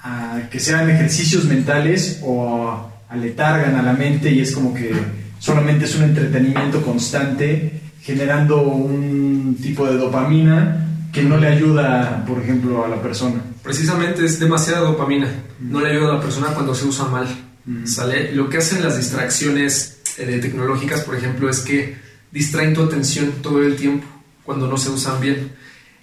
[0.00, 4.92] a que sean ejercicios mentales o aletargan a la mente y es como que
[5.40, 12.40] solamente es un entretenimiento constante generando un tipo de dopamina que no le ayuda, por
[12.40, 13.42] ejemplo, a la persona?
[13.62, 15.28] Precisamente es demasiada dopamina.
[15.60, 17.26] No le ayuda a la persona cuando se usa mal.
[17.64, 17.86] Mm.
[17.86, 18.32] ¿Sale?
[18.32, 21.96] Lo que hacen las distracciones eh, tecnológicas, por ejemplo, es que
[22.30, 24.06] distraen tu atención todo el tiempo
[24.44, 25.52] cuando no se usan bien.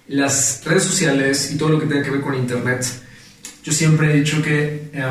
[0.08, 2.84] Las redes sociales y todo lo que tenga que ver con Internet,
[3.62, 5.10] yo siempre he dicho que eh,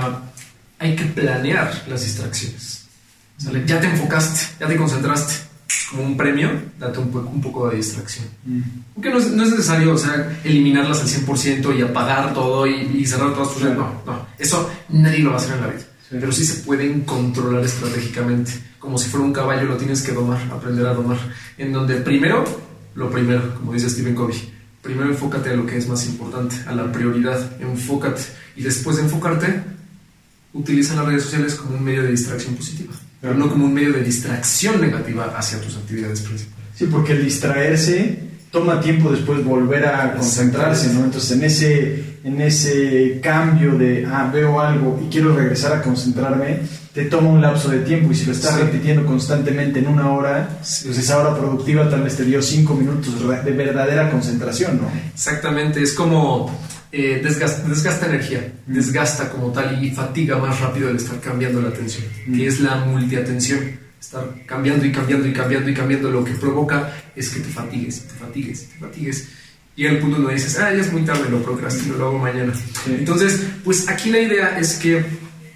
[0.77, 2.84] hay que planear las distracciones.
[3.38, 3.64] ¿Sale?
[3.65, 5.34] Ya te enfocaste, ya te concentraste.
[5.91, 6.49] Como un premio,
[6.80, 8.26] date un, po- un poco de distracción.
[8.45, 8.61] Mm.
[8.95, 12.73] Porque no es, no es necesario, o sea, eliminarlas al 100% y apagar todo y,
[12.99, 13.77] y cerrar todas tus redes.
[13.77, 14.27] No, no.
[14.38, 15.80] Eso nadie lo va a hacer en la vida.
[16.10, 16.18] Sí.
[16.19, 18.51] Pero sí se pueden controlar estratégicamente.
[18.77, 21.18] Como si fuera un caballo, lo tienes que domar, aprender a domar.
[21.57, 22.43] En donde primero,
[22.95, 24.37] lo primero, como dice Stephen Covey,
[24.81, 28.21] primero enfócate a lo que es más importante, a la prioridad, enfócate.
[28.55, 29.63] Y después de enfocarte,
[30.53, 32.93] utiliza las redes sociales como un medio de distracción positiva.
[33.21, 36.67] pero no como un medio de distracción negativa hacia tus actividades principales.
[36.73, 41.03] Sí, porque el distraerse toma tiempo después volver a concentrarse, ¿no?
[41.03, 46.59] Entonces en ese, en ese cambio de, ah, veo algo y quiero regresar a concentrarme,
[46.93, 48.61] te toma un lapso de tiempo y si lo estás Sí.
[48.61, 50.85] repitiendo constantemente en una hora, Sí.
[50.87, 53.13] pues esa hora productiva tal vez te dio cinco minutos
[53.45, 54.91] de verdadera concentración, ¿no?
[55.13, 56.49] Exactamente, es como
[56.91, 61.69] eh, desgasta, desgasta energía, desgasta como tal y fatiga más rápido el estar cambiando la
[61.69, 62.03] atención,
[62.35, 63.59] que es la multiatención.
[64.01, 68.07] Estar cambiando y cambiando y cambiando y cambiando lo que provoca es que te fatigues,
[68.07, 69.27] te fatigues, te fatigues.
[69.80, 72.53] Y el punto donde dices, ah, ya es muy tarde, lo procrastino, lo hago mañana.
[72.53, 72.97] Sí.
[72.99, 75.06] Entonces, pues aquí la idea es que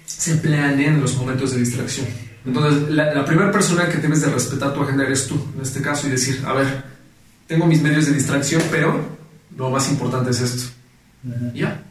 [0.06, 2.06] se planeen los momentos de distracción.
[2.46, 5.82] Entonces, la, la primera persona que debes de respetar tu agenda eres tú, en este
[5.82, 6.84] caso, y decir, a ver,
[7.46, 8.98] tengo mis medios de distracción, pero
[9.58, 10.72] lo más importante es esto.
[11.52, 11.82] Ya.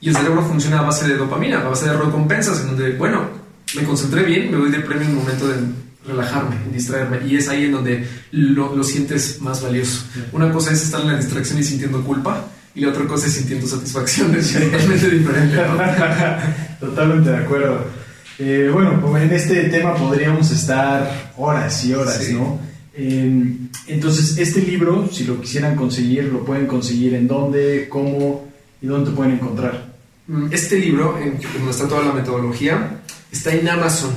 [0.00, 3.28] Y el cerebro funciona a base de dopamina, a base de recompensas, en donde, bueno,
[3.74, 5.56] me concentré bien, me doy de premio en un momento de
[6.06, 7.18] relajarme, distraerme.
[7.26, 10.04] Y es ahí en donde lo, lo sientes más valioso.
[10.32, 13.32] Una cosa es estar en la distracción y sintiendo culpa, y la otra cosa es
[13.34, 14.34] sintiendo satisfacción.
[14.36, 15.56] Es totalmente diferente.
[15.56, 15.76] ¿no?
[16.88, 17.84] Totalmente de acuerdo.
[18.38, 22.34] Eh, bueno, pues en este tema podríamos estar horas y horas, Sí.
[22.34, 22.58] ¿no?
[22.98, 23.56] Eh,
[23.88, 28.46] entonces, este libro, si lo quisieran conseguir, lo pueden conseguir en dónde, cómo
[28.82, 29.94] y dónde te pueden encontrar.
[30.26, 33.00] Mm, Este libro, en donde está toda la metodología,
[33.32, 34.10] está en Amazon.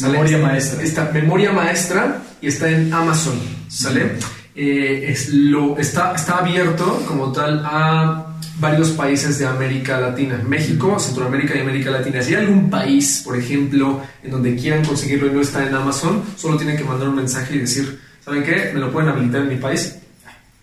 [0.00, 0.82] Memoria maestra.
[0.82, 3.38] Está memoria maestra y está en Amazon.
[3.68, 4.12] ¿Sale?
[4.54, 8.26] Eh, es lo, está, está abierto como tal a
[8.60, 12.22] varios países de América Latina, México, Centroamérica y América Latina.
[12.22, 16.22] Si hay algún país, por ejemplo, en donde quieran conseguirlo y no está en Amazon,
[16.36, 18.70] solo tienen que mandar un mensaje y decir, ¿saben qué?
[18.74, 19.96] ¿Me lo pueden habilitar en mi país?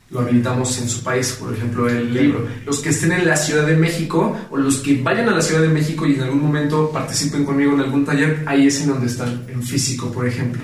[0.09, 2.47] Lo habilitamos en su país, por ejemplo, el libro.
[2.65, 5.61] Los que estén en la Ciudad de México o los que vayan a la Ciudad
[5.61, 9.07] de México y en algún momento participen conmigo en algún taller, ahí es en donde
[9.07, 10.61] están, en físico, por ejemplo.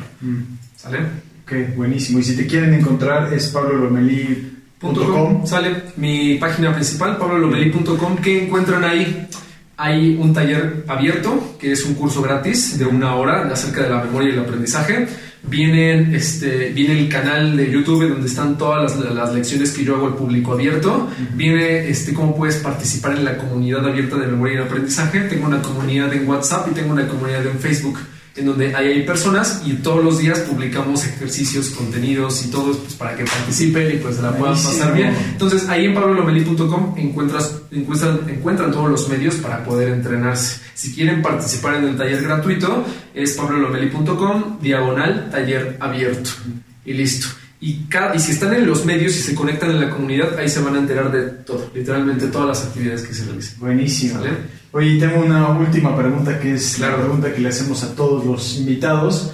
[0.76, 1.00] ¿Sale?
[1.44, 2.20] Ok, buenísimo.
[2.20, 4.62] Y si te quieren encontrar es pablolomeli.com.
[4.82, 9.28] .com, sale mi página principal, pablolomeli.com, que encuentran ahí.
[9.78, 14.04] Hay un taller abierto, que es un curso gratis de una hora acerca de la
[14.04, 15.08] memoria y el aprendizaje.
[15.44, 19.96] Vienen, este, viene el canal de YouTube donde están todas las, las lecciones que yo
[19.96, 21.10] hago al público abierto.
[21.34, 25.22] Viene este, cómo puedes participar en la comunidad abierta de memoria y aprendizaje.
[25.22, 27.98] Tengo una comunidad en WhatsApp y tengo una comunidad en Facebook
[28.36, 32.94] en donde ahí hay personas y todos los días publicamos ejercicios, contenidos y todo pues,
[32.94, 35.16] para que participen y pues se la puedan pasar bien.
[35.32, 40.62] Entonces ahí en pablolomeli.com encuentras, encuentran, encuentran todos los medios para poder entrenarse.
[40.74, 46.30] Si quieren participar en el taller gratuito es pablolomeli.com diagonal taller abierto
[46.86, 47.41] y listo.
[47.64, 50.50] Y, cada, y si están en los medios y se conectan en la comunidad, ahí
[50.50, 53.60] se van a enterar de todo, literalmente todas las actividades que se realizan.
[53.60, 54.16] Buenísimo.
[54.16, 54.32] ¿Sale?
[54.72, 56.98] Oye, tengo una última pregunta que es Claro.
[56.98, 59.32] la pregunta que le hacemos a todos los invitados.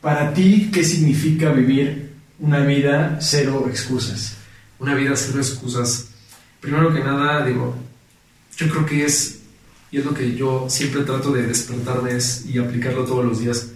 [0.00, 4.36] Para ti, ¿qué significa vivir una vida cero excusas?
[4.78, 6.08] Una vida cero excusas.
[6.60, 7.76] Primero que nada, digo,
[8.56, 9.40] yo creo que es,
[9.90, 13.68] y es lo que yo siempre trato de despertarme es, y aplicarlo todos los días,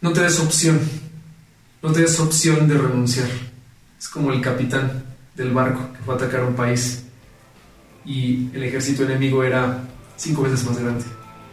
[0.00, 0.80] no te des opción,
[1.84, 3.28] no te opción de renunciar.
[3.98, 5.04] Es como el capitán
[5.36, 7.04] del barco que fue a atacar un país
[8.06, 9.84] y el ejército enemigo era
[10.16, 11.04] cinco veces más grande.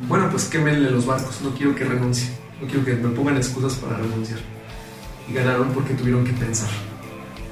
[0.08, 2.30] Bueno, pues quémenle los barcos, no quiero que renuncie,
[2.62, 4.40] no quiero que me pongan excusas para renunciar.
[5.28, 6.70] Y ganaron porque tuvieron que pensar.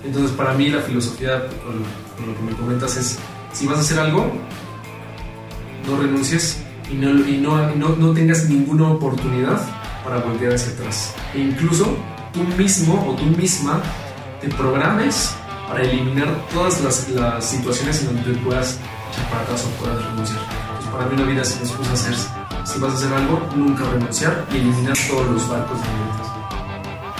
[0.05, 1.83] Entonces, para mí, la filosofía, con,
[2.15, 3.19] con lo que me comentas, es:
[3.51, 4.31] si vas a hacer algo,
[5.85, 9.61] no renuncies y no, y no, no, no tengas ninguna oportunidad
[10.03, 11.13] para voltear hacia atrás.
[11.35, 11.97] E incluso
[12.33, 13.81] tú mismo o tú misma
[14.41, 15.35] te programes
[15.67, 18.77] para eliminar todas las, las situaciones en donde puedas
[19.11, 20.39] echar para atrás o puedas renunciar.
[20.39, 22.29] Entonces, para mí, una vida sin excusas es:
[22.71, 26.09] si vas a hacer algo, nunca renunciar y eliminar todos los barcos de mi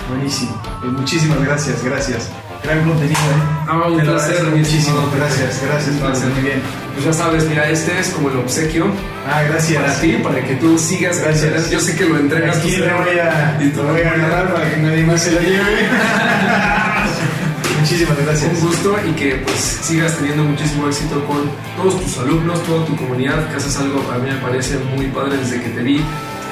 [0.10, 0.60] Buenísimo.
[0.80, 2.30] Pues muchísimas gracias, gracias.
[2.64, 3.68] Gran contenido, ¿eh?
[3.68, 5.10] Ah, un Te lo placer, muchísimo.
[5.16, 6.30] Gracias, gracias, Un placer.
[6.30, 6.62] Muy bien.
[6.94, 8.88] Pues ya sabes, mira, este es como el obsequio
[9.28, 9.82] Ah, gracias.
[9.82, 11.20] para ti, para que tú sigas.
[11.22, 11.70] Gracias.
[11.72, 12.58] Yo sé que lo entregas.
[12.58, 15.40] Aquí le voy a, y lo voy a agarrar para que nadie más se lo
[15.40, 15.88] lleve.
[17.80, 18.52] Muchísimas gracias.
[18.54, 22.96] Un gusto y que pues sigas teniendo muchísimo éxito con todos tus alumnos, toda tu
[22.98, 26.04] comunidad, que haces algo a mí me parece muy padre desde que te vi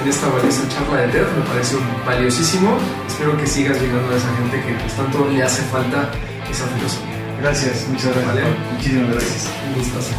[0.01, 2.77] en esta valiosa charla de TED, me pareció valiosísimo.
[3.07, 6.11] Espero que sigas llegando a esa gente que pues, tanto le hace falta
[6.49, 7.17] esa filosofía.
[7.41, 8.27] Gracias, muchas gracias.
[8.27, 8.43] ¿Vale?
[8.73, 9.49] Muchísimas gracias.
[9.67, 10.11] Un gustazo.